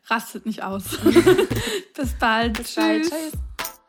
rastet 0.06 0.46
nicht 0.46 0.64
aus. 0.64 0.98
Bis 1.96 2.14
bald. 2.18 2.58
Bis 2.58 2.76
bald. 2.76 3.04
Tschüss. 3.04 3.32
Tschüss. 3.32 3.81